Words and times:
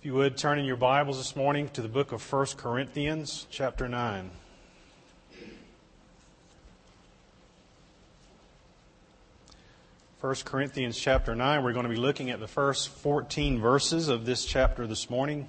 If 0.00 0.06
you 0.06 0.14
would 0.14 0.38
turn 0.38 0.58
in 0.58 0.64
your 0.64 0.76
Bibles 0.76 1.18
this 1.18 1.36
morning 1.36 1.68
to 1.74 1.82
the 1.82 1.88
book 1.88 2.12
of 2.12 2.32
1 2.32 2.46
Corinthians, 2.56 3.46
chapter 3.50 3.86
9. 3.86 4.30
First 10.18 10.46
Corinthians 10.46 10.98
chapter 10.98 11.34
9, 11.34 11.62
we're 11.62 11.74
going 11.74 11.84
to 11.84 11.90
be 11.90 11.96
looking 11.96 12.30
at 12.30 12.40
the 12.40 12.48
first 12.48 12.88
14 12.88 13.60
verses 13.60 14.08
of 14.08 14.24
this 14.24 14.46
chapter 14.46 14.86
this 14.86 15.10
morning. 15.10 15.46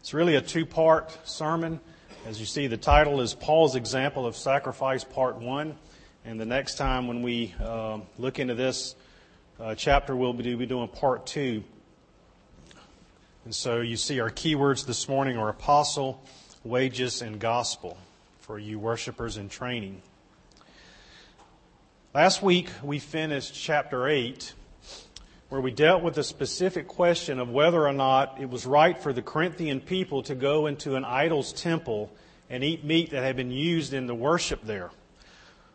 It's 0.00 0.14
really 0.14 0.36
a 0.36 0.40
two 0.40 0.64
part 0.64 1.14
sermon. 1.28 1.78
As 2.24 2.40
you 2.40 2.46
see, 2.46 2.68
the 2.68 2.78
title 2.78 3.20
is 3.20 3.34
Paul's 3.34 3.76
Example 3.76 4.24
of 4.24 4.38
Sacrifice, 4.38 5.04
Part 5.04 5.36
1. 5.36 5.76
And 6.24 6.40
the 6.40 6.46
next 6.46 6.76
time 6.76 7.08
when 7.08 7.20
we 7.20 7.54
uh, 7.62 7.98
look 8.16 8.38
into 8.38 8.54
this 8.54 8.94
uh, 9.60 9.74
chapter, 9.74 10.16
we'll 10.16 10.32
be 10.32 10.64
doing 10.64 10.88
Part 10.88 11.26
2. 11.26 11.62
And 13.44 13.52
so 13.52 13.80
you 13.80 13.96
see 13.96 14.20
our 14.20 14.30
keywords 14.30 14.86
this 14.86 15.08
morning 15.08 15.36
are 15.36 15.48
apostle, 15.48 16.22
wages, 16.62 17.22
and 17.22 17.40
gospel 17.40 17.98
for 18.38 18.56
you 18.56 18.78
worshipers 18.78 19.36
in 19.36 19.48
training. 19.48 20.00
Last 22.14 22.40
week, 22.40 22.68
we 22.84 23.00
finished 23.00 23.52
chapter 23.52 24.06
8, 24.06 24.54
where 25.48 25.60
we 25.60 25.72
dealt 25.72 26.04
with 26.04 26.14
the 26.14 26.22
specific 26.22 26.86
question 26.86 27.40
of 27.40 27.50
whether 27.50 27.84
or 27.84 27.92
not 27.92 28.40
it 28.40 28.48
was 28.48 28.64
right 28.64 28.96
for 28.96 29.12
the 29.12 29.22
Corinthian 29.22 29.80
people 29.80 30.22
to 30.22 30.36
go 30.36 30.66
into 30.66 30.94
an 30.94 31.04
idol's 31.04 31.52
temple 31.52 32.12
and 32.48 32.62
eat 32.62 32.84
meat 32.84 33.10
that 33.10 33.24
had 33.24 33.34
been 33.34 33.50
used 33.50 33.92
in 33.92 34.06
the 34.06 34.14
worship 34.14 34.64
there. 34.64 34.90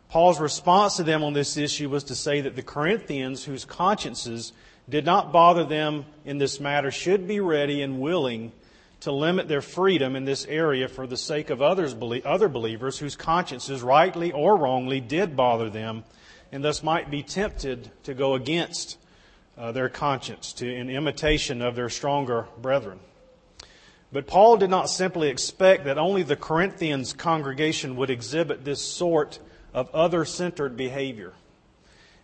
Paul's 0.08 0.40
response 0.40 0.96
to 0.96 1.02
them 1.02 1.22
on 1.22 1.34
this 1.34 1.58
issue 1.58 1.90
was 1.90 2.04
to 2.04 2.14
say 2.14 2.40
that 2.40 2.56
the 2.56 2.62
Corinthians, 2.62 3.44
whose 3.44 3.66
consciences 3.66 4.54
did 4.88 5.04
not 5.04 5.32
bother 5.32 5.64
them 5.64 6.06
in 6.24 6.38
this 6.38 6.60
matter, 6.60 6.90
should 6.90 7.28
be 7.28 7.40
ready 7.40 7.82
and 7.82 8.00
willing 8.00 8.52
to 9.00 9.12
limit 9.12 9.46
their 9.48 9.62
freedom 9.62 10.16
in 10.16 10.24
this 10.24 10.44
area 10.46 10.88
for 10.88 11.06
the 11.06 11.16
sake 11.16 11.50
of 11.50 11.62
others, 11.62 11.94
other 12.24 12.48
believers 12.48 12.98
whose 12.98 13.14
consciences, 13.14 13.82
rightly 13.82 14.32
or 14.32 14.56
wrongly, 14.56 15.00
did 15.00 15.36
bother 15.36 15.70
them 15.70 16.04
and 16.50 16.64
thus 16.64 16.82
might 16.82 17.10
be 17.10 17.22
tempted 17.22 17.90
to 18.04 18.14
go 18.14 18.34
against 18.34 18.98
uh, 19.56 19.72
their 19.72 19.88
conscience 19.88 20.52
to, 20.54 20.72
in 20.72 20.88
imitation 20.88 21.60
of 21.62 21.74
their 21.74 21.88
stronger 21.88 22.46
brethren. 22.58 22.98
But 24.10 24.26
Paul 24.26 24.56
did 24.56 24.70
not 24.70 24.88
simply 24.88 25.28
expect 25.28 25.84
that 25.84 25.98
only 25.98 26.22
the 26.22 26.36
Corinthians 26.36 27.12
congregation 27.12 27.96
would 27.96 28.08
exhibit 28.08 28.64
this 28.64 28.80
sort 28.80 29.38
of 29.74 29.94
other 29.94 30.24
centered 30.24 30.76
behavior. 30.76 31.34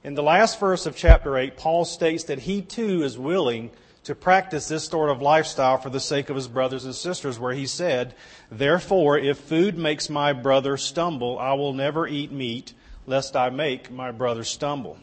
In 0.04 0.12
the 0.12 0.22
last 0.22 0.60
verse 0.60 0.84
of 0.84 0.94
chapter 0.94 1.38
8, 1.38 1.56
Paul 1.56 1.86
states 1.86 2.24
that 2.24 2.40
he 2.40 2.60
too 2.60 3.02
is 3.02 3.16
willing 3.16 3.70
to 4.02 4.14
practice 4.14 4.68
this 4.68 4.84
sort 4.84 5.08
of 5.08 5.22
lifestyle 5.22 5.78
for 5.78 5.88
the 5.88 5.98
sake 5.98 6.28
of 6.28 6.36
his 6.36 6.46
brothers 6.46 6.84
and 6.84 6.94
sisters, 6.94 7.38
where 7.38 7.54
he 7.54 7.66
said, 7.66 8.14
Therefore, 8.50 9.16
if 9.16 9.38
food 9.38 9.78
makes 9.78 10.10
my 10.10 10.34
brother 10.34 10.76
stumble, 10.76 11.38
I 11.38 11.54
will 11.54 11.72
never 11.72 12.06
eat 12.06 12.30
meat 12.30 12.74
lest 13.06 13.34
I 13.34 13.48
make 13.48 13.90
my 13.90 14.10
brother 14.10 14.44
stumble. 14.44 14.98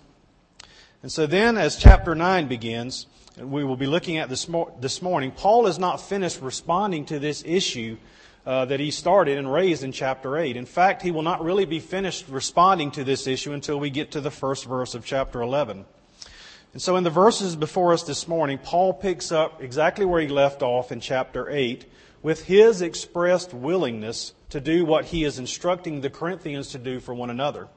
And 1.01 1.11
so 1.11 1.25
then, 1.25 1.57
as 1.57 1.77
chapter 1.77 2.13
9 2.13 2.47
begins, 2.47 3.07
and 3.37 3.51
we 3.51 3.63
will 3.63 3.75
be 3.75 3.87
looking 3.87 4.17
at 4.17 4.29
this, 4.29 4.47
this 4.79 5.01
morning, 5.01 5.31
Paul 5.31 5.65
is 5.65 5.79
not 5.79 5.99
finished 5.99 6.41
responding 6.41 7.05
to 7.05 7.17
this 7.17 7.43
issue 7.43 7.97
uh, 8.45 8.65
that 8.65 8.79
he 8.79 8.91
started 8.91 9.37
and 9.37 9.51
raised 9.51 9.83
in 9.83 9.91
chapter 9.91 10.37
8. 10.37 10.57
In 10.57 10.65
fact, 10.65 11.01
he 11.01 11.11
will 11.11 11.21
not 11.21 11.43
really 11.43 11.65
be 11.65 11.79
finished 11.79 12.25
responding 12.27 12.91
to 12.91 13.03
this 13.03 13.27
issue 13.27 13.53
until 13.53 13.79
we 13.79 13.89
get 13.89 14.11
to 14.11 14.21
the 14.21 14.31
first 14.31 14.65
verse 14.65 14.95
of 14.95 15.05
chapter 15.05 15.41
11. 15.41 15.85
And 16.73 16.81
so 16.81 16.95
in 16.95 17.03
the 17.03 17.09
verses 17.09 17.55
before 17.55 17.93
us 17.93 18.03
this 18.03 18.27
morning, 18.27 18.57
Paul 18.57 18.93
picks 18.93 19.31
up 19.31 19.61
exactly 19.61 20.05
where 20.05 20.21
he 20.21 20.27
left 20.27 20.61
off 20.61 20.91
in 20.91 21.01
chapter 21.01 21.49
8 21.49 21.85
with 22.23 22.45
his 22.45 22.81
expressed 22.81 23.53
willingness 23.53 24.33
to 24.49 24.61
do 24.61 24.85
what 24.85 25.05
he 25.05 25.23
is 25.23 25.37
instructing 25.37 26.01
the 26.01 26.09
Corinthians 26.09 26.69
to 26.69 26.77
do 26.77 26.99
for 26.99 27.13
one 27.13 27.29
another. 27.29 27.67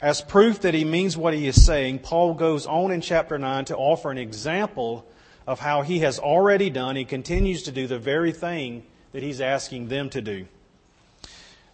As 0.00 0.20
proof 0.20 0.60
that 0.60 0.74
he 0.74 0.84
means 0.84 1.16
what 1.16 1.34
he 1.34 1.46
is 1.48 1.64
saying, 1.64 2.00
Paul 2.00 2.34
goes 2.34 2.66
on 2.66 2.92
in 2.92 3.00
chapter 3.00 3.38
9 3.38 3.64
to 3.66 3.76
offer 3.76 4.10
an 4.10 4.18
example 4.18 5.06
of 5.46 5.58
how 5.58 5.82
he 5.82 6.00
has 6.00 6.18
already 6.18 6.70
done, 6.70 6.94
he 6.94 7.04
continues 7.04 7.64
to 7.64 7.72
do 7.72 7.86
the 7.86 7.98
very 7.98 8.32
thing 8.32 8.84
that 9.18 9.24
he's 9.24 9.40
asking 9.40 9.88
them 9.88 10.08
to 10.08 10.20
do. 10.20 10.46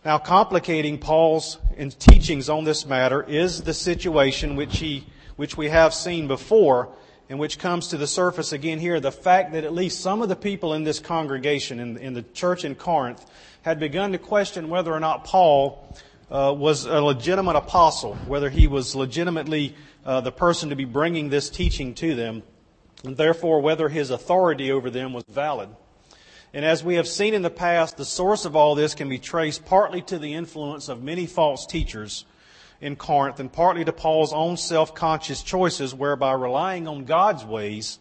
Now, 0.02 0.16
complicating 0.16 0.96
Paul's 0.96 1.58
teachings 1.98 2.48
on 2.48 2.64
this 2.64 2.86
matter 2.86 3.22
is 3.22 3.64
the 3.64 3.74
situation 3.74 4.56
which, 4.56 4.78
he, 4.78 5.04
which 5.36 5.54
we 5.54 5.68
have 5.68 5.92
seen 5.92 6.26
before 6.26 6.88
and 7.28 7.38
which 7.38 7.58
comes 7.58 7.88
to 7.88 7.98
the 7.98 8.06
surface 8.06 8.52
again 8.54 8.78
here 8.78 8.98
the 8.98 9.12
fact 9.12 9.52
that 9.52 9.64
at 9.64 9.74
least 9.74 10.00
some 10.00 10.22
of 10.22 10.30
the 10.30 10.36
people 10.36 10.72
in 10.72 10.84
this 10.84 11.00
congregation, 11.00 11.80
in, 11.80 11.98
in 11.98 12.14
the 12.14 12.22
church 12.22 12.64
in 12.64 12.74
Corinth, 12.74 13.22
had 13.60 13.78
begun 13.78 14.12
to 14.12 14.18
question 14.18 14.70
whether 14.70 14.94
or 14.94 15.00
not 15.00 15.24
Paul 15.24 15.94
uh, 16.30 16.54
was 16.56 16.86
a 16.86 17.02
legitimate 17.02 17.56
apostle, 17.56 18.14
whether 18.26 18.48
he 18.48 18.68
was 18.68 18.96
legitimately 18.96 19.76
uh, 20.06 20.22
the 20.22 20.32
person 20.32 20.70
to 20.70 20.76
be 20.76 20.86
bringing 20.86 21.28
this 21.28 21.50
teaching 21.50 21.92
to 21.96 22.14
them, 22.14 22.42
and 23.04 23.18
therefore 23.18 23.60
whether 23.60 23.90
his 23.90 24.08
authority 24.08 24.72
over 24.72 24.88
them 24.88 25.12
was 25.12 25.24
valid. 25.24 25.68
And 26.54 26.64
as 26.64 26.84
we 26.84 26.94
have 26.94 27.08
seen 27.08 27.34
in 27.34 27.42
the 27.42 27.50
past, 27.50 27.96
the 27.96 28.04
source 28.04 28.44
of 28.44 28.54
all 28.54 28.76
this 28.76 28.94
can 28.94 29.08
be 29.08 29.18
traced 29.18 29.64
partly 29.64 30.00
to 30.02 30.20
the 30.20 30.34
influence 30.34 30.88
of 30.88 31.02
many 31.02 31.26
false 31.26 31.66
teachers 31.66 32.24
in 32.80 32.94
Corinth 32.94 33.40
and 33.40 33.52
partly 33.52 33.84
to 33.84 33.92
Paul's 33.92 34.32
own 34.32 34.56
self-conscious 34.56 35.42
choices 35.42 35.92
whereby 35.92 36.32
relying 36.32 36.86
on 36.86 37.06
God's 37.06 37.44
ways 37.44 37.98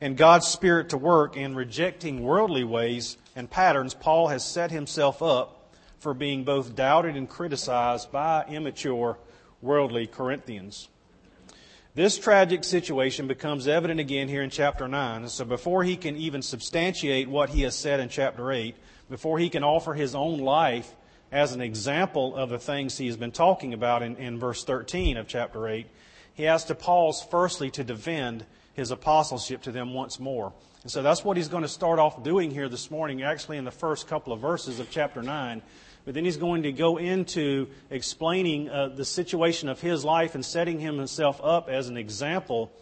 and 0.00 0.16
God's 0.16 0.46
Spirit 0.46 0.88
to 0.88 0.96
work 0.96 1.36
and 1.36 1.54
rejecting 1.54 2.22
worldly 2.22 2.64
ways 2.64 3.18
and 3.36 3.50
patterns, 3.50 3.92
Paul 3.92 4.28
has 4.28 4.42
set 4.42 4.70
himself 4.70 5.22
up 5.22 5.74
for 5.98 6.14
being 6.14 6.44
both 6.44 6.74
doubted 6.74 7.14
and 7.14 7.28
criticized 7.28 8.10
by 8.10 8.46
immature 8.48 9.18
worldly 9.60 10.06
Corinthians. 10.06 10.88
This 11.94 12.16
tragic 12.16 12.64
situation 12.64 13.26
becomes 13.26 13.68
evident 13.68 14.00
again 14.00 14.26
here 14.26 14.42
in 14.42 14.48
chapter 14.48 14.88
9. 14.88 15.28
So 15.28 15.44
before 15.44 15.84
he 15.84 15.96
can 15.96 16.16
even 16.16 16.40
substantiate 16.40 17.28
what 17.28 17.50
he 17.50 17.62
has 17.62 17.76
said 17.76 18.00
in 18.00 18.08
chapter 18.08 18.50
8, 18.50 18.74
before 19.10 19.38
he 19.38 19.50
can 19.50 19.62
offer 19.62 19.92
his 19.92 20.14
own 20.14 20.38
life 20.38 20.94
as 21.30 21.52
an 21.52 21.60
example 21.60 22.34
of 22.34 22.48
the 22.48 22.58
things 22.58 22.96
he 22.96 23.08
has 23.08 23.18
been 23.18 23.30
talking 23.30 23.74
about 23.74 24.02
in, 24.02 24.16
in 24.16 24.38
verse 24.38 24.64
13 24.64 25.18
of 25.18 25.28
chapter 25.28 25.68
8, 25.68 25.86
he 26.32 26.44
has 26.44 26.64
to 26.64 26.74
pause 26.74 27.22
firstly 27.30 27.70
to 27.72 27.84
defend 27.84 28.46
his 28.72 28.90
apostleship 28.90 29.60
to 29.60 29.70
them 29.70 29.92
once 29.92 30.18
more. 30.18 30.54
And 30.84 30.90
so 30.90 31.02
that's 31.02 31.22
what 31.22 31.36
he's 31.36 31.48
going 31.48 31.62
to 31.62 31.68
start 31.68 31.98
off 31.98 32.24
doing 32.24 32.50
here 32.50 32.70
this 32.70 32.90
morning, 32.90 33.22
actually 33.22 33.58
in 33.58 33.66
the 33.66 33.70
first 33.70 34.08
couple 34.08 34.32
of 34.32 34.40
verses 34.40 34.80
of 34.80 34.90
chapter 34.90 35.22
9. 35.22 35.60
But 36.04 36.14
then 36.14 36.24
he's 36.24 36.36
going 36.36 36.64
to 36.64 36.72
go 36.72 36.96
into 36.96 37.68
explaining 37.90 38.68
uh, 38.68 38.88
the 38.88 39.04
situation 39.04 39.68
of 39.68 39.80
his 39.80 40.04
life 40.04 40.34
and 40.34 40.44
setting 40.44 40.80
himself 40.80 41.40
up 41.42 41.68
as 41.68 41.88
an 41.88 41.96
example 41.96 42.72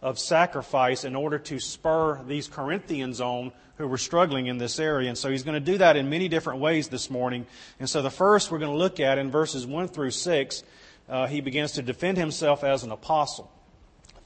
of 0.00 0.18
sacrifice 0.18 1.04
in 1.04 1.14
order 1.14 1.38
to 1.38 1.60
spur 1.60 2.22
these 2.24 2.48
Corinthians 2.48 3.20
on 3.20 3.52
who 3.76 3.86
were 3.86 3.98
struggling 3.98 4.46
in 4.46 4.56
this 4.56 4.78
area. 4.78 5.08
And 5.08 5.18
so 5.18 5.30
he's 5.30 5.42
going 5.42 5.62
to 5.62 5.72
do 5.72 5.78
that 5.78 5.96
in 5.96 6.08
many 6.08 6.28
different 6.28 6.60
ways 6.60 6.88
this 6.88 7.10
morning. 7.10 7.46
And 7.78 7.88
so 7.88 8.00
the 8.00 8.10
first 8.10 8.50
we're 8.50 8.58
going 8.58 8.72
to 8.72 8.78
look 8.78 8.98
at 8.98 9.18
in 9.18 9.30
verses 9.30 9.66
1 9.66 9.88
through 9.88 10.12
6, 10.12 10.62
uh, 11.08 11.26
he 11.26 11.40
begins 11.40 11.72
to 11.72 11.82
defend 11.82 12.16
himself 12.16 12.64
as 12.64 12.82
an 12.82 12.92
apostle. 12.92 13.50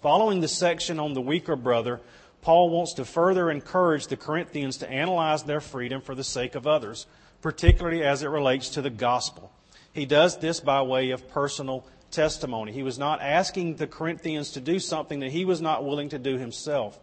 Following 0.00 0.40
the 0.40 0.48
section 0.48 1.00
on 1.00 1.14
the 1.14 1.20
weaker 1.20 1.56
brother, 1.56 2.00
Paul 2.42 2.70
wants 2.70 2.94
to 2.94 3.04
further 3.04 3.50
encourage 3.50 4.06
the 4.08 4.16
Corinthians 4.16 4.76
to 4.78 4.88
analyze 4.88 5.44
their 5.44 5.60
freedom 5.60 6.02
for 6.02 6.14
the 6.14 6.24
sake 6.24 6.54
of 6.54 6.66
others 6.66 7.06
particularly 7.44 8.02
as 8.02 8.22
it 8.22 8.28
relates 8.28 8.70
to 8.70 8.80
the 8.80 8.88
gospel. 8.88 9.52
He 9.92 10.06
does 10.06 10.38
this 10.38 10.60
by 10.60 10.80
way 10.80 11.10
of 11.10 11.28
personal 11.28 11.86
testimony. 12.10 12.72
He 12.72 12.82
was 12.82 12.98
not 12.98 13.20
asking 13.20 13.76
the 13.76 13.86
Corinthians 13.86 14.52
to 14.52 14.62
do 14.62 14.78
something 14.78 15.20
that 15.20 15.30
he 15.30 15.44
was 15.44 15.60
not 15.60 15.84
willing 15.84 16.08
to 16.08 16.18
do 16.18 16.38
himself. 16.38 16.98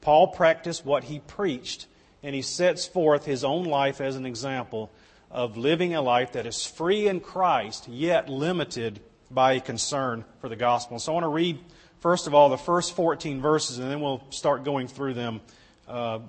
Paul 0.00 0.28
practiced 0.28 0.86
what 0.86 1.02
he 1.02 1.18
preached, 1.18 1.88
and 2.22 2.32
he 2.32 2.42
sets 2.42 2.86
forth 2.86 3.24
his 3.24 3.42
own 3.42 3.64
life 3.64 4.00
as 4.00 4.14
an 4.14 4.24
example 4.24 4.92
of 5.32 5.56
living 5.56 5.96
a 5.96 6.00
life 6.00 6.30
that 6.34 6.46
is 6.46 6.64
free 6.64 7.08
in 7.08 7.18
Christ, 7.18 7.88
yet 7.88 8.28
limited 8.28 9.00
by 9.32 9.54
a 9.54 9.60
concern 9.60 10.24
for 10.40 10.48
the 10.48 10.54
gospel. 10.54 11.00
So 11.00 11.10
I 11.10 11.14
want 11.14 11.24
to 11.24 11.28
read, 11.28 11.58
first 11.98 12.28
of 12.28 12.34
all, 12.34 12.50
the 12.50 12.56
first 12.56 12.94
14 12.94 13.40
verses, 13.40 13.80
and 13.80 13.90
then 13.90 14.00
we'll 14.00 14.22
start 14.30 14.62
going 14.62 14.86
through 14.86 15.14
them 15.14 15.40
uh, 15.88 16.20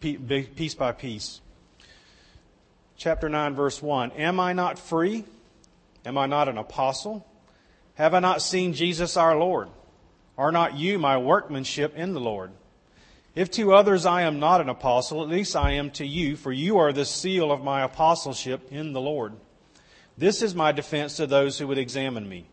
piece 0.00 0.74
by 0.74 0.90
piece 0.90 1.40
chapter 3.00 3.30
9, 3.30 3.54
verse 3.54 3.82
1. 3.82 4.12
Am 4.12 4.38
I 4.38 4.52
not 4.52 4.78
free? 4.78 5.24
Am 6.04 6.18
I 6.18 6.26
not 6.26 6.50
an 6.50 6.58
apostle? 6.58 7.26
Have 7.94 8.12
I 8.12 8.20
not 8.20 8.42
seen 8.42 8.74
Jesus 8.74 9.16
our 9.16 9.38
Lord? 9.38 9.70
Are 10.36 10.52
not 10.52 10.76
you 10.76 10.98
my 10.98 11.16
workmanship 11.16 11.96
in 11.96 12.12
the 12.12 12.20
Lord? 12.20 12.52
If 13.34 13.50
to 13.52 13.72
others 13.72 14.04
I 14.04 14.22
am 14.22 14.38
not 14.38 14.60
an 14.60 14.68
apostle, 14.68 15.22
at 15.22 15.30
least 15.30 15.56
I 15.56 15.72
am 15.72 15.90
to 15.92 16.06
you, 16.06 16.36
for 16.36 16.52
you 16.52 16.76
are 16.76 16.92
the 16.92 17.06
seal 17.06 17.50
of 17.50 17.64
my 17.64 17.82
apostleship 17.82 18.70
in 18.70 18.92
the 18.92 19.00
Lord. 19.00 19.32
This 20.18 20.42
is 20.42 20.54
my 20.54 20.70
defense 20.70 21.16
to 21.16 21.26
those 21.26 21.58
who 21.58 21.68
would 21.68 21.78
examine 21.78 22.28
me. 22.28 22.48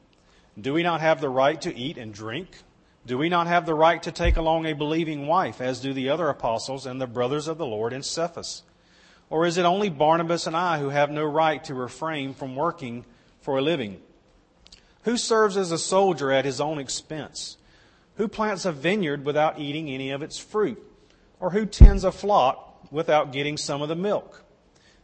Do 0.59 0.73
we 0.73 0.81
not 0.81 1.01
have 1.01 1.19
the 1.19 1.29
right 1.29 1.59
to 1.61 1.75
eat 1.75 1.97
and 1.97 2.13
drink? 2.13 2.61
Do 3.05 3.17
we 3.17 3.27
not 3.27 3.47
have 3.47 3.65
the 3.65 3.75
right 3.75 4.01
to 4.03 4.13
take 4.13 4.37
along 4.37 4.65
a 4.65 4.73
believing 4.73 5.27
wife, 5.27 5.59
as 5.59 5.81
do 5.81 5.91
the 5.91 6.07
other 6.07 6.29
apostles 6.29 6.85
and 6.85 7.01
the 7.01 7.07
brothers 7.07 7.49
of 7.49 7.57
the 7.57 7.65
Lord 7.65 7.91
in 7.91 8.01
Cephas? 8.01 8.63
Or 9.29 9.45
is 9.45 9.57
it 9.57 9.65
only 9.65 9.89
Barnabas 9.89 10.47
and 10.47 10.55
I 10.55 10.79
who 10.79 10.89
have 10.89 11.11
no 11.11 11.25
right 11.25 11.63
to 11.65 11.73
refrain 11.73 12.33
from 12.33 12.55
working 12.55 13.05
for 13.41 13.57
a 13.57 13.61
living? 13.61 14.01
Who 15.03 15.17
serves 15.17 15.57
as 15.57 15.71
a 15.71 15.77
soldier 15.77 16.31
at 16.31 16.45
his 16.45 16.61
own 16.61 16.79
expense? 16.79 17.57
Who 18.15 18.27
plants 18.27 18.65
a 18.65 18.71
vineyard 18.71 19.25
without 19.25 19.59
eating 19.59 19.89
any 19.89 20.11
of 20.11 20.21
its 20.21 20.39
fruit? 20.39 20.81
Or 21.39 21.51
who 21.51 21.65
tends 21.65 22.03
a 22.03 22.11
flock 22.11 22.91
without 22.91 23.31
getting 23.31 23.57
some 23.57 23.81
of 23.81 23.89
the 23.89 23.95
milk? 23.95 24.43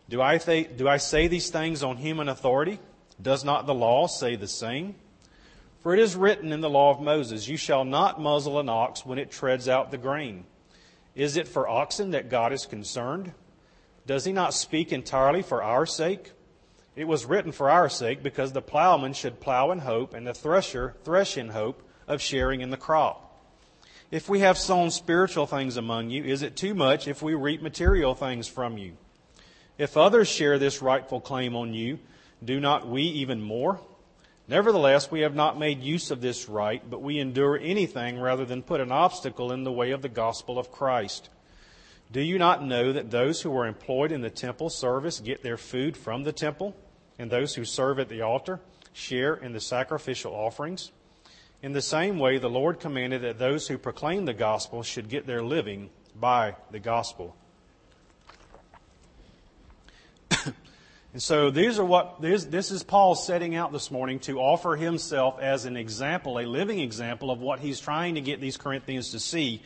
Do 0.10 0.22
I, 0.22 0.38
th- 0.38 0.78
do 0.78 0.88
I 0.88 0.98
say 0.98 1.28
these 1.28 1.50
things 1.50 1.84
on 1.84 1.98
human 1.98 2.28
authority? 2.28 2.80
Does 3.22 3.44
not 3.44 3.66
the 3.66 3.74
law 3.74 4.08
say 4.08 4.36
the 4.36 4.48
same? 4.48 4.96
For 5.82 5.94
it 5.94 6.00
is 6.00 6.16
written 6.16 6.52
in 6.52 6.62
the 6.62 6.70
law 6.70 6.92
of 6.92 7.02
Moses, 7.02 7.48
You 7.48 7.58
shall 7.58 7.86
not 7.86 8.20
muzzle 8.20 8.60
an 8.60 8.70
ox 8.70 9.06
when 9.06 9.20
it 9.20 9.32
treads 9.32 9.68
out 9.68 9.92
the 9.92 9.98
grain. 9.98 10.46
Is 11.14 11.38
it 11.38 11.48
for 11.48 11.68
oxen 11.68 12.12
that 12.12 12.30
God 12.30 12.54
is 12.54 12.66
concerned? 12.66 13.34
Does 14.06 14.26
he 14.26 14.34
not 14.34 14.54
speak 14.54 14.92
entirely 14.92 15.42
for 15.42 15.64
our 15.64 15.86
sake? 15.86 16.32
It 16.96 17.08
was 17.08 17.26
written 17.26 17.52
for 17.52 17.70
our 17.70 17.90
sake, 17.90 18.22
because 18.22 18.52
the 18.52 18.62
plowman 18.62 19.14
should 19.14 19.40
plow 19.40 19.72
in 19.72 19.80
hope, 19.80 20.14
and 20.14 20.28
the 20.28 20.34
thresher 20.34 20.96
thresh 21.04 21.38
in 21.38 21.50
hope 21.50 21.82
of 22.08 22.22
sharing 22.22 22.62
in 22.62 22.70
the 22.70 22.78
crop. 22.78 23.20
If 24.12 24.30
we 24.30 24.42
have 24.42 24.58
sown 24.60 24.92
spiritual 24.92 25.48
things 25.48 25.76
among 25.76 26.12
you, 26.12 26.24
is 26.24 26.44
it 26.44 26.56
too 26.56 26.76
much 26.76 27.08
if 27.08 27.24
we 27.24 27.34
reap 27.34 27.62
material 27.62 28.14
things 28.14 28.48
from 28.48 28.78
you? 28.78 28.94
If 29.78 29.98
others 29.98 30.28
share 30.28 30.60
this 30.60 30.84
rightful 30.84 31.20
claim 31.20 31.56
on 31.56 31.74
you, 31.74 31.98
do 32.44 32.60
not 32.60 32.88
we 32.88 33.02
even 33.02 33.42
more? 33.42 33.80
Nevertheless, 34.48 35.10
we 35.10 35.22
have 35.22 35.34
not 35.34 35.58
made 35.58 35.82
use 35.82 36.12
of 36.12 36.22
this 36.22 36.48
right, 36.48 36.88
but 36.88 37.02
we 37.02 37.18
endure 37.18 37.58
anything 37.58 38.20
rather 38.20 38.46
than 38.46 38.62
put 38.62 38.82
an 38.82 38.92
obstacle 38.92 39.52
in 39.52 39.64
the 39.64 39.72
way 39.72 39.92
of 39.92 40.02
the 40.02 40.10
gospel 40.10 40.60
of 40.60 40.72
Christ. 40.72 41.30
Do 42.14 42.22
you 42.22 42.38
not 42.38 42.64
know 42.64 42.94
that 42.94 43.10
those 43.10 43.42
who 43.42 43.58
are 43.58 43.66
employed 43.66 44.12
in 44.12 44.22
the 44.22 44.30
temple 44.30 44.70
service 44.70 45.20
get 45.20 45.42
their 45.42 45.58
food 45.58 45.98
from 45.98 46.22
the 46.24 46.32
temple, 46.32 46.76
and 47.18 47.32
those 47.32 47.56
who 47.56 47.66
serve 47.66 47.98
at 47.98 48.08
the 48.08 48.22
altar 48.22 48.60
share 48.94 49.34
in 49.34 49.52
the 49.52 49.60
sacrificial 49.60 50.32
offerings? 50.32 50.92
In 51.64 51.74
the 51.74 51.82
same 51.82 52.20
way, 52.20 52.38
the 52.38 52.52
Lord 52.52 52.80
commanded 52.80 53.24
that 53.24 53.40
those 53.40 53.68
who 53.68 53.80
proclaim 53.80 54.26
the 54.26 54.34
gospel 54.36 54.84
should 54.84 55.10
get 55.10 55.26
their 55.26 55.42
living 55.42 55.90
by 56.16 56.56
the 56.70 56.80
gospel. 56.80 57.36
And 61.14 61.22
so 61.22 61.52
these 61.52 61.78
are 61.78 61.86
what 61.86 62.24
this, 62.24 62.44
this 62.46 62.72
is 62.72 62.82
Paul 62.82 63.14
setting 63.14 63.56
out 63.56 63.72
this 63.72 63.92
morning 63.92 64.18
to 64.22 64.40
offer 64.40 64.76
himself 64.76 65.40
as 65.40 65.66
an 65.66 65.78
example, 65.78 66.40
a 66.40 66.46
living 66.48 66.80
example 66.80 67.30
of 67.30 67.40
what 67.40 67.60
he's 67.60 67.80
trying 67.80 68.16
to 68.16 68.22
get 68.22 68.42
these 68.42 68.58
Corinthians 68.58 69.12
to 69.12 69.20
see 69.20 69.62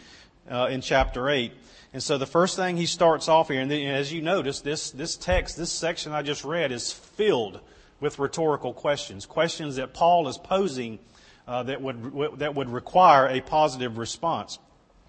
uh, 0.50 0.68
in 0.70 0.82
chapter 0.82 1.30
eight. 1.30 1.54
And 1.94 2.04
so 2.04 2.18
the 2.18 2.26
first 2.26 2.56
thing 2.56 2.78
he 2.78 2.86
starts 2.86 3.28
off 3.28 3.48
here, 3.48 3.62
and 3.62 3.72
as 3.72 4.12
you 4.12 4.22
notice, 4.22 4.62
this 4.62 4.92
this 4.92 5.16
text, 5.16 5.58
this 5.58 5.72
section 5.72 6.12
I 6.12 6.22
just 6.22 6.44
read, 6.44 6.72
is 6.72 6.92
filled 6.92 7.60
with 8.00 8.20
rhetorical 8.20 8.74
questions, 8.74 9.26
questions 9.26 9.78
that 9.78 9.94
Paul 9.94 10.28
is 10.28 10.38
posing 10.38 11.00
uh, 11.48 11.64
that 11.64 11.82
would 11.82 12.40
that 12.40 12.56
would 12.56 12.70
require 12.70 13.28
a 13.28 13.42
positive 13.42 13.98
response. 13.98 14.60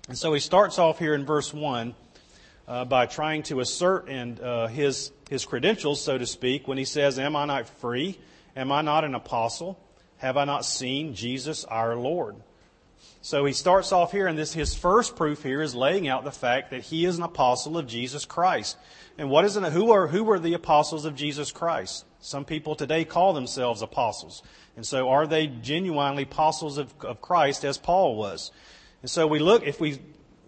And 0.08 0.16
so 0.16 0.32
he 0.32 0.40
starts 0.40 0.78
off 0.78 0.98
here 0.98 1.14
in 1.14 1.26
verse 1.26 1.52
one 1.52 1.94
uh, 2.66 2.84
by 2.84 3.06
trying 3.06 3.42
to 3.44 3.60
assert 3.60 4.08
and 4.08 4.40
uh, 4.40 4.68
his 4.68 5.10
his 5.28 5.44
credentials, 5.44 6.02
so 6.02 6.16
to 6.16 6.26
speak, 6.26 6.68
when 6.68 6.78
he 6.78 6.84
says, 6.84 7.18
"Am 7.18 7.36
I 7.36 7.44
not 7.44 7.68
free? 7.68 8.18
Am 8.56 8.72
I 8.72 8.82
not 8.82 9.04
an 9.04 9.14
apostle? 9.14 9.78
Have 10.18 10.36
I 10.36 10.44
not 10.44 10.64
seen 10.64 11.14
Jesus 11.14 11.64
our 11.64 11.96
Lord?" 11.96 12.36
So 13.20 13.44
he 13.44 13.52
starts 13.52 13.90
off 13.90 14.12
here, 14.12 14.26
and 14.26 14.38
this 14.38 14.52
his 14.52 14.74
first 14.74 15.16
proof 15.16 15.42
here 15.42 15.60
is 15.60 15.74
laying 15.74 16.06
out 16.06 16.24
the 16.24 16.30
fact 16.30 16.70
that 16.70 16.82
he 16.82 17.04
is 17.04 17.18
an 17.18 17.24
apostle 17.24 17.76
of 17.76 17.86
Jesus 17.86 18.24
Christ. 18.24 18.76
And 19.18 19.28
what 19.28 19.44
is 19.44 19.56
it? 19.56 19.64
Who 19.72 19.90
are 19.90 20.06
who 20.06 20.30
are 20.30 20.38
the 20.38 20.54
apostles 20.54 21.04
of 21.04 21.16
Jesus 21.16 21.50
Christ? 21.50 22.04
Some 22.20 22.44
people 22.44 22.76
today 22.76 23.04
call 23.04 23.32
themselves 23.32 23.82
apostles, 23.82 24.42
and 24.76 24.86
so 24.86 25.08
are 25.08 25.26
they 25.26 25.48
genuinely 25.48 26.22
apostles 26.22 26.78
of, 26.78 26.94
of 27.00 27.20
Christ 27.20 27.64
as 27.64 27.76
Paul 27.76 28.16
was? 28.16 28.52
And 29.02 29.10
so 29.10 29.26
we 29.26 29.40
look 29.40 29.66
if 29.66 29.80
we 29.80 29.98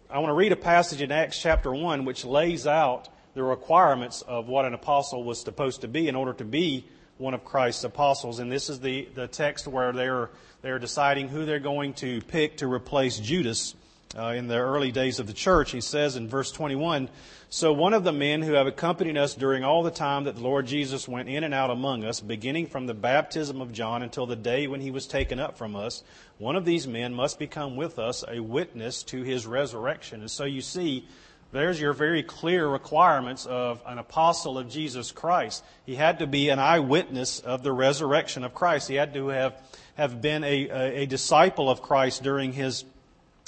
I 0.08 0.19
want 0.19 0.31
to 0.31 0.34
read 0.34 0.52
a 0.52 0.56
passage 0.56 1.02
in 1.02 1.12
Acts 1.12 1.40
chapter 1.40 1.73
1 1.73 2.05
which 2.05 2.25
lays 2.25 2.66
out 2.66 3.08
the 3.34 3.43
requirements 3.43 4.23
of 4.23 4.49
what 4.49 4.64
an 4.64 4.75
apostle 4.75 5.25
was 5.25 5.40
supposed 5.40 5.82
to 5.82 5.88
be 5.88 6.08
in 6.08 6.16
order 6.16 6.32
to 6.34 6.44
be 6.44 6.87
one 7.19 7.34
of 7.34 7.44
Christ's 7.44 7.84
apostles. 7.84 8.38
And 8.38 8.50
this 8.50 8.69
is 8.69 8.81
the, 8.81 9.08
the 9.14 9.28
text 9.28 9.69
where 9.69 9.93
they're, 9.93 10.31
they're 10.62 10.79
deciding 10.79 11.29
who 11.29 11.45
they're 11.45 11.59
going 11.59 11.95
to 11.95 12.21
pick 12.23 12.59
to 12.59 12.71
replace 12.71 13.19
Judas 13.19 13.75
uh, 14.17 14.29
in 14.29 14.49
the 14.49 14.59
early 14.59 14.93
days 14.93 15.19
of 15.19 15.27
the 15.27 15.33
church. 15.33 15.71
He 15.71 15.81
says 15.81 16.17
in 16.17 16.29
verse 16.29 16.53
21 16.53 17.09
So 17.49 17.73
one 17.73 17.95
of 17.95 18.05
the 18.05 18.12
men 18.12 18.43
who 18.43 18.53
have 18.55 18.67
accompanied 18.67 19.17
us 19.17 19.35
during 19.35 19.65
all 19.65 19.83
the 19.83 19.91
time 19.91 20.25
that 20.25 20.37
the 20.37 20.43
Lord 20.43 20.67
Jesus 20.67 21.09
went 21.09 21.29
in 21.29 21.45
and 21.45 21.55
out 21.55 21.71
among 21.71 22.05
us, 22.05 22.21
beginning 22.21 22.67
from 22.67 22.87
the 22.87 22.95
baptism 22.95 23.61
of 23.61 23.73
John 23.73 24.03
until 24.03 24.27
the 24.27 24.37
day 24.37 24.67
when 24.67 24.81
he 24.81 24.91
was 24.91 25.07
taken 25.07 25.39
up 25.39 25.57
from 25.57 25.77
us, 25.77 26.03
one 26.39 26.57
of 26.57 26.65
these 26.65 26.87
men 26.87 27.15
must 27.15 27.39
become 27.39 27.77
with 27.77 27.99
us 27.99 28.25
a 28.29 28.41
witness 28.41 29.03
to 29.05 29.23
his 29.23 29.47
resurrection. 29.47 30.21
And 30.21 30.31
so 30.31 30.45
you 30.45 30.61
see, 30.61 31.07
there's 31.53 31.81
your 31.81 31.93
very 31.93 32.23
clear 32.23 32.69
requirements 32.69 33.45
of 33.45 33.83
an 33.85 33.99
apostle 33.99 34.57
of 34.57 34.69
Jesus 34.69 35.11
Christ. 35.11 35.65
He 35.85 35.97
had 35.97 36.21
to 36.21 36.27
be 36.29 36.49
an 36.49 36.61
eyewitness 36.61 37.41
of 37.41 37.65
the 37.65 37.73
resurrection 37.73 38.45
of 38.45 38.55
Christ. 38.55 38.89
He 38.89 38.95
had 38.95 39.15
to 39.15 39.29
have, 39.29 39.61
have 40.00 40.23
been 40.23 40.44
a, 40.44 40.69
a, 40.69 41.02
a 41.02 41.06
disciple 41.06 41.69
of 41.69 41.82
Christ 41.82 42.23
during 42.23 42.55
his 42.55 42.85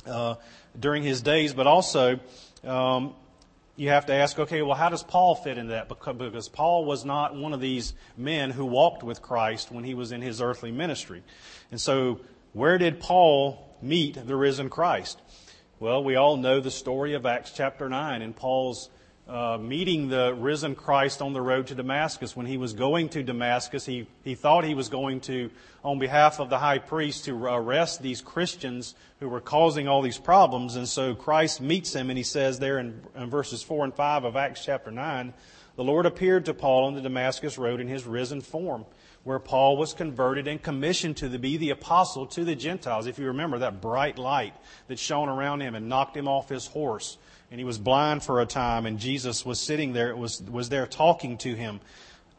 uh, 0.07 0.35
during 0.79 1.03
his 1.03 1.23
days, 1.23 1.55
but 1.55 1.67
also 1.67 2.21
um, 2.63 3.15
you 3.77 3.89
have 3.89 4.07
to 4.07 4.13
ask, 4.13 4.39
okay, 4.39 4.61
well, 4.61 4.77
how 4.77 4.91
does 4.91 5.03
Paul 5.03 5.35
fit 5.35 5.57
in 5.57 5.69
that? 5.69 5.89
Because 5.89 6.49
Paul 6.51 6.85
was 6.85 7.05
not 7.07 7.35
one 7.35 7.55
of 7.55 7.61
these 7.61 7.95
men 8.19 8.51
who 8.51 8.67
walked 8.67 9.03
with 9.03 9.23
Christ 9.23 9.73
when 9.73 9.85
he 9.85 9.95
was 9.95 10.13
in 10.13 10.21
his 10.21 10.43
earthly 10.43 10.71
ministry. 10.71 11.23
And 11.71 11.81
so, 11.81 12.21
where 12.53 12.77
did 12.77 13.01
Paul 13.01 13.67
meet 13.81 14.27
the 14.27 14.37
risen 14.37 14.69
Christ? 14.69 15.21
Well, 15.81 16.05
we 16.05 16.17
all 16.17 16.37
know 16.37 16.61
the 16.61 16.71
story 16.71 17.15
of 17.15 17.25
Acts 17.25 17.53
chapter 17.55 17.89
9 17.89 18.21
and 18.21 18.37
Paul's 18.37 18.91
uh, 19.29 19.57
meeting 19.61 20.09
the 20.09 20.35
risen 20.35 20.75
Christ 20.75 21.23
on 21.23 21.33
the 21.33 21.41
road 21.41 21.69
to 21.69 21.75
Damascus. 21.75 22.37
When 22.37 22.47
he 22.47 22.57
was 22.57 22.73
going 22.73 23.09
to 23.11 23.23
Damascus, 23.23 23.87
he, 23.87 24.07
he 24.25 24.35
thought 24.35 24.65
he 24.65 24.75
was 24.75 24.89
going 24.89 25.21
to, 25.23 25.51
on 25.85 25.99
behalf 25.99 26.41
of 26.41 26.51
the 26.51 26.59
high 26.59 26.79
priest, 26.79 27.27
to 27.27 27.47
arrest 27.47 28.03
these 28.03 28.21
Christians 28.21 28.95
who 29.21 29.29
were 29.29 29.41
causing 29.41 29.87
all 29.87 30.03
these 30.03 30.19
problems. 30.19 30.77
And 30.77 30.89
so 30.89 31.15
Christ 31.15 31.61
meets 31.61 31.95
him, 31.95 32.11
and 32.11 32.17
he 32.17 32.25
says 32.25 32.59
there 32.59 32.79
in, 32.79 33.01
in 33.17 33.31
verses 33.31 33.63
4 33.63 33.85
and 33.85 33.95
5 33.95 34.25
of 34.25 34.37
Acts 34.37 34.65
chapter 34.65 34.91
9, 34.91 35.33
the 35.77 35.85
Lord 35.85 36.05
appeared 36.05 36.45
to 36.47 36.55
Paul 36.55 36.85
on 36.87 36.95
the 36.95 37.01
Damascus 37.01 37.57
road 37.57 37.81
in 37.81 37.89
his 37.89 38.05
risen 38.05 38.41
form, 38.41 38.85
where 39.25 39.39
Paul 39.39 39.77
was 39.77 39.93
converted 39.93 40.49
and 40.49 40.61
commissioned 40.61 41.17
to 41.19 41.29
be 41.39 41.57
the 41.57 41.71
apostle 41.71 42.27
to 42.27 42.45
the 42.45 42.57
Gentiles. 42.57 43.07
If 43.07 43.19
you 43.19 43.27
remember 43.27 43.59
that 43.59 43.81
bright 43.81 44.19
light 44.19 44.55
that 44.89 44.99
shone 44.99 45.29
around 45.29 45.61
him 45.61 45.75
and 45.75 45.89
knocked 45.89 46.17
him 46.17 46.27
off 46.27 46.49
his 46.49 46.67
horse 46.67 47.19
and 47.51 47.61
he 47.61 47.65
was 47.65 47.79
blind 47.79 48.23
for 48.23 48.41
a 48.41 48.47
time, 48.47 48.87
and 48.87 48.99
Jesus 48.99 49.45
was 49.45 49.61
sitting 49.61 49.93
there, 49.93 50.17
was, 50.17 50.43
was 50.43 50.71
there 50.71 50.87
talking 50.87 51.37
to 51.39 51.55
him 51.55 51.81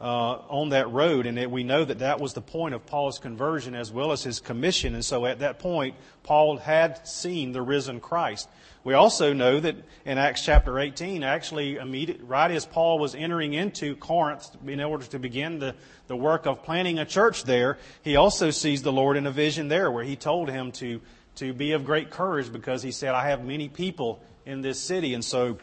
uh, 0.04 0.42
on 0.50 0.68
that 0.68 0.92
road. 0.92 1.24
And 1.24 1.50
we 1.50 1.64
know 1.64 1.82
that 1.82 2.00
that 2.00 2.20
was 2.20 2.34
the 2.34 2.42
point 2.42 2.74
of 2.74 2.84
Paul's 2.84 3.18
conversion 3.18 3.74
as 3.74 3.90
well 3.90 4.12
as 4.12 4.22
his 4.22 4.38
commission. 4.38 4.94
And 4.94 5.02
so 5.02 5.24
at 5.24 5.38
that 5.38 5.58
point, 5.58 5.96
Paul 6.22 6.58
had 6.58 7.08
seen 7.08 7.52
the 7.52 7.62
risen 7.62 8.00
Christ. 8.00 8.46
We 8.84 8.92
also 8.92 9.32
know 9.32 9.58
that 9.60 9.76
in 10.04 10.18
Acts 10.18 10.44
chapter 10.44 10.78
18, 10.78 11.22
actually, 11.22 11.78
right 12.22 12.50
as 12.50 12.66
Paul 12.66 12.98
was 12.98 13.14
entering 13.14 13.54
into 13.54 13.96
Corinth 13.96 14.46
in 14.66 14.78
order 14.82 15.06
to 15.06 15.18
begin 15.18 15.58
the, 15.58 15.74
the 16.06 16.16
work 16.16 16.44
of 16.44 16.62
planting 16.62 16.98
a 16.98 17.06
church 17.06 17.44
there, 17.44 17.78
he 18.02 18.16
also 18.16 18.50
sees 18.50 18.82
the 18.82 18.92
Lord 18.92 19.16
in 19.16 19.26
a 19.26 19.32
vision 19.32 19.68
there 19.68 19.90
where 19.90 20.04
he 20.04 20.16
told 20.16 20.50
him 20.50 20.70
to, 20.72 21.00
to 21.36 21.54
be 21.54 21.72
of 21.72 21.86
great 21.86 22.10
courage 22.10 22.52
because 22.52 22.82
he 22.82 22.92
said, 22.92 23.14
I 23.14 23.30
have 23.30 23.42
many 23.42 23.70
people 23.70 24.22
in 24.44 24.60
this 24.60 24.78
city. 24.78 25.14
And 25.14 25.24
so 25.24 25.56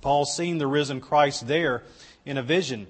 Paul's 0.00 0.34
seen 0.36 0.58
the 0.58 0.66
risen 0.66 1.00
Christ 1.00 1.46
there 1.46 1.84
in 2.26 2.38
a 2.38 2.42
vision. 2.42 2.88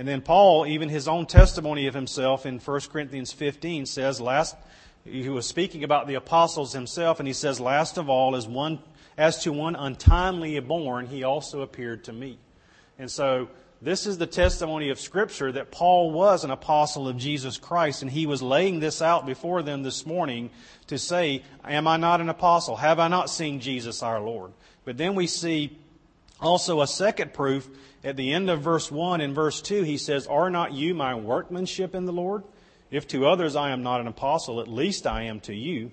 And 0.00 0.08
then 0.08 0.22
Paul, 0.22 0.66
even 0.66 0.88
his 0.88 1.06
own 1.08 1.26
testimony 1.26 1.86
of 1.86 1.92
himself 1.92 2.46
in 2.46 2.58
1 2.58 2.80
Corinthians 2.90 3.34
15 3.34 3.84
says, 3.84 4.18
last, 4.18 4.56
he 5.04 5.28
was 5.28 5.46
speaking 5.46 5.84
about 5.84 6.06
the 6.06 6.14
apostles 6.14 6.72
himself, 6.72 7.20
and 7.20 7.26
he 7.26 7.34
says, 7.34 7.60
last 7.60 7.98
of 7.98 8.08
all, 8.08 8.34
as 8.34 8.48
one, 8.48 8.78
as 9.18 9.42
to 9.42 9.52
one 9.52 9.76
untimely 9.76 10.58
born, 10.60 11.04
he 11.04 11.22
also 11.22 11.60
appeared 11.60 12.04
to 12.04 12.14
me. 12.14 12.38
And 12.98 13.10
so, 13.10 13.50
this 13.82 14.06
is 14.06 14.16
the 14.16 14.26
testimony 14.26 14.88
of 14.88 14.98
Scripture 14.98 15.52
that 15.52 15.70
Paul 15.70 16.12
was 16.12 16.44
an 16.44 16.50
apostle 16.50 17.06
of 17.06 17.18
Jesus 17.18 17.58
Christ, 17.58 18.00
and 18.00 18.10
he 18.10 18.24
was 18.24 18.40
laying 18.40 18.80
this 18.80 19.02
out 19.02 19.26
before 19.26 19.62
them 19.62 19.82
this 19.82 20.06
morning 20.06 20.48
to 20.86 20.96
say, 20.96 21.42
Am 21.62 21.86
I 21.86 21.98
not 21.98 22.22
an 22.22 22.30
apostle? 22.30 22.76
Have 22.76 23.00
I 23.00 23.08
not 23.08 23.28
seen 23.28 23.60
Jesus 23.60 24.02
our 24.02 24.18
Lord? 24.18 24.52
But 24.86 24.96
then 24.96 25.14
we 25.14 25.26
see 25.26 25.78
also 26.40 26.80
a 26.80 26.86
second 26.86 27.32
proof 27.32 27.68
at 28.02 28.16
the 28.16 28.32
end 28.32 28.50
of 28.50 28.62
verse 28.62 28.90
1 28.90 29.20
and 29.20 29.34
verse 29.34 29.60
2. 29.62 29.82
He 29.82 29.98
says, 29.98 30.26
Are 30.26 30.50
not 30.50 30.72
you 30.72 30.94
my 30.94 31.14
workmanship 31.14 31.94
in 31.94 32.06
the 32.06 32.12
Lord? 32.12 32.44
If 32.90 33.06
to 33.08 33.26
others 33.26 33.56
I 33.56 33.70
am 33.70 33.82
not 33.82 34.00
an 34.00 34.06
apostle, 34.06 34.60
at 34.60 34.68
least 34.68 35.06
I 35.06 35.22
am 35.22 35.40
to 35.40 35.54
you. 35.54 35.92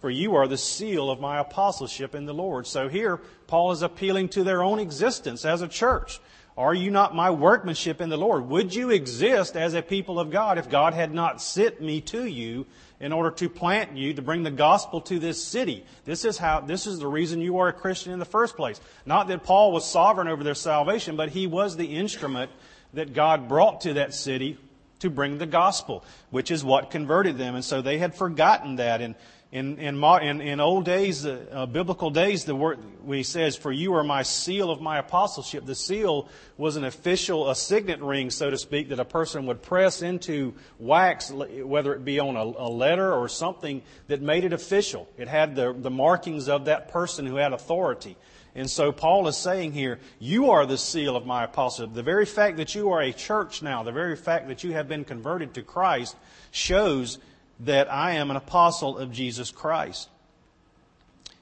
for 0.00 0.10
you 0.10 0.34
are 0.34 0.48
the 0.48 0.58
seal 0.58 1.10
of 1.10 1.20
my 1.20 1.38
apostleship 1.38 2.12
in 2.12 2.26
the 2.26 2.34
Lord. 2.34 2.66
So 2.66 2.88
here, 2.88 3.20
Paul 3.46 3.70
is 3.70 3.82
appealing 3.82 4.30
to 4.30 4.42
their 4.42 4.60
own 4.60 4.80
existence 4.80 5.44
as 5.44 5.62
a 5.62 5.68
church. 5.68 6.20
Are 6.56 6.74
you 6.74 6.90
not 6.90 7.14
my 7.14 7.30
workmanship 7.30 8.00
in 8.00 8.10
the 8.10 8.18
Lord? 8.18 8.48
Would 8.48 8.74
you 8.74 8.90
exist 8.90 9.56
as 9.56 9.72
a 9.72 9.80
people 9.80 10.20
of 10.20 10.30
God 10.30 10.58
if 10.58 10.68
God 10.68 10.92
had 10.92 11.14
not 11.14 11.40
sent 11.40 11.80
me 11.80 12.02
to 12.02 12.26
you 12.26 12.66
in 13.00 13.10
order 13.12 13.30
to 13.30 13.48
plant 13.48 13.96
you 13.96 14.12
to 14.12 14.22
bring 14.22 14.42
the 14.42 14.50
gospel 14.50 15.00
to 15.02 15.18
this 15.18 15.42
city? 15.42 15.86
This 16.04 16.26
is 16.26 16.36
how, 16.36 16.60
this 16.60 16.86
is 16.86 16.98
the 16.98 17.06
reason 17.06 17.40
you 17.40 17.58
are 17.58 17.68
a 17.68 17.72
Christian 17.72 18.12
in 18.12 18.18
the 18.18 18.26
first 18.26 18.54
place. 18.54 18.80
Not 19.06 19.28
that 19.28 19.44
Paul 19.44 19.72
was 19.72 19.86
sovereign 19.86 20.28
over 20.28 20.44
their 20.44 20.54
salvation, 20.54 21.16
but 21.16 21.30
he 21.30 21.46
was 21.46 21.76
the 21.76 21.96
instrument 21.96 22.50
that 22.92 23.14
God 23.14 23.48
brought 23.48 23.80
to 23.82 23.94
that 23.94 24.12
city 24.12 24.58
to 24.98 25.08
bring 25.08 25.38
the 25.38 25.46
gospel, 25.46 26.04
which 26.30 26.50
is 26.50 26.62
what 26.62 26.90
converted 26.90 27.38
them. 27.38 27.54
And 27.54 27.64
so 27.64 27.80
they 27.80 27.96
had 27.96 28.14
forgotten 28.14 28.76
that. 28.76 29.00
And 29.00 29.14
in, 29.52 29.78
in, 29.78 30.02
in, 30.02 30.40
in 30.40 30.60
old 30.60 30.86
days, 30.86 31.26
uh, 31.26 31.44
uh, 31.52 31.66
biblical 31.66 32.08
days, 32.08 32.46
the 32.46 32.56
word, 32.56 32.78
he 33.06 33.22
says, 33.22 33.54
For 33.54 33.70
you 33.70 33.92
are 33.94 34.02
my 34.02 34.22
seal 34.22 34.70
of 34.70 34.80
my 34.80 34.96
apostleship, 34.96 35.66
the 35.66 35.74
seal 35.74 36.30
was 36.56 36.76
an 36.76 36.84
official, 36.84 37.50
a 37.50 37.54
signet 37.54 38.00
ring, 38.00 38.30
so 38.30 38.48
to 38.48 38.56
speak, 38.56 38.88
that 38.88 38.98
a 38.98 39.04
person 39.04 39.44
would 39.44 39.60
press 39.60 40.00
into 40.00 40.54
wax, 40.78 41.30
whether 41.30 41.92
it 41.92 42.02
be 42.02 42.18
on 42.18 42.34
a, 42.34 42.42
a 42.42 42.70
letter 42.70 43.12
or 43.12 43.28
something 43.28 43.82
that 44.06 44.22
made 44.22 44.44
it 44.44 44.54
official. 44.54 45.06
It 45.18 45.28
had 45.28 45.54
the, 45.54 45.74
the 45.74 45.90
markings 45.90 46.48
of 46.48 46.64
that 46.64 46.88
person 46.88 47.26
who 47.26 47.36
had 47.36 47.52
authority. 47.52 48.16
And 48.54 48.70
so 48.70 48.90
Paul 48.90 49.28
is 49.28 49.36
saying 49.36 49.72
here, 49.72 49.98
you 50.18 50.50
are 50.50 50.64
the 50.64 50.78
seal 50.78 51.14
of 51.14 51.26
my 51.26 51.44
apostleship. 51.44 51.94
The 51.94 52.02
very 52.02 52.26
fact 52.26 52.56
that 52.56 52.74
you 52.74 52.90
are 52.90 53.02
a 53.02 53.12
church 53.12 53.62
now, 53.62 53.82
the 53.82 53.92
very 53.92 54.16
fact 54.16 54.48
that 54.48 54.64
you 54.64 54.72
have 54.72 54.88
been 54.88 55.04
converted 55.04 55.54
to 55.54 55.62
Christ 55.62 56.16
shows 56.50 57.18
that 57.64 57.92
I 57.92 58.12
am 58.12 58.30
an 58.30 58.36
apostle 58.36 58.98
of 58.98 59.12
Jesus 59.12 59.50
Christ. 59.50 60.08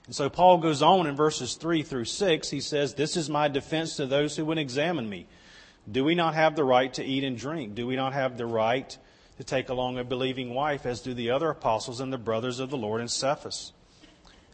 And 0.07 0.15
so 0.15 0.29
Paul 0.29 0.59
goes 0.59 0.83
on 0.83 1.07
in 1.07 1.15
verses 1.15 1.55
3 1.55 1.83
through 1.83 2.07
6. 2.07 2.51
He 2.51 2.61
says, 2.61 2.95
This 2.95 3.17
is 3.17 3.31
my 3.31 3.49
defense 3.49 3.97
to 3.97 4.07
those 4.07 4.37
who 4.37 4.45
would 4.47 4.59
examine 4.59 5.09
me. 5.09 5.27
Do 5.91 6.05
we 6.05 6.15
not 6.15 6.35
have 6.35 6.57
the 6.57 6.65
right 6.65 6.93
to 6.95 7.05
eat 7.05 7.25
and 7.25 7.39
drink? 7.39 7.75
Do 7.75 7.87
we 7.87 7.97
not 7.97 8.13
have 8.13 8.37
the 8.37 8.47
right 8.47 8.97
to 9.39 9.45
take 9.45 9.69
along 9.69 9.99
a 9.99 10.05
believing 10.05 10.53
wife, 10.53 10.85
as 10.85 11.01
do 11.01 11.15
the 11.15 11.31
other 11.31 11.49
apostles 11.49 12.01
and 12.01 12.13
the 12.13 12.19
brothers 12.19 12.61
of 12.61 12.71
the 12.71 12.77
Lord 12.77 13.01
in 13.01 13.09
Cephas? 13.09 13.73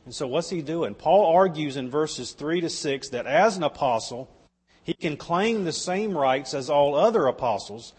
And 0.05 0.15
so 0.15 0.27
what's 0.29 0.51
he 0.51 0.63
doing? 0.63 0.95
Paul 0.95 1.35
argues 1.35 1.77
in 1.77 1.91
verses 1.91 2.33
3 2.33 2.61
to 2.61 2.71
6 2.71 3.09
that 3.09 3.27
as 3.27 3.57
an 3.57 3.65
apostle, 3.65 4.31
he 4.85 4.95
can 4.95 5.17
claim 5.17 5.65
the 5.65 5.73
same 5.73 6.17
rights 6.17 6.55
as 6.55 6.71
all 6.71 6.95
other 6.95 7.27
apostles, 7.27 7.93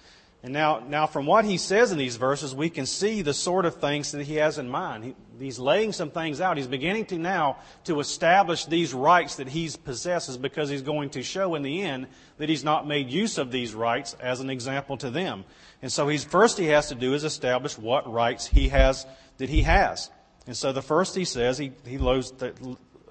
and 0.48 0.54
now, 0.54 0.82
now 0.88 1.08
from 1.08 1.26
what 1.26 1.44
he 1.44 1.58
says 1.58 1.92
in 1.92 1.98
these 1.98 2.16
verses, 2.16 2.56
we 2.56 2.70
can 2.70 2.86
see 2.86 3.22
the 3.22 3.34
sort 3.34 3.66
of 3.66 3.82
things 3.82 4.14
that 4.14 4.26
he 4.26 4.36
has 4.36 4.58
in 4.58 4.70
mind. 4.70 5.04
He, 5.04 5.16
he's 5.38 5.60
laying 5.60 5.92
some 5.92 6.10
things 6.10 6.40
out. 6.40 6.56
He's 6.56 6.68
beginning 6.68 7.06
to 7.08 7.18
now 7.18 7.58
to 7.84 8.00
establish 8.00 8.64
these 8.64 8.94
rights 8.94 9.36
that 9.36 9.50
he 9.50 9.70
possesses 9.84 10.38
because 10.38 10.70
he's 10.70 10.84
going 10.84 11.10
to 11.10 11.22
show 11.22 11.56
in 11.56 11.64
the 11.64 11.82
end 11.82 12.08
that 12.38 12.48
he's 12.48 12.64
not 12.64 12.88
made 12.88 13.10
use 13.10 13.38
of 13.38 13.52
these 13.52 13.76
rights 13.76 14.16
as 14.22 14.40
an 14.40 14.50
example 14.50 14.96
to 14.96 15.10
them. 15.10 15.44
And 15.82 15.92
so 15.92 16.08
he's 16.08 16.24
first 16.24 16.58
he 16.58 16.68
has 16.68 16.88
to 16.88 16.96
do 16.96 17.14
is 17.14 17.26
establish 17.26 17.78
what 17.78 18.10
rights 18.10 18.48
he 18.48 18.70
has 18.70 19.06
that 19.40 19.50
he 19.50 19.64
has. 19.64 20.10
And 20.46 20.56
so 20.56 20.72
the 20.72 20.82
first 20.82 21.14
he 21.14 21.26
says 21.26 21.58
he 21.58 21.74
he 21.86 21.98
loads, 21.98 22.32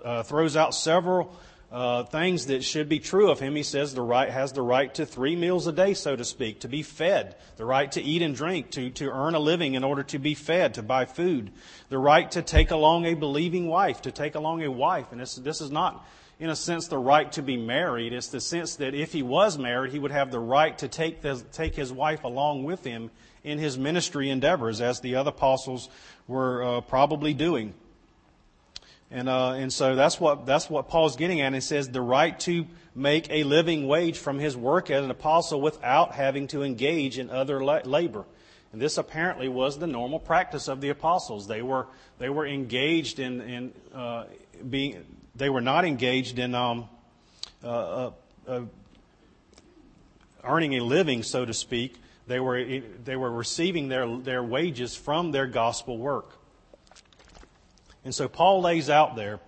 uh, 0.02 0.22
throws 0.22 0.56
out 0.56 0.74
several 0.74 1.36
uh, 1.70 2.04
things 2.04 2.46
that 2.46 2.62
should 2.62 2.88
be 2.88 2.98
true 2.98 3.30
of 3.30 3.40
him. 3.40 3.56
He 3.56 3.62
says 3.62 3.92
the 3.92 4.02
right 4.02 4.30
has 4.30 4.52
the 4.52 4.62
right 4.62 4.92
to 4.94 5.04
three 5.04 5.34
meals 5.34 5.66
a 5.66 5.72
day, 5.72 5.94
so 5.94 6.14
to 6.14 6.24
speak, 6.24 6.60
to 6.60 6.68
be 6.68 6.82
fed, 6.82 7.36
the 7.56 7.64
right 7.64 7.90
to 7.92 8.02
eat 8.02 8.22
and 8.22 8.36
drink, 8.36 8.70
to, 8.72 8.90
to 8.90 9.10
earn 9.10 9.34
a 9.34 9.40
living 9.40 9.74
in 9.74 9.82
order 9.82 10.04
to 10.04 10.18
be 10.18 10.34
fed, 10.34 10.74
to 10.74 10.82
buy 10.82 11.04
food, 11.04 11.50
the 11.88 11.98
right 11.98 12.30
to 12.30 12.42
take 12.42 12.70
along 12.70 13.06
a 13.06 13.14
believing 13.14 13.66
wife, 13.66 14.02
to 14.02 14.12
take 14.12 14.36
along 14.36 14.62
a 14.62 14.70
wife. 14.70 15.10
And 15.10 15.20
this, 15.20 15.34
this 15.34 15.60
is 15.60 15.70
not, 15.72 16.06
in 16.38 16.50
a 16.50 16.56
sense, 16.56 16.86
the 16.86 16.98
right 16.98 17.30
to 17.32 17.42
be 17.42 17.56
married. 17.56 18.12
It's 18.12 18.28
the 18.28 18.40
sense 18.40 18.76
that 18.76 18.94
if 18.94 19.12
he 19.12 19.22
was 19.22 19.58
married, 19.58 19.92
he 19.92 19.98
would 19.98 20.12
have 20.12 20.30
the 20.30 20.38
right 20.40 20.76
to 20.78 20.88
take, 20.88 21.20
the, 21.20 21.42
take 21.52 21.74
his 21.74 21.92
wife 21.92 22.22
along 22.22 22.62
with 22.62 22.84
him 22.84 23.10
in 23.42 23.58
his 23.58 23.76
ministry 23.76 24.30
endeavors, 24.30 24.80
as 24.80 25.00
the 25.00 25.16
other 25.16 25.30
apostles 25.30 25.88
were 26.28 26.62
uh, 26.62 26.80
probably 26.82 27.34
doing. 27.34 27.74
And, 29.10 29.28
uh, 29.28 29.52
and 29.52 29.72
so 29.72 29.94
that's 29.94 30.20
what, 30.20 30.46
that's 30.46 30.68
what 30.68 30.88
Paul's 30.88 31.16
getting 31.16 31.40
at. 31.40 31.54
He 31.54 31.60
says 31.60 31.88
the 31.88 32.00
right 32.00 32.38
to 32.40 32.66
make 32.94 33.30
a 33.30 33.44
living 33.44 33.86
wage 33.86 34.18
from 34.18 34.38
his 34.38 34.56
work 34.56 34.90
as 34.90 35.04
an 35.04 35.10
apostle 35.10 35.60
without 35.60 36.12
having 36.12 36.48
to 36.48 36.62
engage 36.62 37.18
in 37.18 37.30
other 37.30 37.64
labor. 37.64 38.24
And 38.72 38.82
this 38.82 38.98
apparently 38.98 39.48
was 39.48 39.78
the 39.78 39.86
normal 39.86 40.18
practice 40.18 40.66
of 40.68 40.80
the 40.80 40.88
apostles. 40.88 41.46
They 41.46 41.62
were, 41.62 41.86
they 42.18 42.28
were 42.28 42.46
engaged 42.46 43.20
in, 43.20 43.40
in 43.40 43.72
uh, 43.94 44.24
being, 44.68 45.04
they 45.36 45.50
were 45.50 45.60
not 45.60 45.84
engaged 45.84 46.38
in 46.38 46.54
um, 46.54 46.88
uh, 47.62 47.68
uh, 47.68 48.10
uh 48.48 48.60
earning 50.42 50.76
a 50.76 50.80
living, 50.80 51.22
so 51.22 51.44
to 51.44 51.52
speak. 51.52 52.00
They 52.26 52.40
were, 52.40 52.80
they 53.04 53.16
were 53.16 53.30
receiving 53.30 53.88
their, 53.88 54.06
their 54.18 54.42
wages 54.42 54.96
from 54.96 55.32
their 55.32 55.46
gospel 55.46 55.98
work. 55.98 56.35
And 58.06 58.14
so 58.14 58.28
Paul 58.28 58.60
lays 58.60 58.88
out 58.88 59.16
there 59.16 59.40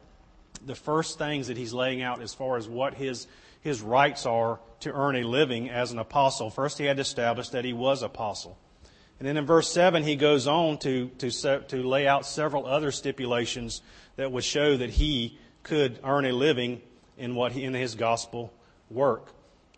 the 0.66 0.74
first 0.74 1.16
things 1.16 1.46
that 1.46 1.56
he's 1.56 1.72
laying 1.72 2.02
out 2.02 2.20
as 2.20 2.34
far 2.34 2.56
as 2.56 2.66
what 2.66 2.94
his, 2.94 3.28
his 3.60 3.80
rights 3.80 4.26
are 4.26 4.58
to 4.80 4.92
earn 4.92 5.14
a 5.14 5.22
living 5.22 5.70
as 5.70 5.92
an 5.92 6.00
apostle. 6.00 6.50
First, 6.50 6.76
he 6.76 6.84
had 6.84 6.96
to 6.96 7.02
establish 7.02 7.50
that 7.50 7.64
he 7.64 7.72
was 7.72 8.02
apostle. 8.02 8.58
And 9.20 9.28
then 9.28 9.36
in 9.36 9.46
verse 9.46 9.70
7, 9.70 10.02
he 10.02 10.16
goes 10.16 10.48
on 10.48 10.78
to, 10.78 11.06
to, 11.18 11.30
to 11.68 11.82
lay 11.84 12.08
out 12.08 12.26
several 12.26 12.66
other 12.66 12.90
stipulations 12.90 13.80
that 14.16 14.32
would 14.32 14.42
show 14.42 14.76
that 14.76 14.90
he 14.90 15.38
could 15.62 16.00
earn 16.02 16.24
a 16.24 16.32
living 16.32 16.82
in, 17.16 17.36
what 17.36 17.52
he, 17.52 17.62
in 17.62 17.74
his 17.74 17.94
gospel 17.94 18.52
work. 18.90 19.28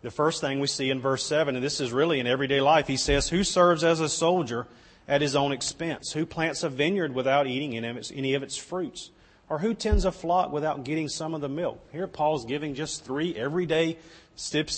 The 0.01 0.09
first 0.09 0.41
thing 0.41 0.59
we 0.59 0.65
see 0.65 0.89
in 0.89 1.01
verse 1.01 1.23
7, 1.23 1.55
and 1.55 1.63
this 1.63 1.81
is 1.81 1.91
really 1.91 2.19
in 2.19 2.25
everyday 2.25 2.61
life, 2.61 2.87
he 2.87 2.97
says, 2.97 3.29
Who 3.29 3.43
serves 3.43 3.83
as 3.83 3.99
a 3.99 4.09
soldier 4.09 4.65
at 5.11 5.21
his 5.21 5.35
own 5.35 5.51
expense? 5.51 6.13
Who 6.13 6.25
plants 6.25 6.63
a 6.63 6.69
vineyard 6.69 7.13
without 7.13 7.45
eating 7.45 7.77
any 7.77 8.33
of 8.33 8.43
its 8.43 8.57
fruits? 8.57 9.11
Or 9.49 9.59
who 9.59 9.73
tends 9.73 10.05
a 10.05 10.11
flock 10.13 10.53
without 10.53 10.85
getting 10.85 11.09
some 11.09 11.33
of 11.33 11.41
the 11.41 11.49
milk? 11.49 11.85
Here, 11.91 12.07
Paul's 12.07 12.45
giving 12.45 12.73
just 12.73 13.03
three 13.03 13.35
everyday 13.35 13.97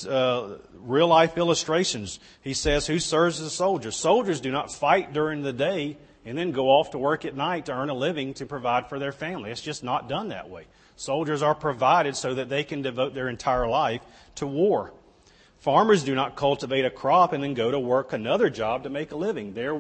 uh, 0.10 0.58
real 0.74 1.08
life 1.08 1.38
illustrations. 1.38 2.20
He 2.42 2.56
says, 2.56 2.88
Who 2.88 2.98
serves 2.98 3.40
as 3.40 3.46
a 3.46 3.50
soldier? 3.52 3.92
Soldiers 3.92 4.42
do 4.42 4.52
not 4.52 4.74
fight 4.74 5.14
during 5.14 5.44
the 5.44 5.54
day 5.54 5.98
and 6.26 6.36
then 6.36 6.52
go 6.52 6.70
off 6.70 6.90
to 6.92 6.98
work 6.98 7.26
at 7.26 7.36
night 7.36 7.68
to 7.68 7.74
earn 7.74 7.90
a 7.90 7.94
living 7.94 8.34
to 8.36 8.48
provide 8.48 8.90
for 8.90 8.98
their 8.98 9.12
family. 9.12 9.52
It's 9.52 9.62
just 9.62 9.84
not 9.84 10.10
done 10.10 10.30
that 10.30 10.50
way. 10.50 10.66
Soldiers 10.96 11.44
are 11.44 11.54
provided 11.54 12.16
so 12.16 12.34
that 12.34 12.50
they 12.50 12.64
can 12.64 12.82
devote 12.82 13.14
their 13.14 13.30
entire 13.30 13.68
life 13.68 14.02
to 14.36 14.48
war. 14.48 14.94
Farmers 15.60 16.04
do 16.04 16.16
not 16.16 16.36
cultivate 16.36 16.86
a 16.86 16.90
crop 16.90 17.32
and 17.32 17.44
then 17.44 17.54
go 17.54 17.70
to 17.70 17.80
work 17.80 18.12
another 18.12 18.50
job 18.50 18.84
to 18.84 18.90
make 18.90 19.12
a 19.12 19.16
living. 19.16 19.54
They're 19.54 19.80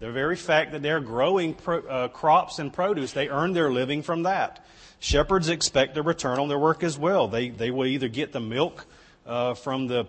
the 0.00 0.10
very 0.10 0.36
fact 0.36 0.72
that 0.72 0.82
they're 0.82 1.00
growing 1.00 1.54
pro, 1.54 1.80
uh, 1.80 2.08
crops 2.08 2.58
and 2.58 2.72
produce, 2.72 3.12
they 3.12 3.28
earn 3.28 3.52
their 3.52 3.70
living 3.70 4.02
from 4.02 4.24
that. 4.24 4.64
Shepherds 4.98 5.48
expect 5.48 5.96
a 5.96 6.02
return 6.02 6.38
on 6.38 6.48
their 6.48 6.58
work 6.58 6.82
as 6.82 6.98
well. 6.98 7.28
They, 7.28 7.50
they 7.50 7.70
will 7.70 7.86
either 7.86 8.08
get 8.08 8.32
the 8.32 8.40
milk 8.40 8.86
uh, 9.26 9.54
from, 9.54 9.86
the, 9.86 10.06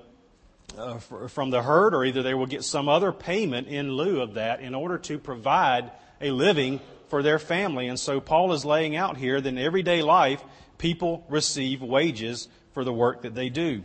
uh, 0.78 0.98
from 1.00 1.50
the 1.50 1.62
herd 1.62 1.94
or 1.94 2.06
either 2.06 2.24
they 2.24 2.34
will 2.34 2.46
get 2.46 2.64
some 2.64 2.88
other 2.88 3.12
payment 3.12 3.68
in 3.68 3.92
lieu 3.92 4.22
of 4.22 4.36
that 4.36 4.62
in 4.62 4.74
order 4.74 4.98
to 5.00 5.20
provide 5.20 5.92
a 6.22 6.32
living 6.32 6.80
for 7.10 7.22
their 7.22 7.40
family. 7.40 7.88
And 7.88 8.00
so 8.00 8.20
Paul 8.20 8.54
is 8.54 8.66
laying 8.66 8.96
out 8.96 9.18
here 9.18 9.40
that 9.40 9.48
in 9.48 9.58
everyday 9.58 10.02
life, 10.02 10.44
people 10.78 11.26
receive 11.30 11.82
wages 11.82 12.48
for 12.74 12.84
the 12.84 12.94
work 12.94 13.22
that 13.22 13.36
they 13.36 13.50
do. 13.50 13.84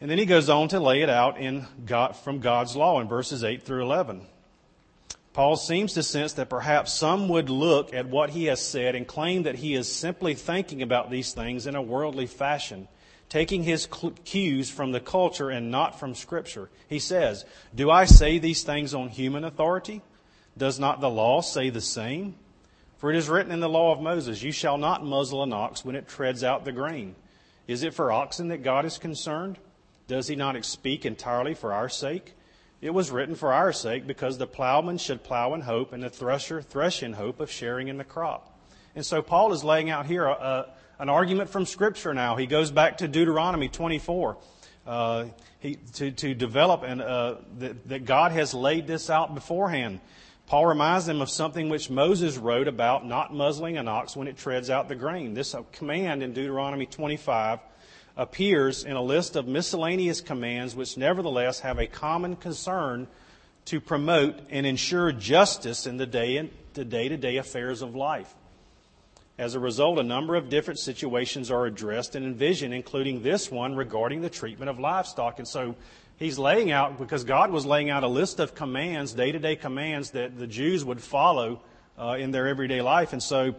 And 0.00 0.10
then 0.10 0.18
he 0.18 0.26
goes 0.26 0.48
on 0.48 0.68
to 0.68 0.80
lay 0.80 1.02
it 1.02 1.08
out 1.08 1.38
in 1.38 1.66
God, 1.86 2.16
from 2.16 2.40
God's 2.40 2.74
law 2.74 3.00
in 3.00 3.08
verses 3.08 3.44
8 3.44 3.62
through 3.62 3.82
11. 3.82 4.26
Paul 5.32 5.56
seems 5.56 5.94
to 5.94 6.02
sense 6.02 6.34
that 6.34 6.50
perhaps 6.50 6.92
some 6.92 7.28
would 7.30 7.48
look 7.48 7.94
at 7.94 8.08
what 8.08 8.30
he 8.30 8.46
has 8.46 8.60
said 8.60 8.94
and 8.94 9.06
claim 9.06 9.44
that 9.44 9.54
he 9.54 9.74
is 9.74 9.90
simply 9.90 10.34
thinking 10.34 10.82
about 10.82 11.10
these 11.10 11.32
things 11.32 11.66
in 11.66 11.74
a 11.74 11.80
worldly 11.80 12.26
fashion, 12.26 12.86
taking 13.30 13.62
his 13.62 13.88
cues 14.24 14.70
from 14.70 14.92
the 14.92 15.00
culture 15.00 15.48
and 15.48 15.70
not 15.70 15.98
from 15.98 16.14
Scripture. 16.14 16.68
He 16.86 16.98
says, 16.98 17.46
Do 17.74 17.90
I 17.90 18.04
say 18.04 18.38
these 18.38 18.62
things 18.62 18.92
on 18.92 19.08
human 19.08 19.44
authority? 19.44 20.02
Does 20.58 20.78
not 20.78 21.00
the 21.00 21.08
law 21.08 21.40
say 21.40 21.70
the 21.70 21.80
same? 21.80 22.34
For 22.98 23.10
it 23.10 23.16
is 23.16 23.30
written 23.30 23.52
in 23.52 23.60
the 23.60 23.70
law 23.70 23.92
of 23.92 24.02
Moses, 24.02 24.42
You 24.42 24.52
shall 24.52 24.76
not 24.76 25.04
muzzle 25.04 25.42
an 25.42 25.54
ox 25.54 25.82
when 25.82 25.96
it 25.96 26.08
treads 26.08 26.44
out 26.44 26.66
the 26.66 26.72
grain. 26.72 27.16
Is 27.66 27.82
it 27.82 27.94
for 27.94 28.12
oxen 28.12 28.48
that 28.48 28.62
God 28.62 28.84
is 28.84 28.98
concerned? 28.98 29.58
Does 30.08 30.28
he 30.28 30.36
not 30.36 30.62
speak 30.66 31.06
entirely 31.06 31.54
for 31.54 31.72
our 31.72 31.88
sake? 31.88 32.34
It 32.82 32.92
was 32.92 33.12
written 33.12 33.36
for 33.36 33.52
our 33.52 33.72
sake 33.72 34.08
because 34.08 34.38
the 34.38 34.46
plowman 34.46 34.98
should 34.98 35.22
plow 35.22 35.54
in 35.54 35.60
hope 35.60 35.92
and 35.92 36.02
the 36.02 36.10
thresher 36.10 36.60
thresh 36.60 37.04
in 37.04 37.12
hope 37.12 37.38
of 37.38 37.48
sharing 37.48 37.86
in 37.86 37.96
the 37.96 38.04
crop. 38.04 38.58
And 38.96 39.06
so 39.06 39.22
Paul 39.22 39.52
is 39.52 39.62
laying 39.62 39.88
out 39.88 40.04
here 40.04 40.26
a, 40.26 40.32
a, 40.32 40.66
an 40.98 41.08
argument 41.08 41.48
from 41.48 41.64
Scripture 41.64 42.12
now. 42.12 42.34
He 42.34 42.46
goes 42.46 42.72
back 42.72 42.98
to 42.98 43.06
Deuteronomy 43.06 43.68
24 43.68 44.36
uh, 44.84 45.26
he, 45.60 45.76
to, 45.94 46.10
to 46.10 46.34
develop 46.34 46.82
and, 46.82 47.00
uh, 47.00 47.36
that, 47.58 47.88
that 47.88 48.04
God 48.04 48.32
has 48.32 48.52
laid 48.52 48.88
this 48.88 49.08
out 49.08 49.32
beforehand. 49.32 50.00
Paul 50.46 50.66
reminds 50.66 51.06
them 51.06 51.22
of 51.22 51.30
something 51.30 51.68
which 51.68 51.88
Moses 51.88 52.36
wrote 52.36 52.66
about 52.66 53.06
not 53.06 53.32
muzzling 53.32 53.78
an 53.78 53.86
ox 53.86 54.16
when 54.16 54.26
it 54.26 54.36
treads 54.36 54.70
out 54.70 54.88
the 54.88 54.96
grain. 54.96 55.34
This 55.34 55.54
command 55.70 56.24
in 56.24 56.32
Deuteronomy 56.32 56.86
25 56.86 57.60
appears 58.16 58.84
in 58.84 58.96
a 58.96 59.02
list 59.02 59.36
of 59.36 59.46
miscellaneous 59.46 60.20
commands 60.20 60.74
which 60.76 60.96
nevertheless 60.96 61.60
have 61.60 61.78
a 61.78 61.86
common 61.86 62.36
concern 62.36 63.06
to 63.64 63.80
promote 63.80 64.38
and 64.50 64.66
ensure 64.66 65.12
justice 65.12 65.86
in 65.86 65.96
the 65.96 66.06
day 66.06 66.50
to 66.74 66.84
day 66.84 67.36
affairs 67.36 67.82
of 67.82 67.94
life. 67.94 68.34
As 69.38 69.54
a 69.54 69.60
result, 69.60 69.98
a 69.98 70.02
number 70.02 70.36
of 70.36 70.50
different 70.50 70.78
situations 70.78 71.50
are 71.50 71.64
addressed 71.64 72.14
and 72.14 72.26
envisioned, 72.26 72.74
including 72.74 73.22
this 73.22 73.50
one 73.50 73.74
regarding 73.74 74.20
the 74.20 74.28
treatment 74.28 74.68
of 74.68 74.78
livestock. 74.78 75.38
And 75.38 75.48
so 75.48 75.74
he's 76.18 76.38
laying 76.38 76.70
out, 76.70 76.98
because 76.98 77.24
God 77.24 77.50
was 77.50 77.64
laying 77.64 77.88
out 77.88 78.04
a 78.04 78.08
list 78.08 78.40
of 78.40 78.54
commands, 78.54 79.14
day 79.14 79.32
to 79.32 79.38
day 79.38 79.56
commands 79.56 80.10
that 80.10 80.38
the 80.38 80.46
Jews 80.46 80.84
would 80.84 81.00
follow 81.00 81.62
uh, 81.98 82.16
in 82.18 82.30
their 82.30 82.46
everyday 82.46 82.82
life. 82.82 83.14
And 83.14 83.22
so 83.22 83.54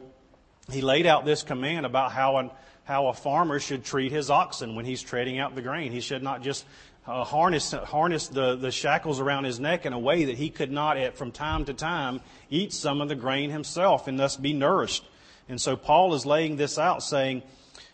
he 0.71 0.81
laid 0.81 1.07
out 1.07 1.25
this 1.25 1.41
command 1.41 1.85
about 1.85 2.11
how 2.11 2.37
an, 2.37 2.51
how 2.83 3.07
a 3.07 3.13
farmer 3.13 3.59
should 3.59 3.83
treat 3.83 4.11
his 4.11 4.29
oxen 4.29 4.75
when 4.75 4.85
he's 4.85 5.01
treading 5.01 5.39
out 5.39 5.55
the 5.55 5.61
grain. 5.61 5.91
He 5.91 6.01
should 6.01 6.23
not 6.23 6.41
just 6.41 6.65
uh, 7.05 7.23
harness, 7.23 7.71
harness 7.71 8.27
the, 8.27 8.55
the 8.55 8.71
shackles 8.71 9.19
around 9.19 9.43
his 9.43 9.59
neck 9.59 9.85
in 9.85 9.93
a 9.93 9.99
way 9.99 10.25
that 10.25 10.37
he 10.37 10.49
could 10.49 10.71
not, 10.71 10.97
at, 10.97 11.17
from 11.17 11.31
time 11.31 11.65
to 11.65 11.73
time, 11.73 12.21
eat 12.49 12.73
some 12.73 13.01
of 13.01 13.09
the 13.09 13.15
grain 13.15 13.49
himself 13.49 14.07
and 14.07 14.19
thus 14.19 14.35
be 14.35 14.53
nourished. 14.53 15.05
And 15.49 15.59
so 15.59 15.75
Paul 15.75 16.13
is 16.13 16.25
laying 16.25 16.55
this 16.55 16.77
out, 16.77 17.03
saying, 17.03 17.43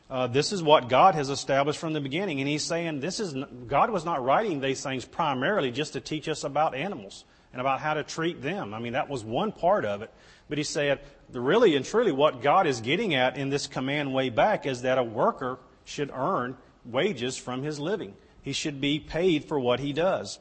uh, 0.10 0.28
this 0.28 0.52
is 0.52 0.64
what 0.64 0.90
God 0.90 1.16
has 1.16 1.30
established 1.30 1.80
from 1.80 1.94
the 1.94 2.02
beginning. 2.02 2.40
And 2.40 2.50
he's 2.50 2.64
saying 2.64 3.00
this 3.00 3.20
is, 3.20 3.36
God 3.68 3.92
was 3.92 4.06
not 4.06 4.24
writing 4.24 4.60
these 4.60 4.82
things 4.82 5.06
primarily 5.06 5.72
just 5.72 5.94
to 5.94 6.02
teach 6.02 6.28
us 6.28 6.44
about 6.44 6.74
animals 6.74 7.26
and 7.52 7.62
about 7.62 7.80
how 7.80 7.94
to 7.96 8.04
treat 8.04 8.42
them. 8.42 8.74
I 8.74 8.80
mean, 8.80 8.94
that 8.94 9.10
was 9.10 9.24
one 9.24 9.52
part 9.52 9.86
of 9.86 10.02
it. 10.02 10.12
But 10.50 10.58
he 10.58 10.64
said, 10.64 11.00
really 11.32 11.76
and 11.76 11.86
truly, 11.86 12.12
what 12.12 12.42
God 12.42 12.68
is 12.68 12.82
getting 12.82 13.14
at 13.14 13.38
in 13.38 13.50
this 13.50 13.68
command 13.68 14.14
way 14.14 14.30
back 14.30 14.66
is 14.66 14.82
that 14.82 14.98
a 14.98 15.04
worker 15.04 15.60
should 15.86 16.12
earn 16.14 16.58
wages 16.86 17.38
from 17.38 17.64
his 17.64 17.80
living. 17.80 18.16
He 18.42 18.54
should 18.54 18.82
be 18.82 19.00
paid 19.00 19.46
for 19.46 19.60
what 19.60 19.80
he 19.80 19.94
does. 19.94 20.40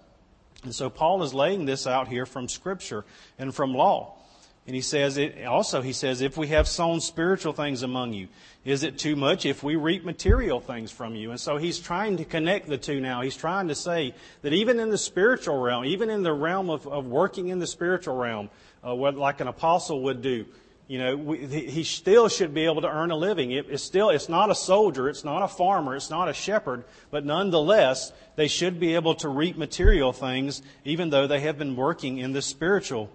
And 0.65 0.75
so 0.75 0.91
Paul 0.91 1.23
is 1.23 1.35
laying 1.35 1.67
this 1.67 1.87
out 1.87 2.09
here 2.09 2.27
from 2.27 2.49
Scripture 2.49 3.05
and 3.39 3.55
from 3.55 3.75
law. 3.75 4.15
And 4.67 4.75
he 4.75 4.83
says 4.83 5.17
it 5.17 5.47
also, 5.47 5.81
he 5.81 5.95
says, 5.95 6.21
if 6.21 6.37
we 6.37 6.49
have 6.49 6.69
sown 6.69 7.01
spiritual 7.01 7.55
things 7.55 7.83
among 7.83 8.13
you, 8.13 8.29
is 8.67 8.83
it 8.83 8.99
too 8.99 9.17
much 9.17 9.47
if 9.47 9.63
we 9.63 9.77
reap 9.77 10.05
material 10.05 10.61
things 10.61 10.91
from 10.91 11.15
you? 11.15 11.31
And 11.31 11.41
so 11.41 11.57
he's 11.57 11.79
trying 11.79 12.19
to 12.19 12.25
connect 12.27 12.69
the 12.69 12.77
two 12.77 13.01
now. 13.01 13.23
He's 13.23 13.37
trying 13.37 13.69
to 13.69 13.75
say 13.75 14.15
that 14.43 14.53
even 14.53 14.79
in 14.79 14.91
the 14.91 14.99
spiritual 14.99 15.59
realm, 15.59 15.87
even 15.87 16.11
in 16.11 16.23
the 16.23 16.35
realm 16.35 16.69
of, 16.69 16.87
of 16.87 17.07
working 17.07 17.49
in 17.49 17.61
the 17.61 17.67
spiritual 17.67 18.17
realm, 18.17 18.51
uh, 18.87 18.95
what, 18.95 19.17
like 19.17 19.41
an 19.41 19.49
apostle 19.49 20.03
would 20.03 20.23
do, 20.23 20.47
you 20.87 20.99
know, 20.99 21.17
we, 21.17 21.47
he 21.47 21.85
still 21.85 22.29
should 22.29 22.55
be 22.55 22.65
able 22.65 22.81
to 22.81 22.89
earn 22.89 23.11
a 23.11 23.17
living. 23.17 23.51
It, 23.53 23.67
it's 23.69 23.83
still, 23.83 24.11
it's 24.11 24.29
not 24.29 24.51
a 24.51 24.55
soldier, 24.55 25.09
it's 25.09 25.25
not 25.25 25.43
a 25.43 25.49
farmer, 25.49 25.95
it's 25.95 26.11
not 26.11 26.29
a 26.29 26.33
shepherd, 26.33 26.85
but 27.11 27.25
nonetheless, 27.25 28.13
they 28.37 28.49
should 28.49 28.81
be 28.81 28.95
able 28.95 29.15
to 29.17 29.29
reap 29.29 29.57
material 29.57 30.13
things, 30.13 30.63
even 30.85 31.11
though 31.11 31.27
they 31.27 31.41
have 31.41 31.59
been 31.59 31.77
working 31.77 32.19
in 32.19 32.33
the 32.33 32.43
spiritual 32.43 33.11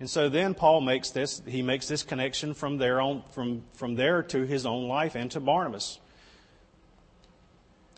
And 0.00 0.08
so 0.08 0.30
then 0.30 0.54
Paul 0.54 0.80
makes 0.80 1.10
this, 1.10 1.42
he 1.46 1.60
makes 1.60 1.86
this 1.86 2.02
connection 2.02 2.54
from 2.54 2.78
there, 2.78 3.02
on, 3.02 3.22
from, 3.32 3.62
from 3.74 3.94
there 3.94 4.22
to 4.24 4.46
his 4.46 4.64
own 4.64 4.88
life 4.88 5.14
and 5.14 5.30
to 5.32 5.40
Barnabas. 5.40 6.00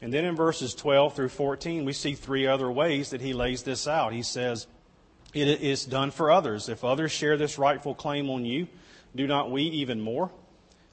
And 0.02 0.12
then 0.12 0.24
in 0.24 0.34
verses 0.34 0.74
12 0.74 1.14
through 1.14 1.28
14, 1.28 1.84
we 1.84 1.92
see 1.92 2.14
three 2.14 2.48
other 2.48 2.70
ways 2.70 3.10
that 3.10 3.20
he 3.20 3.32
lays 3.32 3.62
this 3.62 3.86
out. 3.86 4.12
He 4.12 4.24
says, 4.24 4.66
It 5.32 5.46
is 5.62 5.84
done 5.84 6.10
for 6.10 6.32
others. 6.32 6.68
If 6.68 6.82
others 6.82 7.12
share 7.12 7.36
this 7.36 7.56
rightful 7.56 7.94
claim 7.94 8.28
on 8.28 8.44
you, 8.44 8.66
do 9.14 9.28
not 9.28 9.52
we 9.52 9.62
even 9.62 10.00
more? 10.00 10.32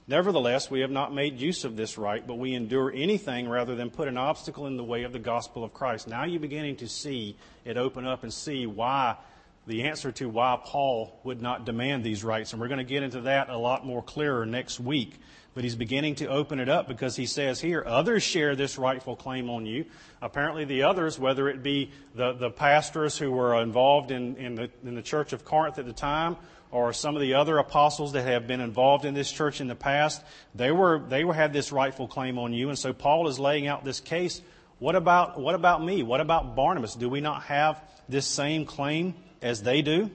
Nevertheless, 0.07 0.69
we 0.69 0.81
have 0.81 0.91
not 0.91 1.13
made 1.13 1.39
use 1.39 1.65
of 1.65 1.75
this 1.75 1.97
right, 1.97 2.25
but 2.25 2.37
we 2.37 2.53
endure 2.53 2.91
anything 2.91 3.49
rather 3.49 3.75
than 3.75 3.89
put 3.89 4.07
an 4.07 4.17
obstacle 4.17 4.67
in 4.67 4.77
the 4.77 4.83
way 4.83 5.03
of 5.03 5.11
the 5.11 5.19
gospel 5.19 5.63
of 5.63 5.73
Christ. 5.73 6.07
Now 6.07 6.23
you're 6.23 6.39
beginning 6.39 6.77
to 6.77 6.87
see 6.87 7.35
it 7.65 7.77
open 7.77 8.05
up 8.05 8.23
and 8.23 8.33
see 8.33 8.67
why 8.67 9.17
the 9.65 9.83
answer 9.83 10.11
to 10.13 10.27
why 10.27 10.59
Paul 10.63 11.19
would 11.23 11.41
not 11.41 11.65
demand 11.65 12.03
these 12.03 12.23
rights. 12.23 12.53
And 12.53 12.61
we're 12.61 12.67
going 12.67 12.79
to 12.79 12.83
get 12.83 13.03
into 13.03 13.21
that 13.21 13.49
a 13.49 13.57
lot 13.57 13.85
more 13.85 14.01
clearer 14.01 14.45
next 14.45 14.79
week. 14.79 15.19
But 15.53 15.63
he's 15.63 15.75
beginning 15.75 16.15
to 16.15 16.27
open 16.27 16.59
it 16.59 16.69
up 16.69 16.87
because 16.87 17.15
he 17.15 17.25
says 17.25 17.59
here, 17.59 17.83
others 17.85 18.23
share 18.23 18.55
this 18.55 18.77
rightful 18.77 19.15
claim 19.15 19.49
on 19.49 19.65
you. 19.65 19.85
Apparently, 20.21 20.63
the 20.65 20.83
others, 20.83 21.17
whether 21.17 21.49
it 21.49 21.63
be 21.63 21.91
the, 22.15 22.33
the 22.33 22.49
pastors 22.49 23.17
who 23.17 23.31
were 23.31 23.59
involved 23.61 24.11
in, 24.11 24.35
in, 24.37 24.55
the, 24.55 24.69
in 24.85 24.95
the 24.95 25.01
church 25.01 25.33
of 25.33 25.43
Corinth 25.43 25.79
at 25.79 25.85
the 25.85 25.93
time, 25.93 26.37
or 26.71 26.93
some 26.93 27.15
of 27.15 27.21
the 27.21 27.33
other 27.33 27.57
apostles 27.57 28.13
that 28.13 28.27
have 28.27 28.45
been 28.45 28.61
involved 28.61 29.03
in 29.03 29.15
this 29.15 29.31
church 29.31 29.59
in 29.59 29.67
the 29.67 29.75
past, 29.75 30.21
they 30.53 30.71
were 30.71 31.01
they 31.09 31.23
were, 31.23 31.33
had 31.33 31.51
this 31.51 31.71
rightful 31.71 32.07
claim 32.07 32.37
on 32.37 32.53
you. 32.53 32.69
And 32.69 32.77
so 32.77 32.93
Paul 32.93 33.27
is 33.27 33.39
laying 33.39 33.65
out 33.65 33.83
this 33.83 33.99
case. 33.99 34.41
What 34.77 34.95
about 34.95 35.39
what 35.39 35.55
about 35.55 35.83
me? 35.83 36.03
What 36.03 36.21
about 36.21 36.55
Barnabas? 36.55 36.93
Do 36.93 37.09
we 37.09 37.21
not 37.21 37.41
have 37.43 37.81
this 38.09 38.25
same 38.25 38.65
claim 38.65 39.15
as 39.41 39.61
they 39.61 39.81
do. 39.81 40.11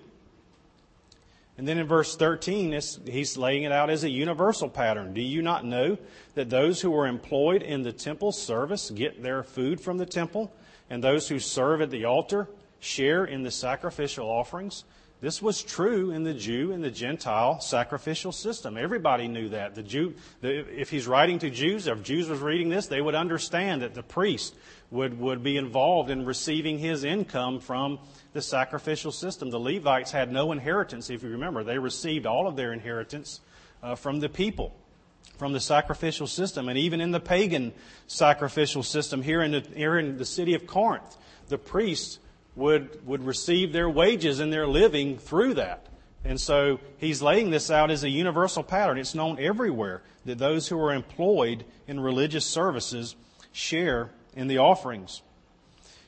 And 1.57 1.69
then 1.69 1.79
in 1.79 1.87
verse 1.87 2.17
13, 2.17 2.73
he's 3.07 3.37
laying 3.37 3.63
it 3.63 3.71
out 3.71 3.89
as 3.89 4.03
a 4.03 4.11
universal 4.11 4.69
pattern. 4.69 5.15
Do 5.15 5.21
you 5.21 5.41
not 5.41 5.65
know 5.65 5.99
that 6.35 6.51
those 6.51 6.81
who 6.81 6.97
are 6.97 7.07
employed 7.07 7.63
in 7.63 7.83
the 7.83 7.93
temple 7.93 8.33
service 8.33 8.91
get 8.91 9.23
their 9.23 9.45
food 9.45 9.81
from 9.81 9.99
the 9.99 10.07
temple, 10.07 10.53
and 10.91 11.03
those 11.03 11.29
who 11.29 11.39
serve 11.39 11.81
at 11.81 11.91
the 11.91 12.07
altar 12.07 12.49
share 12.81 13.25
in 13.25 13.45
the 13.45 13.53
sacrificial 13.53 14.27
offerings? 14.27 14.85
This 15.21 15.41
was 15.41 15.63
true 15.63 16.11
in 16.11 16.25
the 16.25 16.35
Jew 16.35 16.73
and 16.73 16.85
the 16.85 16.91
Gentile 16.91 17.61
sacrificial 17.61 18.33
system. 18.33 18.77
Everybody 18.77 19.27
knew 19.27 19.49
that. 19.51 19.75
The 19.75 19.83
Jew, 19.83 20.15
the, 20.43 20.69
if 20.79 20.91
he's 20.91 21.07
writing 21.07 21.39
to 21.39 21.49
Jews, 21.49 21.87
if 21.87 22.03
Jews 22.03 22.29
was 22.29 22.41
reading 22.41 22.69
this, 22.69 22.89
they 22.89 23.01
would 23.01 23.15
understand 23.15 23.81
that 23.81 23.95
the 23.95 24.03
priest 24.03 24.55
would, 24.91 25.19
would 25.19 25.43
be 25.43 25.57
involved 25.57 26.11
in 26.11 26.25
receiving 26.25 26.79
his 26.79 27.05
income 27.05 27.61
from 27.61 27.99
the 28.33 28.43
sacrificial 28.43 29.13
system. 29.13 29.51
The 29.51 29.59
Levites 29.59 30.13
had 30.13 30.31
no 30.33 30.53
inheritance, 30.53 31.11
if 31.11 31.23
you 31.23 31.31
remember. 31.31 31.65
They 31.65 31.79
received 31.79 32.27
all 32.27 32.47
of 32.47 32.57
their 32.57 32.73
inheritance 32.73 33.41
uh, 33.83 33.95
from 33.95 34.21
the 34.21 34.29
people, 34.29 34.75
from 35.39 35.53
the 35.53 35.61
sacrificial 35.61 36.27
system. 36.27 36.69
And 36.69 36.79
even 36.79 37.01
in 37.01 37.11
the 37.11 37.21
pagan 37.21 37.73
sacrificial 38.07 38.83
system 38.83 39.23
here 39.23 39.43
in 39.43 39.53
the, 39.53 39.61
here 39.75 39.99
in 39.99 40.17
the 40.17 40.25
city 40.25 40.55
of 40.55 40.67
Corinth, 40.67 41.17
the 41.49 41.59
priests 41.59 42.19
would, 42.57 43.05
would 43.07 43.25
receive 43.25 43.73
their 43.73 43.91
wages 43.91 44.41
and 44.41 44.53
their 44.53 44.67
living 44.67 45.19
through 45.19 45.55
that. 45.55 45.87
And 46.25 46.41
so 46.41 46.81
he's 46.99 47.21
laying 47.21 47.51
this 47.51 47.71
out 47.71 47.91
as 47.91 48.03
a 48.03 48.09
universal 48.09 48.63
pattern. 48.63 48.99
It's 48.99 49.15
known 49.15 49.39
everywhere 49.39 50.03
that 50.25 50.39
those 50.39 50.69
who 50.69 50.81
are 50.81 50.95
employed 50.95 51.65
in 51.87 52.01
religious 52.01 52.47
services 52.47 53.15
share 53.53 54.11
in 54.35 54.49
the 54.49 54.59
offerings. 54.59 55.23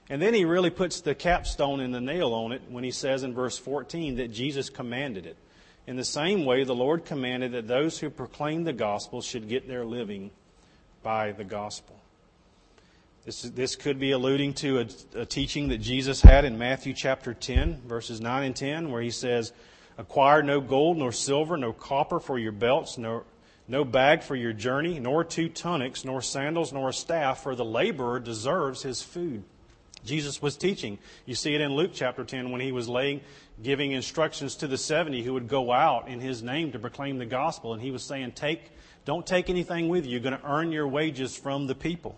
And 0.09 0.23
then 0.23 0.35
he 0.35 0.45
really 0.45 0.71
puts 0.71 1.01
the 1.01 1.15
capstone 1.15 1.81
in 1.81 1.91
the 1.91 2.01
nail 2.01 2.33
on 2.33 2.53
it 2.53 2.63
when 2.69 2.85
he 2.85 2.93
says 2.93 3.23
in 3.23 3.35
verse 3.35 3.59
14 3.59 4.17
that 4.17 4.33
Jesus 4.33 4.71
commanded 4.71 5.27
it. 5.27 5.37
In 5.87 5.97
the 5.97 6.05
same 6.05 6.45
way, 6.45 6.65
the 6.65 6.75
Lord 6.75 7.05
commanded 7.05 7.53
that 7.53 7.69
those 7.69 7.99
who 7.99 8.11
proclaim 8.11 8.65
the 8.65 8.73
gospel 8.73 9.23
should 9.23 9.49
get 9.49 9.69
their 9.69 9.85
living 9.85 10.31
by 11.03 11.33
the 11.33 11.45
gospel. 11.45 11.97
This, 13.25 13.43
this 13.43 13.75
could 13.75 13.99
be 13.99 14.13
alluding 14.13 14.55
to 14.55 14.81
a, 14.81 15.21
a 15.21 15.27
teaching 15.27 15.69
that 15.69 15.79
Jesus 15.79 16.23
had 16.23 16.45
in 16.45 16.59
Matthew 16.59 16.93
chapter 16.93 17.35
10, 17.35 17.83
verses 17.87 18.21
9 18.21 18.45
and 18.45 18.55
10, 18.55 18.91
where 18.91 19.03
he 19.03 19.11
says, 19.11 19.53
Acquire 19.99 20.43
no 20.43 20.61
gold, 20.61 20.99
nor 20.99 21.11
silver, 21.11 21.57
no 21.57 21.73
copper 21.73 22.21
for 22.21 22.39
your 22.39 22.53
belts, 22.53 22.99
nor, 22.99 23.25
no 23.69 23.85
bag 23.85 24.23
for 24.23 24.37
your 24.37 24.53
journey, 24.53 25.01
nor 25.01 25.25
two 25.25 25.49
tunics, 25.49 26.05
nor 26.05 26.23
sandals, 26.23 26.73
nor 26.73 26.91
a 26.91 26.93
staff, 26.93 27.43
for 27.43 27.55
the 27.55 27.65
laborer 27.65 28.21
deserves 28.21 28.83
his 28.83 29.03
food. 29.03 29.43
Jesus 30.05 30.41
was 30.41 30.57
teaching. 30.57 30.99
You 31.25 31.35
see 31.35 31.55
it 31.55 31.61
in 31.61 31.75
Luke 31.75 31.91
chapter 31.93 32.25
10 32.25 32.53
when 32.53 32.61
he 32.61 32.71
was 32.71 32.89
laying, 32.89 33.21
giving 33.63 33.93
instructions 33.93 34.55
to 34.57 34.69
the 34.69 34.79
70 34.79 35.23
who 35.23 35.35
would 35.35 35.49
go 35.49 35.73
out 35.73 36.09
in 36.09 36.21
his 36.21 36.43
name 36.43 36.73
to 36.73 36.79
proclaim 36.79 37.19
the 37.19 37.27
gospel. 37.27 37.73
And 37.73 37.83
he 37.83 37.91
was 37.91 38.05
saying, 38.05 38.33
take, 38.33 38.71
don't 39.05 39.27
take 39.27 39.51
anything 39.51 39.89
with 39.89 40.05
you. 40.07 40.13
You're 40.13 40.21
going 40.21 40.39
to 40.39 40.49
earn 40.49 40.71
your 40.71 40.87
wages 40.87 41.37
from 41.37 41.67
the 41.67 41.75
people. 41.75 42.17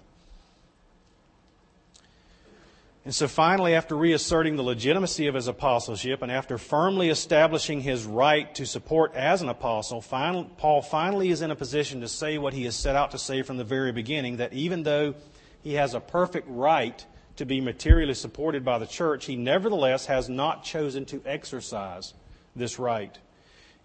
And 3.08 3.14
so 3.14 3.26
finally, 3.26 3.74
after 3.74 3.96
reasserting 3.96 4.56
the 4.56 4.62
legitimacy 4.62 5.28
of 5.28 5.34
his 5.34 5.48
apostleship 5.48 6.20
and 6.20 6.30
after 6.30 6.58
firmly 6.58 7.08
establishing 7.08 7.80
his 7.80 8.04
right 8.04 8.54
to 8.56 8.66
support 8.66 9.14
as 9.14 9.40
an 9.40 9.48
apostle, 9.48 10.02
Paul 10.02 10.82
finally 10.82 11.30
is 11.30 11.40
in 11.40 11.50
a 11.50 11.56
position 11.56 12.02
to 12.02 12.08
say 12.08 12.36
what 12.36 12.52
he 12.52 12.64
has 12.64 12.76
set 12.76 12.96
out 12.96 13.12
to 13.12 13.18
say 13.18 13.40
from 13.40 13.56
the 13.56 13.64
very 13.64 13.92
beginning 13.92 14.36
that 14.36 14.52
even 14.52 14.82
though 14.82 15.14
he 15.62 15.72
has 15.72 15.94
a 15.94 16.00
perfect 16.00 16.48
right 16.50 17.06
to 17.36 17.46
be 17.46 17.62
materially 17.62 18.12
supported 18.12 18.62
by 18.62 18.78
the 18.78 18.86
church, 18.86 19.24
he 19.24 19.36
nevertheless 19.36 20.04
has 20.04 20.28
not 20.28 20.62
chosen 20.62 21.06
to 21.06 21.22
exercise 21.24 22.12
this 22.54 22.78
right. 22.78 23.18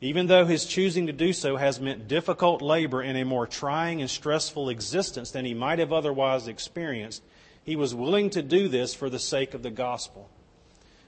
Even 0.01 0.27
though 0.27 0.45
his 0.45 0.65
choosing 0.65 1.07
to 1.07 1.13
do 1.13 1.31
so 1.31 1.55
has 1.55 1.79
meant 1.79 2.09
difficult 2.09 2.61
labor 2.61 2.99
and 2.99 3.17
a 3.17 3.23
more 3.23 3.47
trying 3.47 4.01
and 4.01 4.09
stressful 4.09 4.67
existence 4.67 5.31
than 5.31 5.45
he 5.45 5.53
might 5.53 5.79
have 5.79 5.93
otherwise 5.93 6.49
experienced, 6.49 7.23
he 7.63 7.75
was 7.75 7.95
willing 7.95 8.29
to 8.31 8.41
do 8.41 8.67
this 8.67 8.93
for 8.93 9.09
the 9.09 9.19
sake 9.19 9.53
of 9.53 9.63
the 9.63 9.71
gospel. 9.71 10.29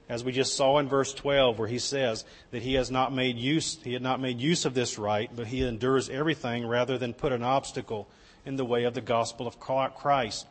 as 0.07 0.23
we 0.23 0.31
just 0.31 0.55
saw 0.55 0.77
in 0.77 0.87
verse 0.87 1.13
12 1.13 1.57
where 1.57 1.67
he 1.67 1.79
says 1.79 2.25
that 2.51 2.61
he 2.61 2.75
has 2.75 2.91
not 2.91 3.13
made 3.13 3.37
use 3.37 3.79
he 3.83 3.93
had 3.93 4.01
not 4.01 4.19
made 4.19 4.39
use 4.39 4.65
of 4.65 4.73
this 4.73 4.97
right 4.97 5.29
but 5.35 5.47
he 5.47 5.63
endures 5.63 6.09
everything 6.09 6.65
rather 6.65 6.97
than 6.97 7.13
put 7.13 7.31
an 7.31 7.43
obstacle 7.43 8.07
in 8.45 8.55
the 8.55 8.65
way 8.65 8.83
of 8.83 8.93
the 8.93 9.01
gospel 9.01 9.47
of 9.47 9.59
Christ. 9.59 10.45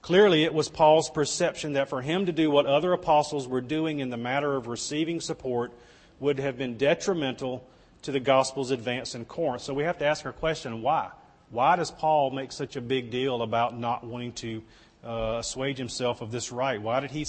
Clearly 0.00 0.44
it 0.44 0.54
was 0.54 0.68
Paul's 0.68 1.10
perception 1.10 1.74
that 1.74 1.88
for 1.88 2.00
him 2.00 2.26
to 2.26 2.32
do 2.32 2.50
what 2.50 2.66
other 2.66 2.92
apostles 2.92 3.46
were 3.46 3.60
doing 3.60 3.98
in 3.98 4.08
the 4.08 4.16
matter 4.16 4.54
of 4.54 4.66
receiving 4.66 5.20
support 5.20 5.72
would 6.20 6.38
have 6.38 6.56
been 6.56 6.78
detrimental 6.78 7.66
to 8.02 8.12
the 8.12 8.20
gospel's 8.20 8.70
advance 8.70 9.14
in 9.14 9.24
Corinth. 9.24 9.62
So 9.62 9.74
we 9.74 9.82
have 9.82 9.98
to 9.98 10.06
ask 10.06 10.24
our 10.24 10.32
question 10.32 10.80
why 10.80 11.10
why 11.50 11.76
does 11.76 11.90
Paul 11.90 12.30
make 12.30 12.52
such 12.52 12.76
a 12.76 12.80
big 12.80 13.10
deal 13.10 13.42
about 13.42 13.78
not 13.78 14.04
wanting 14.04 14.32
to 14.32 14.62
uh, 15.04 15.36
assuage 15.40 15.78
himself 15.78 16.20
of 16.20 16.30
this 16.32 16.50
right? 16.50 16.80
Why 16.80 17.00
did 17.00 17.10
he 17.10 17.26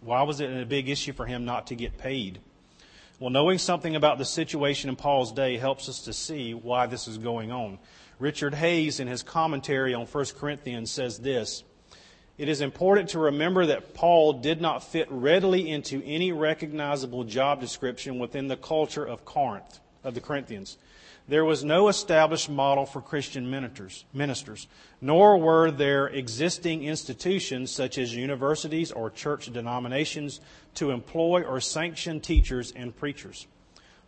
why 0.00 0.22
was 0.22 0.40
it 0.40 0.50
a 0.50 0.66
big 0.66 0.88
issue 0.88 1.12
for 1.12 1.26
him 1.26 1.44
not 1.44 1.68
to 1.68 1.74
get 1.74 1.98
paid? 1.98 2.38
Well, 3.18 3.30
knowing 3.30 3.58
something 3.58 3.96
about 3.96 4.18
the 4.18 4.26
situation 4.26 4.90
in 4.90 4.96
Paul's 4.96 5.32
day 5.32 5.56
helps 5.56 5.88
us 5.88 6.02
to 6.02 6.12
see 6.12 6.52
why 6.52 6.86
this 6.86 7.08
is 7.08 7.16
going 7.16 7.50
on. 7.50 7.78
Richard 8.18 8.54
Hays, 8.54 9.00
in 9.00 9.08
his 9.08 9.22
commentary 9.22 9.94
on 9.94 10.06
1 10.06 10.24
Corinthians, 10.38 10.90
says 10.90 11.18
this 11.18 11.64
It 12.36 12.50
is 12.50 12.60
important 12.60 13.10
to 13.10 13.18
remember 13.18 13.66
that 13.66 13.94
Paul 13.94 14.34
did 14.34 14.60
not 14.60 14.84
fit 14.84 15.08
readily 15.10 15.70
into 15.70 16.02
any 16.04 16.30
recognizable 16.30 17.24
job 17.24 17.60
description 17.60 18.18
within 18.18 18.48
the 18.48 18.56
culture 18.56 19.04
of 19.04 19.24
Corinth, 19.24 19.80
of 20.04 20.14
the 20.14 20.20
Corinthians. 20.20 20.76
There 21.28 21.44
was 21.44 21.64
no 21.64 21.88
established 21.88 22.48
model 22.48 22.86
for 22.86 23.00
Christian 23.00 23.50
ministers, 23.50 24.04
ministers, 24.12 24.68
nor 25.00 25.36
were 25.38 25.72
there 25.72 26.06
existing 26.06 26.84
institutions 26.84 27.72
such 27.72 27.98
as 27.98 28.14
universities 28.14 28.92
or 28.92 29.10
church 29.10 29.52
denominations 29.52 30.40
to 30.74 30.92
employ 30.92 31.42
or 31.42 31.60
sanction 31.60 32.20
teachers 32.20 32.72
and 32.76 32.96
preachers. 32.96 33.48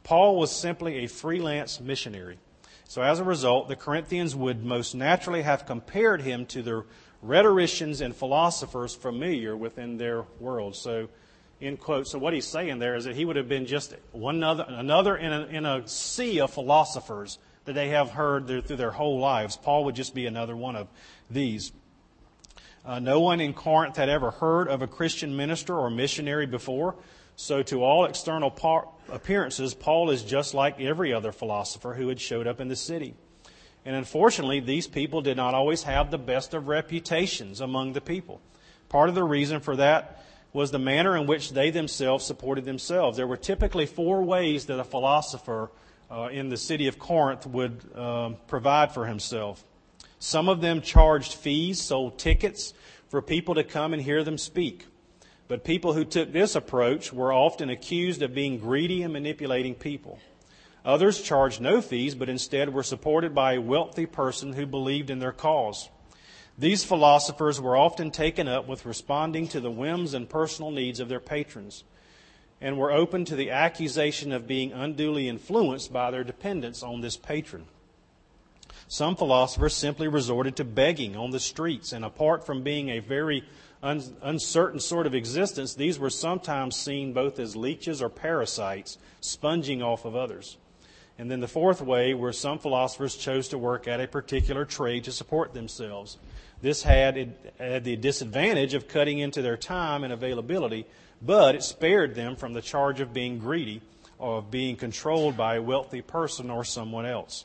Paul 0.04 0.36
was 0.36 0.54
simply 0.54 0.98
a 0.98 1.08
freelance 1.08 1.80
missionary. 1.80 2.38
So 2.84 3.02
as 3.02 3.18
a 3.18 3.24
result, 3.24 3.68
the 3.68 3.76
Corinthians 3.76 4.36
would 4.36 4.64
most 4.64 4.94
naturally 4.94 5.42
have 5.42 5.66
compared 5.66 6.22
him 6.22 6.46
to 6.46 6.62
the 6.62 6.84
rhetoricians 7.20 8.00
and 8.00 8.14
philosophers 8.14 8.94
familiar 8.94 9.56
within 9.56 9.98
their 9.98 10.22
world. 10.38 10.76
So 10.76 11.08
end 11.60 11.80
quote. 11.80 12.06
So 12.06 12.18
what 12.18 12.32
he's 12.32 12.46
saying 12.46 12.78
there 12.78 12.94
is 12.94 13.04
that 13.04 13.16
he 13.16 13.24
would 13.24 13.36
have 13.36 13.48
been 13.48 13.66
just 13.66 13.94
one 14.12 14.42
other, 14.42 14.64
another 14.68 15.16
in 15.16 15.32
a, 15.32 15.46
in 15.46 15.66
a 15.66 15.86
sea 15.88 16.40
of 16.40 16.52
philosophers 16.52 17.38
that 17.64 17.74
they 17.74 17.88
have 17.88 18.10
heard 18.10 18.46
their, 18.46 18.60
through 18.60 18.76
their 18.76 18.90
whole 18.90 19.18
lives. 19.18 19.56
Paul 19.56 19.84
would 19.84 19.94
just 19.94 20.14
be 20.14 20.26
another 20.26 20.56
one 20.56 20.76
of 20.76 20.88
these. 21.30 21.72
Uh, 22.84 22.98
no 22.98 23.20
one 23.20 23.40
in 23.40 23.52
Corinth 23.52 23.96
had 23.96 24.08
ever 24.08 24.30
heard 24.30 24.68
of 24.68 24.80
a 24.80 24.86
Christian 24.86 25.36
minister 25.36 25.76
or 25.76 25.90
missionary 25.90 26.46
before. 26.46 26.96
So, 27.36 27.62
to 27.64 27.84
all 27.84 28.04
external 28.04 28.50
par- 28.50 28.88
appearances, 29.08 29.74
Paul 29.74 30.10
is 30.10 30.24
just 30.24 30.54
like 30.54 30.80
every 30.80 31.12
other 31.12 31.30
philosopher 31.30 31.94
who 31.94 32.08
had 32.08 32.20
showed 32.20 32.46
up 32.46 32.60
in 32.60 32.68
the 32.68 32.74
city. 32.74 33.14
And 33.84 33.94
unfortunately, 33.94 34.60
these 34.60 34.86
people 34.86 35.20
did 35.20 35.36
not 35.36 35.54
always 35.54 35.84
have 35.84 36.10
the 36.10 36.18
best 36.18 36.52
of 36.52 36.66
reputations 36.66 37.60
among 37.60 37.92
the 37.92 38.00
people. 38.00 38.40
Part 38.88 39.08
of 39.08 39.14
the 39.14 39.22
reason 39.22 39.60
for 39.60 39.76
that 39.76 40.24
was 40.52 40.70
the 40.70 40.78
manner 40.78 41.16
in 41.16 41.26
which 41.26 41.52
they 41.52 41.70
themselves 41.70 42.24
supported 42.24 42.64
themselves. 42.64 43.16
There 43.16 43.26
were 43.26 43.36
typically 43.36 43.86
four 43.86 44.22
ways 44.22 44.66
that 44.66 44.80
a 44.80 44.84
philosopher 44.84 45.70
uh, 46.10 46.28
in 46.32 46.48
the 46.48 46.56
city 46.56 46.86
of 46.86 46.98
Corinth 46.98 47.46
would 47.46 47.80
uh, 47.94 48.30
provide 48.46 48.92
for 48.92 49.06
himself. 49.06 49.62
Some 50.18 50.48
of 50.48 50.60
them 50.60 50.80
charged 50.80 51.34
fees, 51.34 51.80
sold 51.80 52.18
tickets 52.18 52.72
for 53.08 53.22
people 53.22 53.54
to 53.54 53.64
come 53.64 53.92
and 53.92 54.02
hear 54.02 54.24
them 54.24 54.38
speak. 54.38 54.86
But 55.48 55.64
people 55.64 55.94
who 55.94 56.04
took 56.04 56.32
this 56.32 56.54
approach 56.54 57.12
were 57.12 57.32
often 57.32 57.70
accused 57.70 58.22
of 58.22 58.34
being 58.34 58.58
greedy 58.58 59.02
and 59.02 59.12
manipulating 59.12 59.74
people. 59.74 60.18
Others 60.84 61.22
charged 61.22 61.60
no 61.60 61.80
fees, 61.80 62.14
but 62.14 62.28
instead 62.28 62.72
were 62.72 62.82
supported 62.82 63.34
by 63.34 63.54
a 63.54 63.60
wealthy 63.60 64.06
person 64.06 64.52
who 64.52 64.66
believed 64.66 65.10
in 65.10 65.18
their 65.18 65.32
cause. 65.32 65.88
These 66.58 66.84
philosophers 66.84 67.60
were 67.60 67.76
often 67.76 68.10
taken 68.10 68.48
up 68.48 68.66
with 68.66 68.84
responding 68.84 69.46
to 69.48 69.60
the 69.60 69.70
whims 69.70 70.12
and 70.12 70.28
personal 70.28 70.72
needs 70.72 70.98
of 70.98 71.08
their 71.08 71.20
patrons 71.20 71.84
and 72.60 72.76
were 72.76 72.90
open 72.90 73.24
to 73.26 73.36
the 73.36 73.50
accusation 73.50 74.32
of 74.32 74.48
being 74.48 74.72
unduly 74.72 75.28
influenced 75.28 75.92
by 75.92 76.10
their 76.10 76.24
dependence 76.24 76.82
on 76.82 77.00
this 77.00 77.16
patron. 77.16 77.66
Some 78.88 79.14
philosophers 79.14 79.74
simply 79.74 80.08
resorted 80.08 80.56
to 80.56 80.64
begging 80.64 81.14
on 81.14 81.30
the 81.30 81.38
streets, 81.38 81.92
and 81.92 82.04
apart 82.04 82.44
from 82.44 82.62
being 82.62 82.88
a 82.88 83.00
very 83.00 83.44
un- 83.82 84.16
uncertain 84.22 84.80
sort 84.80 85.06
of 85.06 85.14
existence, 85.14 85.74
these 85.74 85.98
were 85.98 86.10
sometimes 86.10 86.74
seen 86.74 87.12
both 87.12 87.38
as 87.38 87.54
leeches 87.54 88.02
or 88.02 88.08
parasites, 88.08 88.98
sponging 89.20 89.82
off 89.82 90.04
of 90.04 90.16
others. 90.16 90.56
And 91.18 91.30
then 91.30 91.40
the 91.40 91.48
fourth 91.48 91.82
way, 91.82 92.14
where 92.14 92.32
some 92.32 92.58
philosophers 92.58 93.16
chose 93.16 93.48
to 93.48 93.58
work 93.58 93.86
at 93.86 94.00
a 94.00 94.08
particular 94.08 94.64
trade 94.64 95.04
to 95.04 95.12
support 95.12 95.52
themselves. 95.52 96.16
This 96.60 96.82
had, 96.82 97.34
had 97.58 97.84
the 97.84 97.96
disadvantage 97.96 98.74
of 98.74 98.88
cutting 98.88 99.18
into 99.20 99.42
their 99.42 99.56
time 99.56 100.02
and 100.04 100.12
availability, 100.12 100.86
but 101.22 101.54
it 101.54 101.62
spared 101.62 102.14
them 102.14 102.36
from 102.36 102.52
the 102.52 102.62
charge 102.62 103.00
of 103.00 103.12
being 103.12 103.38
greedy 103.38 103.80
or 104.18 104.38
of 104.38 104.50
being 104.50 104.76
controlled 104.76 105.36
by 105.36 105.56
a 105.56 105.62
wealthy 105.62 106.02
person 106.02 106.50
or 106.50 106.64
someone 106.64 107.06
else. 107.06 107.44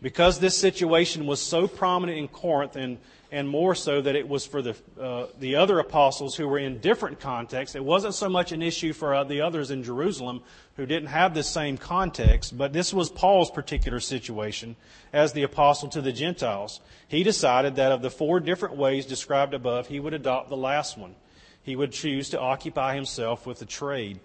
Because 0.00 0.38
this 0.38 0.56
situation 0.56 1.26
was 1.26 1.40
so 1.40 1.66
prominent 1.66 2.18
in 2.18 2.28
Corinth 2.28 2.76
and 2.76 2.98
and 3.32 3.48
more 3.48 3.74
so 3.74 4.02
that 4.02 4.14
it 4.14 4.28
was 4.28 4.44
for 4.44 4.60
the, 4.60 4.76
uh, 5.00 5.26
the 5.40 5.56
other 5.56 5.78
apostles 5.78 6.36
who 6.36 6.46
were 6.46 6.58
in 6.58 6.78
different 6.80 7.18
contexts. 7.18 7.74
It 7.74 7.82
wasn't 7.82 8.14
so 8.14 8.28
much 8.28 8.52
an 8.52 8.60
issue 8.60 8.92
for 8.92 9.14
uh, 9.14 9.24
the 9.24 9.40
others 9.40 9.70
in 9.70 9.82
Jerusalem 9.82 10.42
who 10.76 10.84
didn't 10.84 11.08
have 11.08 11.32
the 11.32 11.42
same 11.42 11.78
context, 11.78 12.56
but 12.58 12.74
this 12.74 12.92
was 12.92 13.08
Paul's 13.08 13.50
particular 13.50 14.00
situation 14.00 14.76
as 15.14 15.32
the 15.32 15.44
apostle 15.44 15.88
to 15.88 16.02
the 16.02 16.12
Gentiles. 16.12 16.80
He 17.08 17.22
decided 17.22 17.76
that 17.76 17.90
of 17.90 18.02
the 18.02 18.10
four 18.10 18.38
different 18.38 18.76
ways 18.76 19.06
described 19.06 19.54
above, 19.54 19.86
he 19.86 19.98
would 19.98 20.12
adopt 20.12 20.50
the 20.50 20.56
last 20.58 20.98
one. 20.98 21.14
He 21.62 21.74
would 21.74 21.92
choose 21.92 22.28
to 22.30 22.40
occupy 22.40 22.94
himself 22.94 23.46
with 23.46 23.60
the 23.60 23.66
trade. 23.66 24.20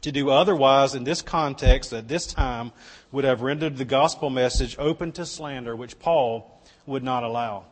To 0.00 0.12
do 0.12 0.30
otherwise 0.30 0.94
in 0.94 1.04
this 1.04 1.20
context 1.20 1.92
at 1.92 2.08
this 2.08 2.26
time 2.26 2.72
would 3.12 3.24
have 3.24 3.42
rendered 3.42 3.76
the 3.76 3.84
gospel 3.84 4.30
message 4.30 4.76
open 4.78 5.12
to 5.12 5.26
slander, 5.26 5.76
which 5.76 5.98
Paul 5.98 6.58
would 6.86 7.02
not 7.02 7.22
allow. 7.22 7.66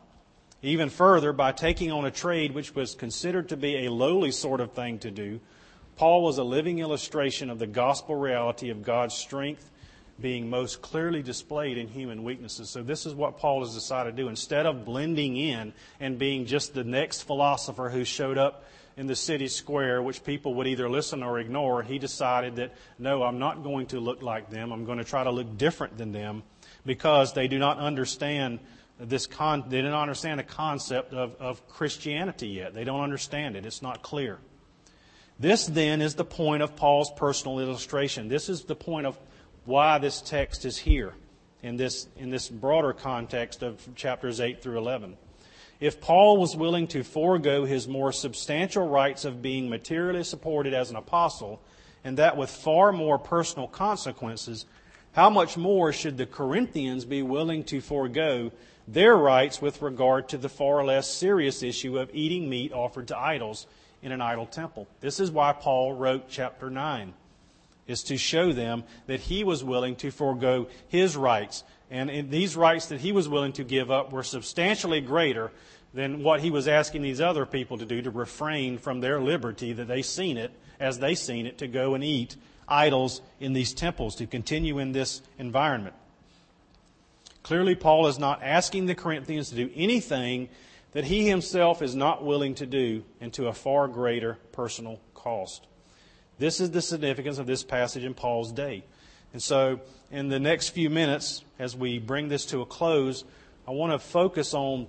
Even 0.61 0.89
further, 0.89 1.31
by 1.31 1.51
taking 1.51 1.91
on 1.91 2.05
a 2.05 2.11
trade 2.11 2.53
which 2.53 2.75
was 2.75 2.93
considered 2.93 3.49
to 3.49 3.57
be 3.57 3.85
a 3.85 3.91
lowly 3.91 4.31
sort 4.31 4.59
of 4.59 4.73
thing 4.73 4.99
to 4.99 5.11
do, 5.11 5.39
Paul 5.95 6.23
was 6.23 6.37
a 6.37 6.43
living 6.43 6.79
illustration 6.79 7.49
of 7.49 7.59
the 7.59 7.67
gospel 7.67 8.15
reality 8.15 8.69
of 8.69 8.83
God's 8.83 9.15
strength 9.15 9.69
being 10.19 10.49
most 10.49 10.81
clearly 10.81 11.21
displayed 11.23 11.77
in 11.77 11.87
human 11.87 12.23
weaknesses. 12.23 12.69
So, 12.69 12.83
this 12.83 13.05
is 13.05 13.13
what 13.13 13.37
Paul 13.37 13.61
has 13.61 13.73
decided 13.73 14.15
to 14.15 14.23
do. 14.23 14.27
Instead 14.27 14.65
of 14.65 14.83
blending 14.83 15.37
in 15.37 15.73
and 15.99 16.19
being 16.19 16.45
just 16.45 16.73
the 16.73 16.83
next 16.83 17.21
philosopher 17.21 17.89
who 17.89 18.03
showed 18.03 18.37
up 18.37 18.65
in 18.97 19.07
the 19.07 19.15
city 19.15 19.47
square, 19.47 20.01
which 20.01 20.25
people 20.25 20.55
would 20.55 20.67
either 20.67 20.89
listen 20.89 21.23
or 21.23 21.39
ignore, 21.39 21.83
he 21.83 21.99
decided 21.99 22.57
that, 22.57 22.73
no, 22.97 23.23
I'm 23.23 23.39
not 23.39 23.63
going 23.63 23.87
to 23.87 23.99
look 24.01 24.21
like 24.21 24.49
them. 24.49 24.73
I'm 24.73 24.83
going 24.83 24.97
to 24.97 25.05
try 25.05 25.23
to 25.23 25.31
look 25.31 25.57
different 25.57 25.97
than 25.97 26.11
them 26.11 26.43
because 26.85 27.33
they 27.33 27.47
do 27.47 27.59
not 27.59 27.77
understand 27.77 28.59
this 28.99 29.27
con- 29.27 29.65
they 29.69 29.81
don't 29.81 29.93
understand 29.93 30.39
the 30.39 30.43
concept 30.43 31.13
of, 31.13 31.35
of 31.39 31.67
Christianity 31.69 32.47
yet. 32.47 32.73
They 32.73 32.83
don't 32.83 33.01
understand 33.01 33.55
it. 33.55 33.65
It's 33.65 33.81
not 33.81 34.01
clear. 34.01 34.39
This 35.39 35.65
then 35.65 36.01
is 36.01 36.15
the 36.15 36.25
point 36.25 36.61
of 36.61 36.75
Paul's 36.75 37.11
personal 37.15 37.59
illustration. 37.59 38.27
This 38.27 38.49
is 38.49 38.63
the 38.63 38.75
point 38.75 39.07
of 39.07 39.17
why 39.63 39.97
this 39.97 40.21
text 40.21 40.65
is 40.65 40.77
here 40.77 41.13
in 41.63 41.77
this, 41.77 42.07
in 42.17 42.29
this 42.29 42.49
broader 42.49 42.91
context 42.91 43.63
of 43.63 43.87
chapters 43.95 44.41
8 44.41 44.61
through 44.61 44.77
11. 44.77 45.15
If 45.79 46.01
Paul 46.01 46.37
was 46.37 46.57
willing 46.57 46.87
to 46.87 47.03
forego 47.03 47.63
his 47.63 47.87
more 47.87 48.11
substantial 48.11 48.85
rights 48.85 49.23
of 49.23 49.41
being 49.41 49.69
materially 49.69 50.25
supported 50.25 50.73
as 50.73 50.89
an 50.89 50.97
apostle, 50.97 51.61
and 52.03 52.17
that 52.17 52.35
with 52.35 52.49
far 52.49 52.91
more 52.91 53.17
personal 53.17 53.67
consequences, 53.67 54.65
how 55.13 55.29
much 55.29 55.55
more 55.55 55.93
should 55.93 56.17
the 56.17 56.25
Corinthians 56.25 57.05
be 57.05 57.21
willing 57.21 57.63
to 57.65 57.79
forego 57.79 58.51
their 58.91 59.15
rights 59.15 59.61
with 59.61 59.81
regard 59.81 60.29
to 60.29 60.37
the 60.37 60.49
far 60.49 60.83
less 60.83 61.07
serious 61.07 61.61
issue 61.61 61.99
of 61.99 62.09
eating 62.13 62.49
meat 62.49 62.73
offered 62.73 63.07
to 63.09 63.17
idols 63.17 63.67
in 64.01 64.11
an 64.11 64.21
idol 64.21 64.45
temple. 64.45 64.87
This 64.99 65.19
is 65.19 65.29
why 65.29 65.53
Paul 65.53 65.93
wrote 65.93 66.25
chapter 66.27 66.69
9, 66.69 67.13
is 67.87 68.03
to 68.03 68.17
show 68.17 68.51
them 68.51 68.83
that 69.07 69.19
he 69.19 69.43
was 69.43 69.63
willing 69.63 69.95
to 69.97 70.09
forego 70.09 70.67
his 70.87 71.15
rights. 71.15 71.63
And 71.91 72.31
these 72.31 72.55
rights 72.55 72.87
that 72.87 73.01
he 73.01 73.11
was 73.11 73.29
willing 73.29 73.53
to 73.53 73.63
give 73.63 73.91
up 73.91 74.11
were 74.11 74.23
substantially 74.23 75.01
greater 75.01 75.51
than 75.93 76.23
what 76.23 76.39
he 76.39 76.51
was 76.51 76.67
asking 76.67 77.01
these 77.01 77.21
other 77.21 77.45
people 77.45 77.77
to 77.77 77.85
do 77.85 78.01
to 78.01 78.11
refrain 78.11 78.77
from 78.77 79.01
their 79.01 79.19
liberty 79.19 79.73
that 79.73 79.87
they 79.87 80.01
seen 80.01 80.37
it, 80.37 80.51
as 80.79 80.99
they 80.99 81.15
seen 81.15 81.45
it, 81.45 81.57
to 81.59 81.67
go 81.67 81.93
and 81.93 82.03
eat 82.03 82.35
idols 82.67 83.21
in 83.39 83.53
these 83.53 83.73
temples, 83.73 84.15
to 84.15 84.27
continue 84.27 84.77
in 84.79 84.91
this 84.91 85.21
environment. 85.37 85.95
Clearly, 87.49 87.73
Paul 87.73 88.05
is 88.05 88.19
not 88.19 88.43
asking 88.43 88.85
the 88.85 88.93
Corinthians 88.93 89.49
to 89.49 89.55
do 89.55 89.71
anything 89.75 90.49
that 90.91 91.05
he 91.05 91.27
himself 91.27 91.81
is 91.81 91.95
not 91.95 92.23
willing 92.23 92.53
to 92.53 92.67
do 92.67 93.03
and 93.19 93.33
to 93.33 93.47
a 93.47 93.53
far 93.53 93.87
greater 93.87 94.37
personal 94.51 94.99
cost. 95.15 95.65
This 96.37 96.59
is 96.59 96.69
the 96.69 96.83
significance 96.83 97.39
of 97.39 97.47
this 97.47 97.63
passage 97.63 98.03
in 98.03 98.13
Paul's 98.13 98.51
day. 98.51 98.83
And 99.33 99.41
so, 99.41 99.79
in 100.11 100.27
the 100.27 100.39
next 100.39 100.69
few 100.69 100.91
minutes, 100.91 101.43
as 101.57 101.75
we 101.75 101.97
bring 101.97 102.27
this 102.27 102.45
to 102.45 102.61
a 102.61 102.67
close, 102.67 103.23
I 103.67 103.71
want 103.71 103.93
to 103.93 103.97
focus 103.97 104.53
on 104.53 104.87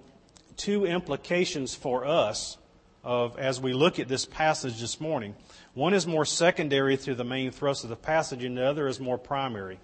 two 0.59 0.85
implications 0.85 1.75
for 1.75 2.05
us 2.05 2.59
of 3.03 3.39
as 3.39 3.59
we 3.59 3.73
look 3.73 3.99
at 3.99 4.07
this 4.07 4.27
passage 4.27 4.83
this 4.83 5.01
morning. 5.01 5.35
One 5.73 5.95
is 5.95 6.07
more 6.07 6.27
secondary 6.27 6.99
to 6.99 7.15
the 7.15 7.25
main 7.25 7.53
thrust 7.53 7.85
of 7.85 7.89
the 7.89 7.97
passage, 7.97 8.45
and 8.45 8.59
the 8.59 8.67
other 8.67 8.87
is 8.87 9.01
more 9.01 9.17
primary. 9.17 9.79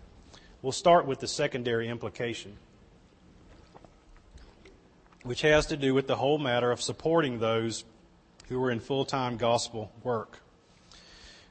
We'll 0.60 0.72
start 0.72 1.06
with 1.06 1.20
the 1.20 1.28
secondary 1.28 1.88
implication, 1.88 2.58
which 5.26 5.42
has 5.42 5.66
to 5.66 5.76
do 5.76 5.92
with 5.92 6.06
the 6.06 6.16
whole 6.16 6.38
matter 6.38 6.70
of 6.70 6.80
supporting 6.80 7.38
those 7.38 7.84
who 8.48 8.62
are 8.62 8.70
in 8.70 8.80
full 8.80 9.04
time 9.04 9.36
gospel 9.36 9.92
work. 10.02 10.40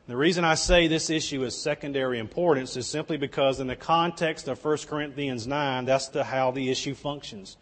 The 0.08 0.16
reason 0.16 0.46
I 0.46 0.54
say 0.54 0.88
this 0.88 1.10
issue 1.10 1.44
is 1.44 1.60
secondary 1.60 2.20
importance 2.20 2.78
is 2.78 2.88
simply 2.88 3.18
because 3.18 3.60
in 3.60 3.66
the 3.66 3.76
context 3.76 4.48
of 4.48 4.64
1 4.64 4.78
Corinthians 4.88 5.48
9, 5.48 5.86
that's 5.86 6.10
the, 6.10 6.24
how 6.24 6.52
the 6.52 6.70
issue 6.70 6.94
functions. 6.94 7.58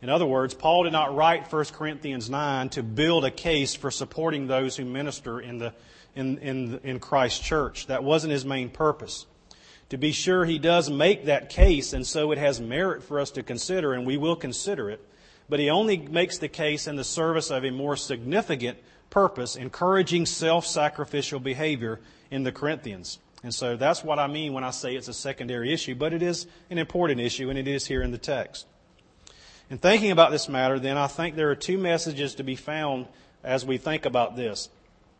In 0.00 0.08
other 0.08 0.24
words, 0.24 0.54
Paul 0.54 0.84
did 0.84 0.92
not 0.92 1.14
write 1.14 1.52
1 1.52 1.64
Corinthians 1.66 2.30
9 2.30 2.70
to 2.70 2.82
build 2.82 3.26
a 3.26 3.30
case 3.30 3.74
for 3.74 3.90
supporting 3.90 4.46
those 4.46 4.74
who 4.76 4.86
minister 4.86 5.38
in, 5.38 5.58
the, 5.58 5.74
in, 6.14 6.38
in, 6.38 6.80
in 6.82 6.98
Christ's 6.98 7.40
church. 7.40 7.88
That 7.88 8.02
wasn't 8.02 8.32
his 8.32 8.46
main 8.46 8.70
purpose. 8.70 9.26
To 9.90 9.98
be 9.98 10.12
sure, 10.12 10.46
he 10.46 10.58
does 10.58 10.88
make 10.88 11.26
that 11.26 11.50
case, 11.50 11.92
and 11.92 12.06
so 12.06 12.32
it 12.32 12.38
has 12.38 12.58
merit 12.58 13.02
for 13.02 13.20
us 13.20 13.32
to 13.32 13.42
consider, 13.42 13.92
and 13.92 14.06
we 14.06 14.16
will 14.16 14.36
consider 14.36 14.88
it. 14.88 15.06
But 15.50 15.58
he 15.58 15.68
only 15.68 15.98
makes 15.98 16.38
the 16.38 16.48
case 16.48 16.86
in 16.86 16.94
the 16.94 17.04
service 17.04 17.50
of 17.50 17.64
a 17.64 17.70
more 17.70 17.96
significant 17.96 18.78
purpose, 19.10 19.56
encouraging 19.56 20.24
self 20.24 20.64
sacrificial 20.64 21.40
behavior 21.40 22.00
in 22.30 22.44
the 22.44 22.52
Corinthians. 22.52 23.18
And 23.42 23.52
so 23.52 23.76
that's 23.76 24.04
what 24.04 24.20
I 24.20 24.28
mean 24.28 24.52
when 24.52 24.62
I 24.62 24.70
say 24.70 24.94
it's 24.94 25.08
a 25.08 25.12
secondary 25.12 25.72
issue, 25.72 25.96
but 25.96 26.12
it 26.12 26.22
is 26.22 26.46
an 26.70 26.78
important 26.78 27.20
issue, 27.20 27.50
and 27.50 27.58
it 27.58 27.66
is 27.66 27.86
here 27.86 28.00
in 28.00 28.12
the 28.12 28.18
text. 28.18 28.66
In 29.70 29.78
thinking 29.78 30.12
about 30.12 30.30
this 30.30 30.48
matter, 30.48 30.78
then, 30.78 30.96
I 30.96 31.08
think 31.08 31.34
there 31.34 31.50
are 31.50 31.56
two 31.56 31.78
messages 31.78 32.36
to 32.36 32.44
be 32.44 32.54
found 32.54 33.06
as 33.42 33.66
we 33.66 33.76
think 33.76 34.04
about 34.04 34.36
this. 34.36 34.68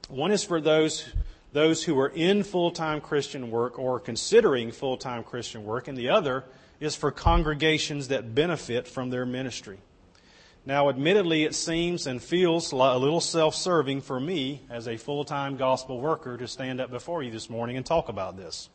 One 0.09 0.31
is 0.31 0.45
for 0.45 0.61
those, 0.61 1.09
those 1.53 1.83
who 1.83 1.99
are 1.99 2.09
in 2.09 2.45
full 2.45 2.71
time 2.71 3.01
Christian 3.01 3.51
work 3.51 3.81
or 3.81 3.99
considering 3.99 4.71
full 4.71 4.97
time 4.97 5.25
Christian 5.25 5.65
work, 5.65 5.89
and 5.89 5.99
the 5.99 6.11
other 6.11 6.45
is 6.79 6.95
for 6.95 7.11
congregations 7.11 8.09
that 8.09 8.33
benefit 8.33 8.87
from 8.87 9.11
their 9.11 9.27
ministry. 9.27 9.79
Now, 10.67 10.91
admittedly, 10.91 11.45
it 11.45 11.55
seems 11.55 12.07
and 12.07 12.23
feels 12.23 12.73
a 12.73 12.77
little 12.77 13.21
self 13.21 13.55
serving 13.55 14.03
for 14.03 14.21
me 14.21 14.61
as 14.69 14.87
a 14.87 14.99
full 14.99 15.25
time 15.25 15.57
gospel 15.57 16.01
worker 16.01 16.37
to 16.37 16.47
stand 16.47 16.81
up 16.81 16.91
before 16.91 17.23
you 17.23 17.31
this 17.31 17.49
morning 17.49 17.77
and 17.77 17.87
talk 17.87 18.09
about 18.11 18.37
this. 18.37 18.69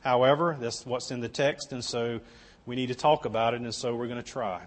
However, 0.00 0.56
that's 0.58 0.86
what's 0.86 1.10
in 1.10 1.20
the 1.20 1.28
text, 1.28 1.72
and 1.72 1.84
so 1.84 2.20
we 2.64 2.76
need 2.76 2.86
to 2.86 2.94
talk 2.94 3.26
about 3.26 3.52
it, 3.52 3.60
and 3.60 3.74
so 3.74 3.94
we're 3.94 4.06
going 4.06 4.22
to 4.22 4.30
try. 4.30 4.62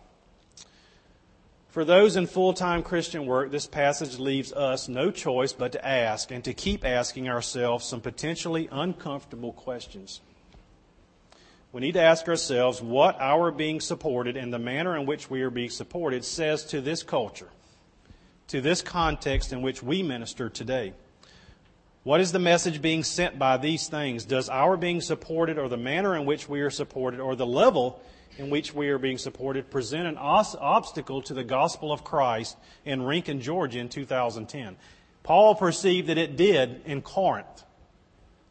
For 1.70 1.84
those 1.84 2.16
in 2.16 2.28
full 2.28 2.54
time 2.54 2.84
Christian 2.84 3.26
work, 3.26 3.50
this 3.50 3.66
passage 3.66 4.20
leaves 4.20 4.54
us 4.54 4.88
no 4.88 5.10
choice 5.10 5.54
but 5.54 5.72
to 5.72 5.88
ask 5.88 6.30
and 6.30 6.44
to 6.44 6.54
keep 6.54 6.86
asking 6.86 7.28
ourselves 7.28 7.86
some 7.86 8.02
potentially 8.02 8.68
uncomfortable 8.72 9.54
questions. 9.54 10.22
We 11.74 11.80
need 11.80 11.94
to 11.94 12.02
ask 12.02 12.28
ourselves 12.28 12.82
what 12.82 13.20
our 13.22 13.50
being 13.50 13.80
supported 13.80 14.36
and 14.36 14.52
the 14.52 14.60
manner 14.60 14.98
in 14.98 15.06
which 15.06 15.30
we 15.30 15.42
are 15.42 15.50
being 15.50 15.70
supported 15.70 16.26
says 16.26 16.66
to 16.66 16.82
this 16.82 17.02
culture, 17.02 17.48
to 18.48 18.60
this 18.60 18.82
context 18.82 19.54
in 19.54 19.62
which 19.62 19.82
we 19.82 20.04
minister 20.04 20.50
today. 20.50 20.94
What 22.04 22.20
is 22.20 22.34
the 22.34 22.40
message 22.40 22.82
being 22.82 23.04
sent 23.04 23.40
by 23.40 23.56
these 23.56 23.88
things? 23.88 24.26
Does 24.26 24.50
our 24.50 24.76
being 24.76 25.00
supported 25.00 25.58
or 25.58 25.70
the 25.70 25.78
manner 25.78 26.16
in 26.16 26.26
which 26.26 26.50
we 26.50 26.60
are 26.62 26.70
supported 26.70 27.22
or 27.22 27.36
the 27.38 27.46
level 27.46 28.02
in 28.38 28.50
which 28.50 28.74
we 28.74 28.90
are 28.90 28.98
being 28.98 29.18
supported 29.18 29.72
present 29.72 30.08
an 30.08 30.18
obstacle 30.18 31.22
to 31.22 31.34
the 31.34 31.44
gospel 31.44 31.94
of 31.94 32.04
Christ 32.04 32.58
in 32.84 33.04
Rincon, 33.04 33.40
Georgia 33.40 33.80
in 33.80 33.88
2010? 33.88 34.76
Paul 35.24 35.56
perceived 35.56 36.10
that 36.10 36.18
it 36.18 36.36
did 36.36 36.82
in 36.86 37.02
Corinth 37.02 37.64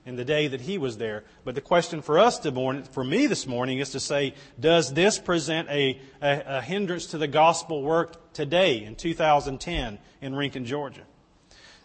in 0.06 0.16
the 0.16 0.24
day 0.24 0.48
that 0.48 0.62
he 0.62 0.78
was 0.78 0.98
there. 0.98 1.24
But 1.44 1.54
the 1.54 1.60
question 1.60 2.02
for 2.02 2.18
us 2.18 2.38
to 2.40 2.50
morning, 2.50 2.84
for 2.84 3.04
me 3.04 3.26
this 3.26 3.46
morning 3.46 3.78
is 3.78 3.90
to 3.90 4.00
say, 4.00 4.34
does 4.58 4.92
this 4.92 5.18
present 5.18 5.68
a, 5.68 6.00
a, 6.22 6.42
a 6.58 6.60
hindrance 6.62 7.06
to 7.06 7.18
the 7.18 7.28
gospel 7.28 7.82
work 7.82 8.32
today 8.32 8.82
in 8.84 8.96
2010 8.96 9.98
in 10.20 10.34
Rincon, 10.34 10.64
Georgia? 10.64 11.02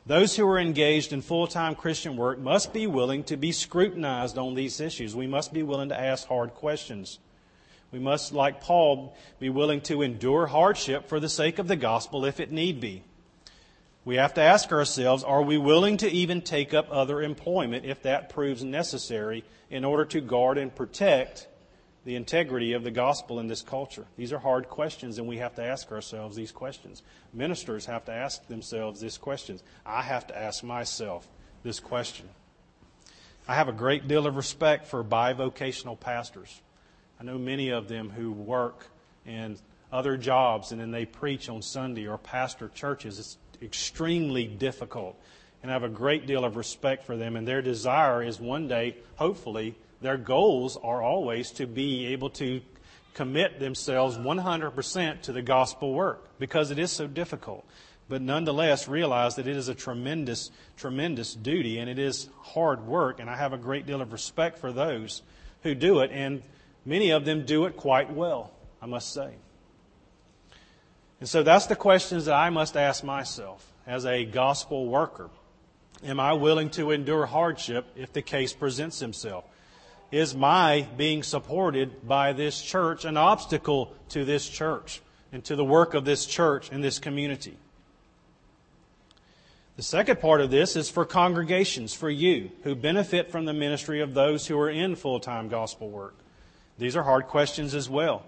Those 0.06 0.36
who 0.36 0.48
are 0.48 0.60
engaged 0.60 1.14
in 1.14 1.22
full-time 1.22 1.76
Christian 1.76 2.16
work 2.16 2.40
must 2.40 2.72
be 2.74 2.86
willing 2.86 3.24
to 3.26 3.38
be 3.38 3.52
scrutinized 3.52 4.38
on 4.38 4.54
these 4.54 4.80
issues. 4.80 5.16
We 5.16 5.28
must 5.28 5.52
be 5.52 5.64
willing 5.64 5.90
to 5.90 6.00
ask 6.00 6.28
hard 6.28 6.54
questions. 6.54 7.20
We 7.92 8.00
must, 8.00 8.32
like 8.32 8.62
Paul, 8.62 9.16
be 9.40 9.50
willing 9.50 9.82
to 9.82 10.04
endure 10.04 10.46
hardship 10.46 11.10
for 11.10 11.20
the 11.20 11.30
sake 11.30 11.60
of 11.60 11.68
the 11.68 11.76
gospel 11.76 12.24
if 12.24 12.40
it 12.40 12.52
need 12.52 12.80
be. 12.80 13.04
We 14.06 14.18
have 14.18 14.36
to 14.36 14.42
ask 14.42 14.72
ourselves 14.72 15.24
are 15.24 15.42
we 15.42 15.58
willing 15.58 15.98
to 15.98 16.10
even 16.10 16.44
take 16.44 16.76
up 16.76 16.88
other 16.92 17.24
employment 17.24 17.86
if 17.86 18.04
that 18.04 18.30
proves 18.30 18.64
necessary 18.64 19.44
in 19.72 19.84
order 19.84 20.06
to 20.06 20.22
guard 20.22 20.60
and 20.60 20.74
protect 20.74 21.48
the 22.06 22.16
integrity 22.16 22.74
of 22.74 22.84
the 22.84 22.92
gospel 22.92 23.40
in 23.40 23.48
this 23.48 23.64
culture? 23.64 24.06
These 24.16 24.32
are 24.32 24.38
hard 24.38 24.70
questions, 24.70 25.18
and 25.18 25.28
we 25.28 25.38
have 25.38 25.56
to 25.56 25.64
ask 25.64 25.92
ourselves 25.92 26.36
these 26.36 26.52
questions. 26.52 27.02
Ministers 27.34 27.88
have 27.88 28.06
to 28.06 28.14
ask 28.14 28.48
themselves 28.48 29.02
these 29.02 29.18
questions. 29.18 29.64
I 29.88 30.04
have 30.04 30.28
to 30.28 30.38
ask 30.38 30.64
myself 30.64 31.28
this 31.64 31.80
question. 31.80 32.30
I 33.48 33.56
have 33.56 33.70
a 33.70 33.74
great 33.74 34.08
deal 34.08 34.28
of 34.28 34.36
respect 34.36 34.86
for 34.86 35.04
bivocational 35.04 36.00
pastors. 36.00 36.62
I 37.20 37.24
know 37.24 37.40
many 37.40 37.70
of 37.70 37.88
them 37.88 38.12
who 38.12 38.32
work 38.32 38.86
in 39.26 39.58
other 39.92 40.18
jobs 40.18 40.72
and 40.72 40.82
then 40.82 40.92
they 40.92 41.06
preach 41.06 41.48
on 41.48 41.62
Sunday 41.62 42.08
or 42.08 42.18
pastor 42.18 42.70
churches. 42.70 43.18
It's 43.18 43.38
extremely 43.62 44.48
difficult. 44.48 45.20
And 45.62 45.72
I 45.72 45.74
have 45.74 45.84
a 45.84 45.90
great 45.90 46.28
deal 46.28 46.46
of 46.46 46.58
respect 46.58 47.06
for 47.06 47.18
them. 47.18 47.36
And 47.36 47.48
their 47.48 47.62
desire 47.62 48.22
is 48.22 48.40
one 48.40 48.68
day, 48.68 48.98
hopefully, 49.16 49.76
their 50.02 50.18
goals 50.18 50.78
are 50.78 51.02
always 51.02 51.52
to 51.52 51.66
be 51.66 52.08
able 52.08 52.30
to 52.32 52.62
commit 53.16 53.60
themselves 53.60 54.18
100% 54.18 55.22
to 55.22 55.32
the 55.32 55.42
gospel 55.42 55.94
work 55.94 56.28
because 56.38 56.70
it 56.70 56.78
is 56.78 56.92
so 56.92 57.08
difficult. 57.08 57.66
But 58.08 58.22
nonetheless, 58.22 58.88
realize 58.88 59.36
that 59.36 59.48
it 59.48 59.56
is 59.56 59.68
a 59.68 59.74
tremendous, 59.74 60.52
tremendous 60.78 61.34
duty 61.34 61.80
and 61.80 61.90
it 61.90 61.98
is 61.98 62.30
hard 62.42 62.86
work. 62.86 63.20
And 63.20 63.30
I 63.30 63.36
have 63.36 63.54
a 63.54 63.58
great 63.58 63.88
deal 63.88 64.02
of 64.02 64.12
respect 64.12 64.60
for 64.60 64.72
those 64.72 65.24
who 65.64 65.74
do 65.74 66.02
it. 66.02 66.12
And 66.12 66.44
many 66.86 67.10
of 67.10 67.26
them 67.26 67.46
do 67.46 67.66
it 67.66 67.76
quite 67.78 68.14
well, 68.14 68.52
I 68.82 68.86
must 68.86 69.14
say. 69.14 69.34
And 71.26 71.30
so 71.32 71.42
that's 71.42 71.66
the 71.66 71.76
questions 71.76 72.26
that 72.26 72.36
I 72.36 72.52
must 72.52 72.78
ask 72.78 73.04
myself 73.04 73.66
as 73.88 74.06
a 74.06 74.26
gospel 74.26 74.86
worker. 74.86 75.32
Am 76.06 76.20
I 76.20 76.34
willing 76.34 76.70
to 76.78 76.92
endure 76.92 77.26
hardship 77.26 77.88
if 77.96 78.14
the 78.14 78.22
case 78.22 78.54
presents 78.54 79.00
himself? 79.00 79.44
Is 80.12 80.36
my 80.36 80.86
being 80.98 81.24
supported 81.24 82.08
by 82.08 82.34
this 82.34 82.62
church 82.62 83.06
an 83.06 83.18
obstacle 83.18 83.92
to 84.10 84.24
this 84.24 84.48
church 84.48 85.02
and 85.32 85.44
to 85.46 85.56
the 85.56 85.66
work 85.66 85.96
of 85.96 86.06
this 86.06 86.28
church 86.28 86.70
and 86.72 86.84
this 86.84 87.00
community? 87.00 87.58
The 89.78 89.82
second 89.82 90.22
part 90.22 90.42
of 90.42 90.52
this 90.52 90.76
is 90.76 90.92
for 90.92 91.06
congregations, 91.06 91.96
for 91.96 92.12
you, 92.12 92.52
who 92.62 92.76
benefit 92.76 93.32
from 93.32 93.46
the 93.46 93.54
ministry 93.54 94.00
of 94.00 94.14
those 94.14 94.46
who 94.46 94.60
are 94.60 94.70
in 94.70 94.96
full 94.96 95.20
time 95.20 95.50
gospel 95.50 95.90
work. 95.90 96.14
These 96.78 96.96
are 96.96 97.02
hard 97.02 97.26
questions 97.26 97.74
as 97.74 97.90
well. 97.90 98.28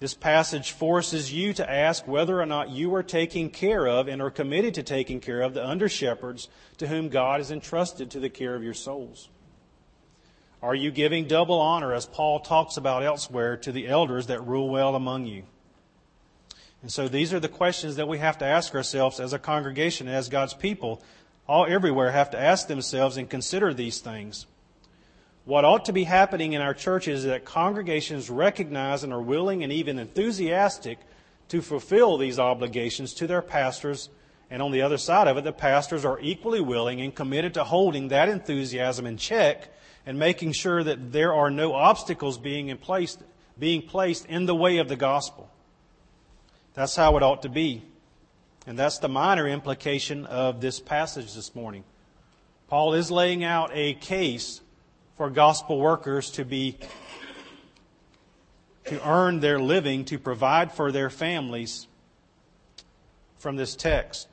This 0.00 0.14
passage 0.14 0.70
forces 0.70 1.32
you 1.32 1.52
to 1.54 1.68
ask 1.68 2.06
whether 2.06 2.40
or 2.40 2.46
not 2.46 2.70
you 2.70 2.94
are 2.94 3.02
taking 3.02 3.50
care 3.50 3.86
of 3.86 4.06
and 4.06 4.22
are 4.22 4.30
committed 4.30 4.74
to 4.74 4.84
taking 4.84 5.18
care 5.18 5.40
of 5.40 5.54
the 5.54 5.66
under 5.66 5.88
shepherds 5.88 6.48
to 6.76 6.86
whom 6.86 7.08
God 7.08 7.40
has 7.40 7.50
entrusted 7.50 8.10
to 8.12 8.20
the 8.20 8.30
care 8.30 8.54
of 8.54 8.62
your 8.62 8.74
souls. 8.74 9.28
Are 10.62 10.74
you 10.74 10.90
giving 10.90 11.26
double 11.26 11.60
honor, 11.60 11.92
as 11.92 12.06
Paul 12.06 12.40
talks 12.40 12.76
about 12.76 13.02
elsewhere, 13.02 13.56
to 13.58 13.72
the 13.72 13.88
elders 13.88 14.28
that 14.28 14.46
rule 14.46 14.68
well 14.68 14.94
among 14.94 15.26
you? 15.26 15.44
And 16.82 16.92
so 16.92 17.08
these 17.08 17.32
are 17.32 17.40
the 17.40 17.48
questions 17.48 17.96
that 17.96 18.08
we 18.08 18.18
have 18.18 18.38
to 18.38 18.44
ask 18.44 18.74
ourselves 18.74 19.18
as 19.18 19.32
a 19.32 19.38
congregation, 19.38 20.06
as 20.06 20.28
God's 20.28 20.54
people, 20.54 21.02
all 21.48 21.66
everywhere 21.66 22.12
have 22.12 22.30
to 22.30 22.40
ask 22.40 22.68
themselves 22.68 23.16
and 23.16 23.28
consider 23.28 23.74
these 23.74 23.98
things. 23.98 24.46
What 25.48 25.64
ought 25.64 25.86
to 25.86 25.94
be 25.94 26.04
happening 26.04 26.52
in 26.52 26.60
our 26.60 26.74
churches 26.74 27.20
is 27.20 27.24
that 27.24 27.46
congregations 27.46 28.28
recognize 28.28 29.02
and 29.02 29.14
are 29.14 29.22
willing 29.22 29.64
and 29.64 29.72
even 29.72 29.98
enthusiastic 29.98 30.98
to 31.48 31.62
fulfill 31.62 32.18
these 32.18 32.38
obligations 32.38 33.14
to 33.14 33.26
their 33.26 33.40
pastors. 33.40 34.10
And 34.50 34.60
on 34.60 34.72
the 34.72 34.82
other 34.82 34.98
side 34.98 35.26
of 35.26 35.38
it, 35.38 35.44
the 35.44 35.52
pastors 35.54 36.04
are 36.04 36.20
equally 36.20 36.60
willing 36.60 37.00
and 37.00 37.14
committed 37.14 37.54
to 37.54 37.64
holding 37.64 38.08
that 38.08 38.28
enthusiasm 38.28 39.06
in 39.06 39.16
check 39.16 39.70
and 40.04 40.18
making 40.18 40.52
sure 40.52 40.84
that 40.84 41.12
there 41.12 41.32
are 41.32 41.50
no 41.50 41.72
obstacles 41.72 42.36
being, 42.36 42.68
in 42.68 42.76
place, 42.76 43.16
being 43.58 43.80
placed 43.80 44.26
in 44.26 44.44
the 44.44 44.54
way 44.54 44.76
of 44.76 44.90
the 44.90 44.96
gospel. 44.96 45.50
That's 46.74 46.94
how 46.94 47.16
it 47.16 47.22
ought 47.22 47.40
to 47.40 47.48
be. 47.48 47.84
And 48.66 48.78
that's 48.78 48.98
the 48.98 49.08
minor 49.08 49.48
implication 49.48 50.26
of 50.26 50.60
this 50.60 50.78
passage 50.78 51.32
this 51.32 51.54
morning. 51.54 51.84
Paul 52.68 52.92
is 52.92 53.10
laying 53.10 53.44
out 53.44 53.70
a 53.72 53.94
case 53.94 54.60
for 55.18 55.28
gospel 55.28 55.80
workers 55.80 56.30
to 56.30 56.44
be 56.44 56.78
to 58.84 59.06
earn 59.06 59.40
their 59.40 59.58
living, 59.58 60.04
to 60.04 60.16
provide 60.16 60.72
for 60.72 60.92
their 60.92 61.10
families 61.10 61.88
from 63.38 63.56
this 63.56 63.74
text. 63.74 64.28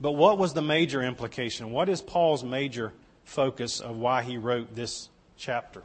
But 0.00 0.12
what 0.12 0.38
was 0.38 0.54
the 0.54 0.62
major 0.62 1.02
implication? 1.02 1.72
What 1.72 1.88
is 1.88 2.00
Paul's 2.00 2.44
major 2.44 2.92
focus 3.24 3.80
of 3.80 3.96
why 3.96 4.22
he 4.22 4.38
wrote 4.38 4.74
this 4.74 5.08
chapter? 5.36 5.82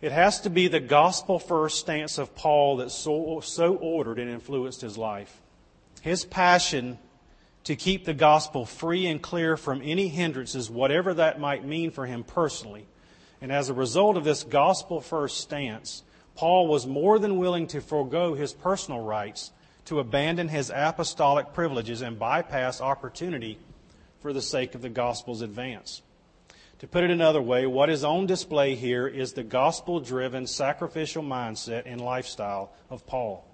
It 0.00 0.12
has 0.12 0.40
to 0.42 0.50
be 0.50 0.68
the 0.68 0.80
gospel 0.80 1.40
first 1.40 1.80
stance 1.80 2.18
of 2.18 2.36
Paul 2.36 2.76
that 2.76 2.90
so, 2.90 3.40
so 3.42 3.74
ordered 3.74 4.20
and 4.20 4.30
influenced 4.30 4.80
his 4.80 4.96
life. 4.96 5.40
His 6.02 6.24
passion 6.24 6.98
to 7.64 7.76
keep 7.76 8.04
the 8.04 8.14
gospel 8.14 8.64
free 8.64 9.06
and 9.06 9.20
clear 9.20 9.56
from 9.56 9.82
any 9.84 10.08
hindrances, 10.08 10.70
whatever 10.70 11.14
that 11.14 11.40
might 11.40 11.64
mean 11.64 11.90
for 11.90 12.06
him 12.06 12.24
personally. 12.24 12.86
And 13.40 13.52
as 13.52 13.68
a 13.68 13.74
result 13.74 14.16
of 14.16 14.24
this 14.24 14.44
gospel 14.44 15.00
first 15.00 15.38
stance, 15.38 16.02
Paul 16.34 16.68
was 16.68 16.86
more 16.86 17.18
than 17.18 17.38
willing 17.38 17.66
to 17.68 17.80
forego 17.80 18.34
his 18.34 18.52
personal 18.52 19.00
rights 19.00 19.52
to 19.86 19.98
abandon 19.98 20.48
his 20.48 20.70
apostolic 20.74 21.52
privileges 21.52 22.00
and 22.00 22.18
bypass 22.18 22.80
opportunity 22.80 23.58
for 24.20 24.32
the 24.32 24.42
sake 24.42 24.74
of 24.74 24.82
the 24.82 24.88
gospel's 24.88 25.42
advance. 25.42 26.02
To 26.80 26.86
put 26.86 27.04
it 27.04 27.10
another 27.10 27.42
way, 27.42 27.66
what 27.66 27.90
is 27.90 28.04
on 28.04 28.26
display 28.26 28.74
here 28.74 29.06
is 29.06 29.32
the 29.32 29.42
gospel 29.42 30.00
driven 30.00 30.46
sacrificial 30.46 31.22
mindset 31.22 31.82
and 31.84 32.00
lifestyle 32.00 32.72
of 32.88 33.06
Paul. 33.06 33.46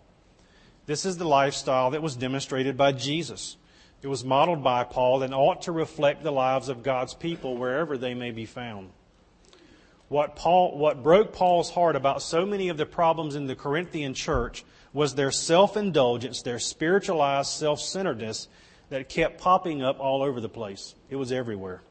This 0.86 1.04
is 1.04 1.16
the 1.16 1.26
lifestyle 1.26 1.90
that 1.90 2.02
was 2.02 2.14
demonstrated 2.14 2.76
by 2.76 2.92
Jesus. 2.92 3.56
It 4.02 4.08
was 4.08 4.24
modeled 4.24 4.62
by 4.62 4.84
Paul 4.84 5.22
and 5.22 5.34
ought 5.34 5.62
to 5.62 5.72
reflect 5.72 6.22
the 6.22 6.30
lives 6.30 6.68
of 6.68 6.82
God's 6.82 7.14
people 7.14 7.56
wherever 7.56 7.96
they 7.96 8.14
may 8.14 8.30
be 8.30 8.46
found. 8.46 8.90
What, 10.08 10.36
Paul, 10.36 10.78
what 10.78 11.02
broke 11.02 11.32
Paul's 11.32 11.70
heart 11.70 11.96
about 11.96 12.22
so 12.22 12.46
many 12.46 12.68
of 12.68 12.76
the 12.76 12.86
problems 12.86 13.34
in 13.34 13.46
the 13.46 13.56
Corinthian 13.56 14.14
church 14.14 14.64
was 14.92 15.14
their 15.14 15.32
self 15.32 15.76
indulgence, 15.76 16.42
their 16.42 16.58
spiritualized 16.58 17.50
self 17.50 17.80
centeredness 17.80 18.48
that 18.90 19.08
kept 19.08 19.40
popping 19.40 19.82
up 19.82 19.98
all 19.98 20.22
over 20.22 20.40
the 20.40 20.48
place. 20.48 20.94
It 21.10 21.16
was 21.16 21.32
everywhere. 21.32 21.82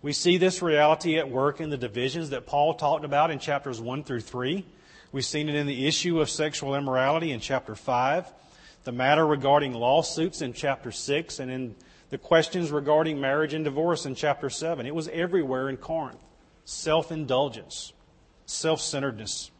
We 0.00 0.12
see 0.12 0.36
this 0.36 0.62
reality 0.62 1.18
at 1.18 1.28
work 1.28 1.60
in 1.60 1.70
the 1.70 1.76
divisions 1.76 2.30
that 2.30 2.46
Paul 2.46 2.74
talked 2.74 3.04
about 3.04 3.32
in 3.32 3.40
chapters 3.40 3.80
1 3.80 4.04
through 4.04 4.20
3. 4.20 4.64
We've 5.10 5.24
seen 5.24 5.48
it 5.48 5.56
in 5.56 5.66
the 5.66 5.88
issue 5.88 6.20
of 6.20 6.30
sexual 6.30 6.76
immorality 6.76 7.32
in 7.32 7.40
chapter 7.40 7.74
5, 7.74 8.32
the 8.88 8.92
matter 8.92 9.26
regarding 9.26 9.74
lawsuits 9.74 10.40
in 10.40 10.54
chapter 10.54 10.90
6, 10.90 11.40
and 11.40 11.50
in 11.50 11.74
the 12.08 12.16
questions 12.16 12.70
regarding 12.70 13.20
marriage 13.20 13.52
and 13.52 13.62
divorce 13.62 14.06
in 14.06 14.14
chapter 14.14 14.48
7. 14.48 14.86
It 14.86 14.94
was 14.94 15.08
everywhere 15.08 15.68
in 15.68 15.76
Corinth. 15.76 16.16
Self 16.64 17.12
indulgence, 17.12 17.92
self 18.46 18.80
centeredness. 18.80 19.50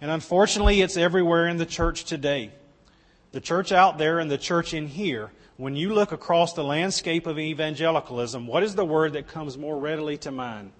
And 0.00 0.08
unfortunately, 0.08 0.82
it's 0.82 0.96
everywhere 0.96 1.48
in 1.48 1.56
the 1.56 1.66
church 1.66 2.04
today. 2.04 2.52
The 3.32 3.40
church 3.40 3.72
out 3.72 3.98
there 3.98 4.20
and 4.20 4.30
the 4.30 4.38
church 4.38 4.72
in 4.72 4.86
here 4.86 5.32
when 5.56 5.74
you 5.74 5.92
look 5.92 6.12
across 6.12 6.52
the 6.52 6.62
landscape 6.62 7.26
of 7.26 7.40
evangelicalism, 7.40 8.46
what 8.46 8.62
is 8.62 8.76
the 8.76 8.84
word 8.84 9.14
that 9.14 9.26
comes 9.26 9.58
more 9.58 9.76
readily 9.76 10.16
to 10.18 10.30
mind? 10.30 10.70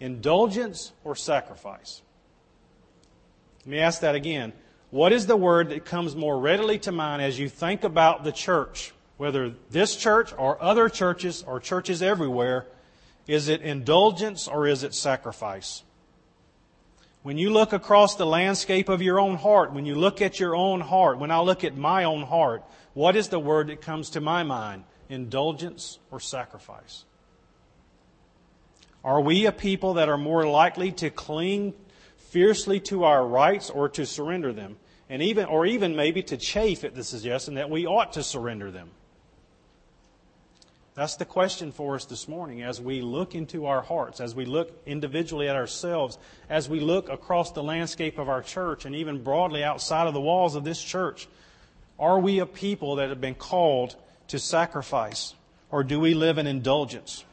Indulgence 0.00 0.92
or 1.04 1.14
sacrifice? 1.14 2.00
Let 3.66 3.66
me 3.66 3.78
ask 3.78 4.00
that 4.00 4.14
again. 4.14 4.54
What 4.90 5.12
is 5.12 5.26
the 5.26 5.36
word 5.36 5.68
that 5.68 5.84
comes 5.84 6.16
more 6.16 6.38
readily 6.38 6.78
to 6.80 6.92
mind 6.92 7.20
as 7.20 7.38
you 7.38 7.48
think 7.48 7.84
about 7.84 8.24
the 8.24 8.32
church, 8.32 8.94
whether 9.18 9.52
this 9.70 9.96
church 9.96 10.32
or 10.36 10.62
other 10.62 10.88
churches 10.88 11.44
or 11.46 11.60
churches 11.60 12.02
everywhere? 12.02 12.66
Is 13.26 13.48
it 13.48 13.60
indulgence 13.60 14.48
or 14.48 14.66
is 14.66 14.82
it 14.82 14.94
sacrifice? 14.94 15.82
When 17.22 17.36
you 17.36 17.50
look 17.50 17.74
across 17.74 18.14
the 18.14 18.24
landscape 18.24 18.88
of 18.88 19.02
your 19.02 19.20
own 19.20 19.36
heart, 19.36 19.74
when 19.74 19.84
you 19.84 19.94
look 19.94 20.22
at 20.22 20.40
your 20.40 20.56
own 20.56 20.80
heart, 20.80 21.18
when 21.18 21.30
I 21.30 21.40
look 21.40 21.64
at 21.64 21.76
my 21.76 22.04
own 22.04 22.22
heart, 22.22 22.64
what 22.94 23.16
is 23.16 23.28
the 23.28 23.38
word 23.38 23.66
that 23.66 23.82
comes 23.82 24.10
to 24.10 24.22
my 24.22 24.42
mind? 24.42 24.84
Indulgence 25.10 25.98
or 26.10 26.20
sacrifice? 26.20 27.04
Are 29.04 29.20
we 29.20 29.44
a 29.44 29.52
people 29.52 29.94
that 29.94 30.08
are 30.08 30.16
more 30.16 30.46
likely 30.46 30.92
to 30.92 31.10
cling 31.10 31.74
fiercely 32.30 32.80
to 32.80 33.04
our 33.04 33.26
rights 33.26 33.70
or 33.70 33.88
to 33.90 34.06
surrender 34.06 34.52
them? 34.52 34.76
And 35.10 35.22
even, 35.22 35.46
or 35.46 35.64
even 35.64 35.96
maybe 35.96 36.22
to 36.24 36.36
chafe 36.36 36.84
at 36.84 36.94
the 36.94 37.02
suggestion 37.02 37.54
that 37.54 37.70
we 37.70 37.86
ought 37.86 38.12
to 38.12 38.22
surrender 38.22 38.70
them. 38.70 38.90
That's 40.98 41.14
the 41.14 41.24
question 41.24 41.70
for 41.70 41.94
us 41.94 42.06
this 42.06 42.26
morning 42.26 42.62
as 42.62 42.80
we 42.80 43.02
look 43.02 43.36
into 43.36 43.66
our 43.66 43.82
hearts, 43.82 44.20
as 44.20 44.34
we 44.34 44.44
look 44.44 44.82
individually 44.84 45.48
at 45.48 45.54
ourselves, 45.54 46.18
as 46.50 46.68
we 46.68 46.80
look 46.80 47.08
across 47.08 47.52
the 47.52 47.62
landscape 47.62 48.18
of 48.18 48.28
our 48.28 48.42
church 48.42 48.84
and 48.84 48.96
even 48.96 49.22
broadly 49.22 49.62
outside 49.62 50.08
of 50.08 50.12
the 50.12 50.20
walls 50.20 50.56
of 50.56 50.64
this 50.64 50.82
church. 50.82 51.28
Are 52.00 52.18
we 52.18 52.40
a 52.40 52.46
people 52.46 52.96
that 52.96 53.10
have 53.10 53.20
been 53.20 53.36
called 53.36 53.94
to 54.26 54.40
sacrifice, 54.40 55.34
or 55.70 55.84
do 55.84 56.00
we 56.00 56.14
live 56.14 56.36
in 56.36 56.48
indulgence? 56.48 57.24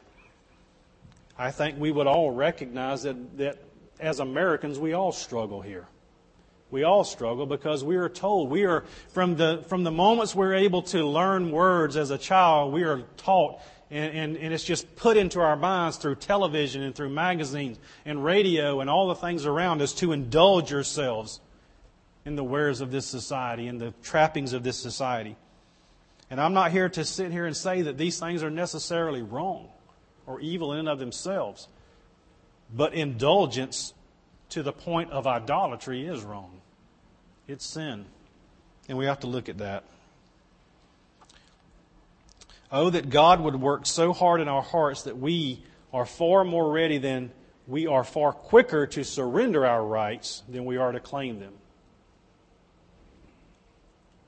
I 1.36 1.50
think 1.50 1.78
we 1.78 1.90
would 1.90 2.06
all 2.06 2.30
recognize 2.30 3.02
that, 3.02 3.36
that 3.38 3.58
as 4.00 4.20
Americans, 4.20 4.78
we 4.78 4.92
all 4.92 5.12
struggle 5.12 5.60
here. 5.60 5.86
We 6.70 6.82
all 6.82 7.04
struggle 7.04 7.46
because 7.46 7.84
we 7.84 7.96
are 7.96 8.08
told, 8.08 8.50
we 8.50 8.64
are, 8.64 8.84
from 9.08 9.36
the, 9.36 9.64
from 9.68 9.84
the 9.84 9.92
moments 9.92 10.34
we're 10.34 10.54
able 10.54 10.82
to 10.82 11.06
learn 11.06 11.52
words 11.52 11.96
as 11.96 12.10
a 12.10 12.18
child, 12.18 12.72
we 12.72 12.82
are 12.82 13.02
taught, 13.16 13.60
and, 13.90 14.12
and, 14.14 14.36
and 14.36 14.52
it's 14.52 14.64
just 14.64 14.96
put 14.96 15.16
into 15.16 15.40
our 15.40 15.54
minds 15.54 15.96
through 15.96 16.16
television 16.16 16.82
and 16.82 16.94
through 16.94 17.10
magazines 17.10 17.78
and 18.04 18.24
radio 18.24 18.80
and 18.80 18.90
all 18.90 19.06
the 19.08 19.14
things 19.14 19.46
around 19.46 19.80
us 19.80 19.92
to 19.94 20.10
indulge 20.10 20.72
yourselves 20.72 21.40
in 22.24 22.34
the 22.34 22.42
wares 22.42 22.80
of 22.80 22.90
this 22.90 23.06
society, 23.06 23.68
in 23.68 23.78
the 23.78 23.94
trappings 24.02 24.52
of 24.52 24.64
this 24.64 24.76
society. 24.76 25.36
And 26.28 26.40
I'm 26.40 26.54
not 26.54 26.72
here 26.72 26.88
to 26.88 27.04
sit 27.04 27.30
here 27.30 27.46
and 27.46 27.56
say 27.56 27.82
that 27.82 27.96
these 27.96 28.18
things 28.18 28.42
are 28.42 28.50
necessarily 28.50 29.22
wrong 29.22 29.68
or 30.26 30.40
evil 30.40 30.72
in 30.72 30.80
and 30.80 30.88
of 30.88 30.98
themselves. 30.98 31.68
But 32.74 32.94
indulgence 32.94 33.94
to 34.50 34.62
the 34.62 34.72
point 34.72 35.10
of 35.10 35.26
idolatry 35.26 36.06
is 36.06 36.22
wrong. 36.22 36.60
It's 37.46 37.64
sin. 37.64 38.06
And 38.88 38.98
we 38.98 39.06
have 39.06 39.20
to 39.20 39.26
look 39.26 39.48
at 39.48 39.58
that. 39.58 39.84
Oh, 42.70 42.90
that 42.90 43.10
God 43.10 43.40
would 43.40 43.56
work 43.60 43.86
so 43.86 44.12
hard 44.12 44.40
in 44.40 44.48
our 44.48 44.62
hearts 44.62 45.02
that 45.02 45.16
we 45.16 45.62
are 45.92 46.04
far 46.04 46.44
more 46.44 46.70
ready 46.70 46.98
than 46.98 47.30
we 47.66 47.86
are 47.86 48.04
far 48.04 48.32
quicker 48.32 48.86
to 48.88 49.04
surrender 49.04 49.64
our 49.64 49.84
rights 49.84 50.42
than 50.48 50.64
we 50.64 50.76
are 50.76 50.92
to 50.92 51.00
claim 51.00 51.38
them. 51.38 51.54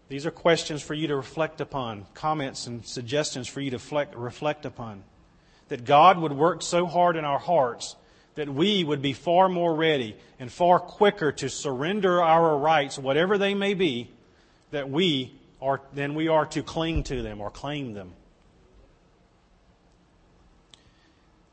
These 0.09 0.25
are 0.25 0.31
questions 0.31 0.83
for 0.83 0.95
you 0.95 1.09
to 1.09 1.17
reflect 1.17 1.61
upon, 1.61 2.07
comments 2.15 2.67
and 2.67 2.85
suggestions 2.85 3.47
for 3.47 3.61
you 3.61 3.71
to 3.73 4.09
reflect 4.15 4.65
upon. 4.65 5.05
That 5.69 5.85
God 5.85 6.19
would 6.19 6.33
work 6.33 6.63
so 6.63 6.87
hard 6.87 7.17
in 7.17 7.25
our 7.25 7.39
hearts 7.39 7.95
that 8.39 8.49
we 8.49 8.85
would 8.85 9.03
be 9.03 9.13
far 9.13 9.49
more 9.49 9.75
ready 9.75 10.17
and 10.39 10.51
far 10.51 10.79
quicker 10.79 11.33
to 11.33 11.49
surrender 11.49 12.23
our 12.23 12.57
rights, 12.57 12.97
whatever 12.97 13.37
they 13.37 13.53
may 13.53 13.75
be, 13.75 14.09
that 14.71 14.89
we 14.89 15.37
are, 15.61 15.81
than 15.93 16.15
we 16.15 16.29
are 16.29 16.47
to 16.47 16.63
cling 16.63 17.03
to 17.03 17.21
them 17.21 17.41
or 17.41 17.51
claim 17.51 17.95
them. 17.95 18.13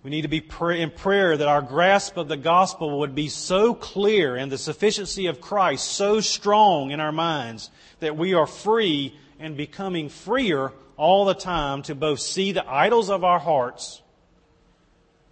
We 0.04 0.12
need 0.12 0.22
to 0.22 0.28
be 0.28 0.46
in 0.80 0.92
prayer 0.92 1.36
that 1.36 1.48
our 1.48 1.64
grasp 1.64 2.18
of 2.18 2.28
the 2.28 2.38
gospel 2.38 3.00
would 3.00 3.16
be 3.16 3.30
so 3.30 3.74
clear 3.74 4.36
and 4.36 4.52
the 4.52 4.60
sufficiency 4.60 5.26
of 5.26 5.42
Christ 5.42 5.88
so 5.92 6.20
strong 6.20 6.92
in 6.92 7.00
our 7.00 7.12
minds 7.12 7.72
that 8.00 8.16
we 8.16 8.36
are 8.36 8.46
free 8.46 9.18
and 9.40 9.58
becoming 9.58 10.10
freer 10.10 10.72
all 10.98 11.26
the 11.26 11.34
time 11.34 11.82
to 11.82 11.96
both 11.96 12.20
see 12.20 12.52
the 12.52 12.70
idols 12.70 13.10
of 13.10 13.24
our 13.24 13.40
hearts 13.40 14.04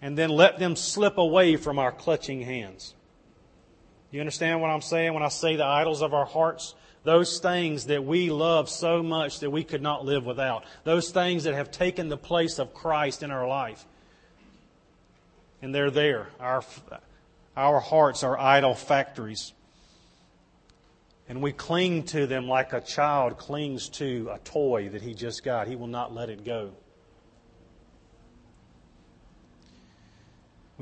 and 0.04 0.18
then 0.18 0.30
let 0.30 0.60
them 0.60 0.76
slip 0.76 1.18
away 1.18 1.56
from 1.56 1.80
our 1.80 1.90
clutching 1.94 2.42
hands. 2.42 2.94
You 4.12 4.20
understand 4.20 4.60
what 4.60 4.70
I'm 4.70 4.82
saying 4.82 5.14
when 5.14 5.24
I 5.24 5.30
say 5.30 5.56
the 5.56 5.64
idols 5.64 6.02
of 6.02 6.14
our 6.14 6.26
hearts? 6.26 6.76
Those 7.06 7.40
things 7.40 7.86
that 7.86 8.04
we 8.04 8.30
love 8.30 8.70
so 8.70 9.02
much 9.02 9.40
that 9.40 9.50
we 9.50 9.64
could 9.64 9.82
not 9.82 10.04
live 10.04 10.26
without. 10.26 10.66
Those 10.84 11.12
things 11.12 11.46
that 11.46 11.54
have 11.54 11.72
taken 11.72 12.10
the 12.10 12.18
place 12.18 12.60
of 12.60 12.74
Christ 12.74 13.24
in 13.24 13.32
our 13.32 13.48
life 13.48 13.86
and 15.62 15.74
they're 15.74 15.90
there. 15.90 16.28
Our, 16.38 16.66
our 17.56 17.80
hearts 17.80 18.24
are 18.24 18.38
idol 18.38 18.76
factories. 18.76 19.54
And 21.30 21.42
we 21.42 21.54
cling 21.54 22.04
to 22.08 22.28
them 22.28 22.50
like 22.50 22.74
a 22.74 22.82
child 22.82 23.38
clings 23.38 23.88
to 23.92 24.32
a 24.34 24.40
toy 24.40 24.90
that 24.90 25.02
he 25.02 25.14
just 25.14 25.46
got. 25.46 25.70
He 25.70 25.78
will 25.78 25.88
not 25.88 26.14
let 26.14 26.30
it 26.30 26.44
go. 26.44 26.74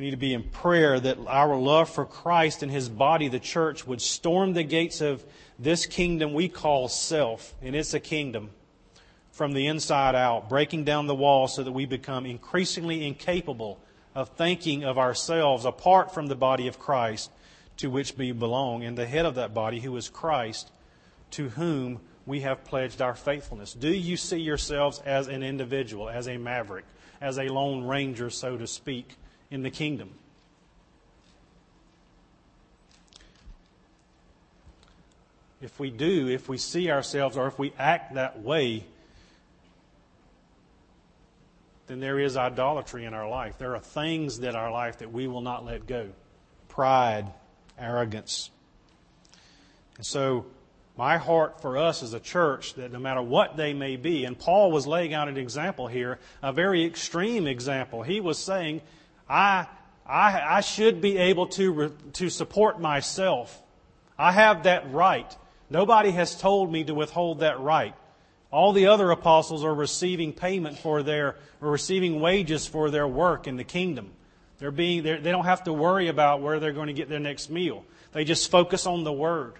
We 0.02 0.06
need 0.06 0.12
to 0.12 0.18
be 0.18 0.34
in 0.34 0.42
prayer 0.42 1.00
that 1.00 1.20
our 1.28 1.56
love 1.56 1.88
for 1.88 2.06
Christ 2.06 2.64
and 2.64 2.72
His 2.72 2.90
body, 2.90 3.28
the 3.28 3.40
church, 3.40 3.86
would 3.86 4.02
storm 4.02 4.54
the 4.54 4.64
gates 4.64 5.00
of 5.00 5.24
this 5.60 5.86
kingdom 5.86 6.34
we 6.34 6.50
call 6.50 6.88
self, 6.88 7.54
and 7.62 7.76
it's 7.76 7.94
a 7.94 8.00
kingdom, 8.00 8.50
from 9.32 9.54
the 9.54 9.68
inside 9.68 10.16
out, 10.16 10.50
breaking 10.50 10.86
down 10.86 11.06
the 11.06 11.14
walls 11.14 11.56
so 11.56 11.62
that 11.62 11.72
we 11.72 11.86
become 11.86 12.26
increasingly 12.26 13.06
incapable 13.06 13.80
of 14.16 14.30
thinking 14.30 14.84
of 14.84 14.98
ourselves 14.98 15.66
apart 15.66 16.12
from 16.12 16.26
the 16.26 16.36
body 16.36 16.68
of 16.68 16.80
Christ 16.80 17.30
to 17.78 17.92
which 17.92 18.18
we 18.18 18.32
belong, 18.32 18.84
and 18.84 18.98
the 18.98 19.06
head 19.06 19.28
of 19.28 19.36
that 19.36 19.54
body, 19.54 19.82
who 19.82 19.96
is 19.98 20.10
Christ, 20.10 20.72
to 21.30 21.50
whom 21.50 22.00
we 22.26 22.40
have 22.40 22.64
pledged 22.64 23.04
our 23.04 23.14
faithfulness. 23.14 23.76
Do 23.76 23.94
you 23.94 24.18
see 24.18 24.40
yourselves 24.40 25.00
as 25.06 25.28
an 25.28 25.44
individual, 25.44 26.10
as 26.10 26.28
a 26.28 26.38
maverick, 26.38 26.86
as 27.22 27.38
a 27.38 27.50
lone 27.50 27.84
ranger, 27.84 28.32
so 28.32 28.58
to 28.58 28.66
speak, 28.66 29.18
in 29.52 29.62
the 29.62 29.70
kingdom? 29.70 30.10
If 35.62 35.80
we 35.80 35.92
do, 35.92 36.28
if 36.28 36.50
we 36.50 36.58
see 36.58 36.90
ourselves, 36.90 37.38
or 37.38 37.46
if 37.46 37.60
we 37.60 37.72
act 37.78 38.16
that 38.16 38.42
way, 38.42 38.86
then 41.86 42.00
there 42.00 42.18
is 42.18 42.36
idolatry 42.36 43.06
in 43.06 43.14
our 43.14 43.30
life. 43.30 43.60
There 43.60 43.76
are 43.76 43.80
things 43.80 44.40
that 44.40 44.56
our 44.56 44.72
life 44.72 45.00
that 45.00 45.12
we 45.12 45.28
will 45.28 45.42
not 45.42 45.64
let 45.64 45.86
go 45.86 46.10
pride, 46.68 47.28
arrogance. 47.78 48.50
And 49.98 50.06
so, 50.06 50.46
my 50.98 51.18
heart 51.18 51.62
for 51.62 51.78
us 51.78 52.02
as 52.02 52.14
a 52.14 52.20
church 52.20 52.74
that 52.76 52.92
no 52.92 53.00
matter 53.00 53.22
what 53.22 53.56
they 53.56 53.74
may 53.74 53.98
be, 53.98 54.26
and 54.26 54.38
Paul 54.38 54.72
was 54.72 54.88
laying 54.88 55.14
out 55.14 55.28
an 55.28 55.38
example 55.38 55.88
here, 55.88 56.18
a 56.42 56.52
very 56.52 56.86
extreme 56.86 57.46
example. 57.46 58.04
He 58.04 58.20
was 58.20 58.38
saying, 58.38 58.82
I, 59.32 59.68
I, 60.06 60.58
I 60.58 60.62
should 60.62 61.00
be 61.00 61.18
able 61.18 61.48
to, 61.48 61.96
to 62.14 62.30
support 62.30 62.82
myself. 62.82 63.62
I 64.20 64.34
have 64.34 64.64
that 64.64 64.92
right. 64.92 65.36
Nobody 65.70 66.12
has 66.12 66.36
told 66.36 66.70
me 66.70 66.84
to 66.84 66.94
withhold 66.94 67.40
that 67.40 67.62
right. 67.62 67.96
All 68.52 68.74
the 68.74 68.88
other 68.88 69.10
apostles 69.10 69.64
are 69.64 69.74
receiving 69.74 70.34
payment 70.34 70.78
for 70.78 71.02
their, 71.02 71.38
or 71.62 71.72
receiving 71.72 72.20
wages 72.20 72.68
for 72.68 72.92
their 72.92 73.08
work 73.08 73.48
in 73.48 73.56
the 73.56 73.64
kingdom. 73.64 74.12
They're 74.60 74.70
being, 74.70 75.04
they're, 75.04 75.22
they 75.22 75.32
don't 75.32 75.46
have 75.46 75.64
to 75.64 75.74
worry 75.74 76.10
about 76.10 76.42
where 76.42 76.60
they're 76.60 76.74
going 76.74 76.88
to 76.88 76.94
get 76.94 77.08
their 77.08 77.20
next 77.20 77.50
meal. 77.50 77.86
They 78.12 78.26
just 78.26 78.52
focus 78.52 78.86
on 78.86 79.06
the 79.06 79.14
Word. 79.14 79.54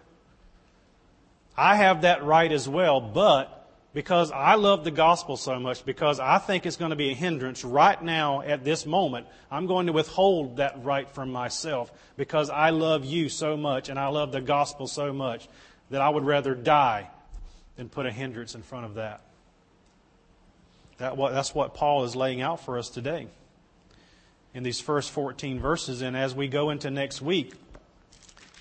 I 1.56 1.78
have 1.78 2.02
that 2.02 2.26
right 2.26 2.52
as 2.52 2.68
well, 2.68 3.00
but 3.00 3.61
because 3.94 4.32
I 4.32 4.56
love 4.56 4.84
the 4.84 4.92
gospel 4.92 5.36
so 5.36 5.60
much, 5.60 5.84
because 5.84 6.20
I 6.20 6.38
think 6.38 6.66
it's 6.66 6.78
going 6.78 6.92
to 6.92 6.96
be 6.96 7.12
a 7.12 7.14
hindrance 7.14 7.66
right 7.66 8.02
now 8.02 8.42
at 8.42 8.64
this 8.64 8.86
moment, 8.86 9.28
I'm 9.50 9.68
going 9.68 9.88
to 9.88 9.94
withhold 9.94 10.58
that 10.58 10.84
right 10.84 11.10
from 11.10 11.32
myself 11.32 11.92
because 12.16 12.50
I 12.50 12.70
love 12.70 13.04
you 13.04 13.28
so 13.28 13.58
much 13.58 13.90
and 13.90 14.00
I 14.00 14.08
love 14.08 14.32
the 14.32 14.42
gospel 14.42 14.88
so 14.88 15.12
much 15.12 15.48
that 15.90 16.02
I 16.02 16.08
would 16.08 16.24
rather 16.24 16.56
die 16.56 17.10
than 17.76 17.90
put 17.90 18.06
a 18.06 18.12
hindrance 18.12 18.56
in 18.56 18.62
front 18.62 18.86
of 18.86 18.96
that. 18.96 19.22
that 20.98 21.18
that's 21.18 21.54
what 21.54 21.74
Paul 21.74 22.06
is 22.06 22.16
laying 22.16 22.42
out 22.42 22.64
for 22.64 22.78
us 22.78 22.90
today 22.90 23.28
in 24.54 24.64
these 24.64 24.80
first 24.80 25.12
14 25.12 25.60
verses. 25.60 26.02
And 26.02 26.16
as 26.16 26.34
we 26.34 26.48
go 26.48 26.70
into 26.70 26.90
next 26.90 27.22
week, 27.22 27.54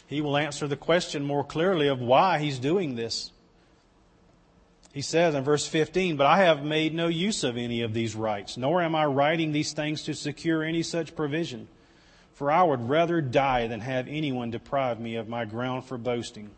he 0.09 0.21
will 0.21 0.37
answer 0.37 0.67
the 0.67 0.77
question 0.77 1.25
more 1.25 1.45
clearly 1.45 1.87
of 1.87 2.01
why 2.01 2.41
he's 2.41 2.59
doing 2.59 2.97
this. 2.97 3.31
He 4.93 5.03
says 5.03 5.35
in 5.35 5.45
verse 5.45 5.67
15, 5.67 6.17
But 6.17 6.27
I 6.27 6.39
have 6.39 6.65
made 6.65 6.95
no 6.95 7.07
use 7.07 7.45
of 7.45 7.57
any 7.57 7.83
of 7.83 7.95
these 7.95 8.17
rights, 8.17 8.57
nor 8.57 8.83
am 8.83 8.95
I 8.95 9.05
writing 9.05 9.53
these 9.53 9.73
things 9.73 10.03
to 10.05 10.15
secure 10.15 10.65
any 10.65 10.83
such 10.83 11.15
provision. 11.15 11.69
For 12.35 12.51
I 12.51 12.63
would 12.63 12.89
rather 12.89 13.21
die 13.21 13.67
than 13.67 13.81
have 13.81 14.09
anyone 14.09 14.51
deprive 14.51 14.99
me 14.99 15.17
of 15.17 15.29
my 15.29 15.45
ground 15.45 15.85
for 15.85 15.99
boasting. 15.99 16.51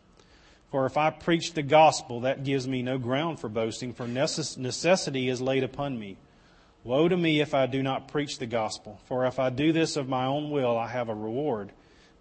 For 0.70 0.86
if 0.86 0.96
I 0.96 1.10
preach 1.10 1.52
the 1.52 1.62
gospel, 1.62 2.20
that 2.20 2.44
gives 2.44 2.66
me 2.66 2.80
no 2.80 2.96
ground 2.96 3.38
for 3.38 3.50
boasting, 3.50 3.92
for 3.92 4.08
necessity 4.08 5.28
is 5.28 5.42
laid 5.42 5.64
upon 5.64 5.98
me. 5.98 6.16
Woe 6.84 7.08
to 7.08 7.16
me 7.16 7.40
if 7.40 7.52
I 7.52 7.66
do 7.66 7.82
not 7.82 8.08
preach 8.08 8.38
the 8.38 8.46
gospel. 8.46 8.98
For 9.04 9.26
if 9.26 9.38
I 9.38 9.50
do 9.50 9.72
this 9.72 9.96
of 9.96 10.08
my 10.08 10.24
own 10.24 10.50
will, 10.50 10.78
I 10.78 10.88
have 10.88 11.10
a 11.10 11.14
reward. 11.14 11.72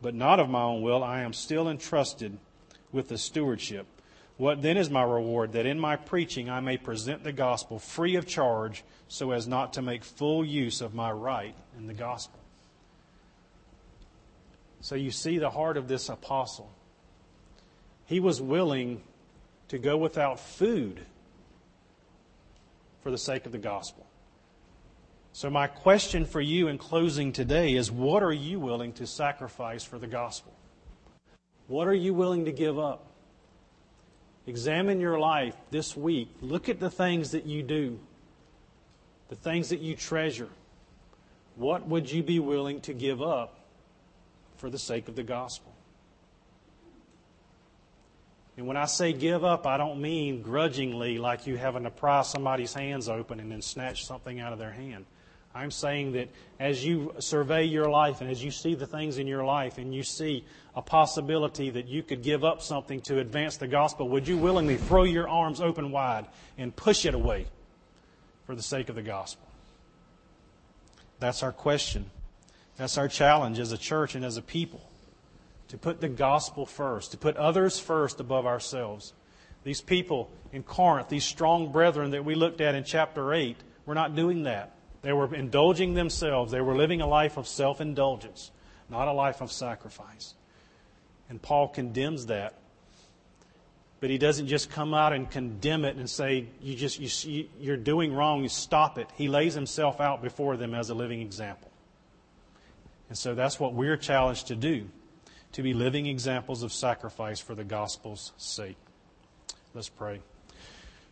But 0.01 0.15
not 0.15 0.39
of 0.39 0.49
my 0.49 0.63
own 0.63 0.81
will, 0.81 1.03
I 1.03 1.21
am 1.21 1.31
still 1.31 1.69
entrusted 1.69 2.37
with 2.91 3.07
the 3.07 3.17
stewardship. 3.17 3.87
What 4.41 4.63
then 4.63 4.75
is 4.75 4.89
my 4.89 5.03
reward? 5.03 5.51
That 5.51 5.67
in 5.67 5.79
my 5.79 5.97
preaching 5.97 6.49
I 6.49 6.61
may 6.61 6.75
present 6.75 7.23
the 7.23 7.31
gospel 7.31 7.77
free 7.77 8.15
of 8.15 8.25
charge, 8.25 8.83
so 9.07 9.29
as 9.29 9.47
not 9.47 9.73
to 9.73 9.83
make 9.83 10.03
full 10.03 10.43
use 10.43 10.81
of 10.81 10.95
my 10.95 11.11
right 11.11 11.53
in 11.77 11.85
the 11.85 11.93
gospel. 11.93 12.39
So 14.79 14.95
you 14.95 15.11
see 15.11 15.37
the 15.37 15.51
heart 15.51 15.77
of 15.77 15.87
this 15.87 16.09
apostle. 16.09 16.71
He 18.07 18.19
was 18.19 18.41
willing 18.41 19.03
to 19.67 19.77
go 19.77 19.95
without 19.95 20.39
food 20.39 21.01
for 23.03 23.11
the 23.11 23.19
sake 23.19 23.45
of 23.45 23.51
the 23.51 23.59
gospel. 23.59 24.07
So, 25.33 25.51
my 25.51 25.67
question 25.67 26.25
for 26.25 26.41
you 26.41 26.67
in 26.67 26.79
closing 26.79 27.31
today 27.31 27.75
is 27.75 27.91
what 27.91 28.23
are 28.23 28.33
you 28.33 28.59
willing 28.59 28.93
to 28.93 29.05
sacrifice 29.05 29.83
for 29.83 29.99
the 29.99 30.07
gospel? 30.07 30.51
What 31.67 31.87
are 31.87 31.93
you 31.93 32.15
willing 32.15 32.45
to 32.45 32.51
give 32.51 32.79
up? 32.79 33.10
Examine 34.47 34.99
your 34.99 35.19
life 35.19 35.55
this 35.69 35.95
week. 35.95 36.29
Look 36.41 36.67
at 36.69 36.79
the 36.79 36.89
things 36.89 37.31
that 37.31 37.45
you 37.45 37.61
do, 37.61 37.99
the 39.29 39.35
things 39.35 39.69
that 39.69 39.79
you 39.79 39.95
treasure. 39.95 40.49
What 41.55 41.87
would 41.87 42.11
you 42.11 42.23
be 42.23 42.39
willing 42.39 42.81
to 42.81 42.93
give 42.93 43.21
up 43.21 43.59
for 44.57 44.69
the 44.69 44.79
sake 44.79 45.07
of 45.07 45.15
the 45.15 45.23
gospel? 45.23 45.71
And 48.57 48.67
when 48.67 48.77
I 48.77 48.85
say 48.85 49.13
give 49.13 49.43
up, 49.43 49.65
I 49.65 49.77
don't 49.77 50.01
mean 50.01 50.41
grudgingly 50.41 51.17
like 51.17 51.47
you 51.47 51.57
having 51.57 51.83
to 51.83 51.89
pry 51.89 52.21
somebody's 52.21 52.73
hands 52.73 53.09
open 53.09 53.39
and 53.39 53.51
then 53.51 53.61
snatch 53.61 54.05
something 54.05 54.39
out 54.39 54.53
of 54.53 54.59
their 54.59 54.71
hand. 54.71 55.05
I'm 55.53 55.71
saying 55.71 56.13
that 56.13 56.29
as 56.59 56.85
you 56.85 57.13
survey 57.19 57.65
your 57.65 57.89
life 57.89 58.21
and 58.21 58.29
as 58.29 58.43
you 58.43 58.51
see 58.51 58.75
the 58.75 58.87
things 58.87 59.17
in 59.17 59.27
your 59.27 59.43
life 59.43 59.77
and 59.77 59.93
you 59.93 60.03
see 60.03 60.45
a 60.75 60.81
possibility 60.81 61.69
that 61.69 61.87
you 61.87 62.03
could 62.03 62.23
give 62.23 62.45
up 62.45 62.61
something 62.61 63.01
to 63.01 63.19
advance 63.19 63.57
the 63.57 63.67
gospel, 63.67 64.07
would 64.09 64.27
you 64.27 64.37
willingly 64.37 64.77
throw 64.77 65.03
your 65.03 65.27
arms 65.27 65.59
open 65.59 65.91
wide 65.91 66.25
and 66.57 66.73
push 66.75 67.05
it 67.05 67.13
away 67.13 67.47
for 68.45 68.55
the 68.55 68.61
sake 68.61 68.87
of 68.87 68.95
the 68.95 69.01
gospel? 69.01 69.45
That's 71.19 71.43
our 71.43 71.51
question. 71.51 72.09
That's 72.77 72.97
our 72.97 73.09
challenge 73.09 73.59
as 73.59 73.73
a 73.73 73.77
church 73.77 74.15
and 74.15 74.23
as 74.23 74.37
a 74.37 74.41
people 74.41 74.81
to 75.67 75.77
put 75.77 76.01
the 76.01 76.09
gospel 76.09 76.65
first, 76.65 77.11
to 77.11 77.17
put 77.17 77.37
others 77.37 77.79
first 77.79 78.19
above 78.19 78.45
ourselves. 78.45 79.13
These 79.63 79.81
people 79.81 80.31
in 80.51 80.63
Corinth, 80.63 81.09
these 81.09 81.23
strong 81.23 81.71
brethren 81.71 82.11
that 82.11 82.25
we 82.25 82.35
looked 82.35 82.59
at 82.59 82.75
in 82.75 82.83
chapter 82.83 83.33
8, 83.33 83.57
were 83.85 83.95
not 83.95 84.15
doing 84.15 84.43
that. 84.43 84.75
They 85.01 85.13
were 85.13 85.33
indulging 85.33 85.93
themselves. 85.93 86.51
They 86.51 86.61
were 86.61 86.75
living 86.75 87.01
a 87.01 87.07
life 87.07 87.37
of 87.37 87.47
self 87.47 87.81
indulgence, 87.81 88.51
not 88.89 89.07
a 89.07 89.13
life 89.13 89.41
of 89.41 89.51
sacrifice. 89.51 90.35
And 91.29 91.41
Paul 91.41 91.69
condemns 91.69 92.27
that. 92.27 92.55
But 93.99 94.09
he 94.09 94.17
doesn't 94.17 94.47
just 94.47 94.71
come 94.71 94.93
out 94.95 95.13
and 95.13 95.29
condemn 95.29 95.85
it 95.85 95.95
and 95.95 96.09
say, 96.09 96.47
you 96.59 96.75
just, 96.75 96.99
you, 97.25 97.47
you're 97.59 97.77
doing 97.77 98.13
wrong, 98.13 98.41
you 98.41 98.49
stop 98.49 98.97
it. 98.97 99.07
He 99.15 99.27
lays 99.27 99.53
himself 99.53 100.01
out 100.01 100.23
before 100.23 100.57
them 100.57 100.73
as 100.73 100.89
a 100.89 100.95
living 100.95 101.21
example. 101.21 101.69
And 103.09 103.17
so 103.17 103.35
that's 103.35 103.59
what 103.59 103.73
we're 103.73 103.97
challenged 103.97 104.47
to 104.47 104.55
do 104.55 104.87
to 105.51 105.61
be 105.61 105.73
living 105.73 106.07
examples 106.07 106.63
of 106.63 106.71
sacrifice 106.71 107.39
for 107.39 107.53
the 107.55 107.63
gospel's 107.63 108.31
sake. 108.37 108.77
Let's 109.73 109.89
pray. 109.89 110.21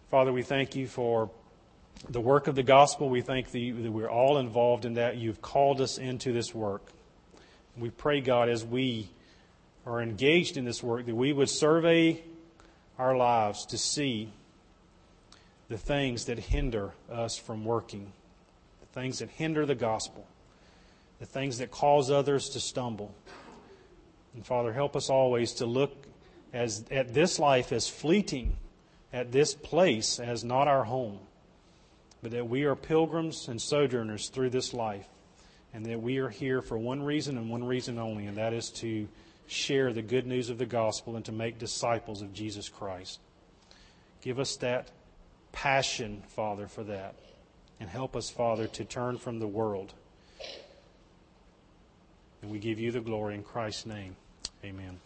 Father, 0.10 0.34
we 0.34 0.42
thank 0.42 0.76
you 0.76 0.88
for 0.88 1.30
the 2.08 2.22
work 2.22 2.48
of 2.48 2.56
the 2.56 2.64
gospel. 2.64 3.10
We 3.10 3.22
thank 3.22 3.52
that 3.52 3.92
we're 3.92 4.10
all 4.10 4.38
involved 4.38 4.86
in 4.86 4.94
that. 4.94 5.18
You've 5.18 5.42
called 5.42 5.82
us 5.82 5.98
into 5.98 6.32
this 6.32 6.54
work. 6.54 6.84
We 7.78 7.90
pray, 7.90 8.22
God, 8.22 8.50
as 8.50 8.66
we 8.66 9.10
are 9.86 10.02
engaged 10.02 10.58
in 10.58 10.66
this 10.66 10.84
work, 10.84 11.06
that 11.06 11.16
we 11.16 11.34
would 11.34 11.50
survey 11.50 12.24
our 12.98 13.16
lives 13.16 13.66
to 13.68 13.78
see 13.78 14.32
the 15.70 15.78
things 15.78 16.26
that 16.26 16.40
hinder 16.40 16.92
us 17.12 17.38
from 17.38 17.64
working, 17.64 18.12
the 18.82 19.00
things 19.00 19.20
that 19.20 19.30
hinder 19.30 19.66
the 19.66 19.76
gospel, 19.76 20.28
the 21.20 21.26
things 21.26 21.60
that 21.60 21.72
cause 21.72 22.10
others 22.10 22.50
to 22.50 22.60
stumble. 22.60 23.14
And 24.34 24.46
Father, 24.46 24.74
help 24.74 24.96
us 24.96 25.10
always 25.10 25.54
to 25.54 25.66
look 25.66 25.96
as, 26.54 26.86
at 26.92 27.14
this 27.14 27.40
life 27.40 27.72
as 27.72 27.88
fleeting, 27.88 28.58
at 29.14 29.32
this 29.32 29.54
place 29.54 30.20
as 30.20 30.44
not 30.44 30.68
our 30.68 30.84
home, 30.84 31.20
but 32.22 32.32
that 32.32 32.48
we 32.48 32.64
are 32.64 32.76
pilgrims 32.76 33.48
and 33.48 33.62
sojourners 33.62 34.30
through 34.30 34.50
this 34.50 34.74
life, 34.74 35.08
and 35.74 35.86
that 35.86 36.02
we 36.02 36.18
are 36.18 36.30
here 36.30 36.62
for 36.62 36.78
one 36.78 37.04
reason 37.04 37.38
and 37.38 37.50
one 37.50 37.64
reason 37.64 37.98
only, 38.00 38.26
and 38.26 38.38
that 38.38 38.54
is 38.54 38.70
to 38.70 39.08
share 39.48 39.94
the 39.94 40.02
good 40.02 40.28
news 40.28 40.50
of 40.50 40.58
the 40.58 40.66
gospel 40.66 41.16
and 41.16 41.26
to 41.26 41.32
make 41.32 41.58
disciples 41.58 42.22
of 42.22 42.34
Jesus 42.34 42.70
Christ. 42.70 43.20
Give 44.22 44.40
us 44.40 44.58
that 44.58 44.90
passion, 45.52 46.24
Father, 46.28 46.68
for 46.68 46.84
that. 46.84 47.16
And 47.80 47.90
help 47.90 48.16
us, 48.16 48.30
Father, 48.30 48.68
to 48.68 48.84
turn 48.84 49.18
from 49.18 49.40
the 49.40 49.48
world 49.48 49.94
And 52.42 52.52
we 52.52 52.60
give 52.60 52.80
you 52.80 52.92
the 52.92 53.02
glory 53.02 53.36
in 53.36 53.44
Christ's 53.44 53.86
name. 53.86 54.16
Amen. 54.64 55.00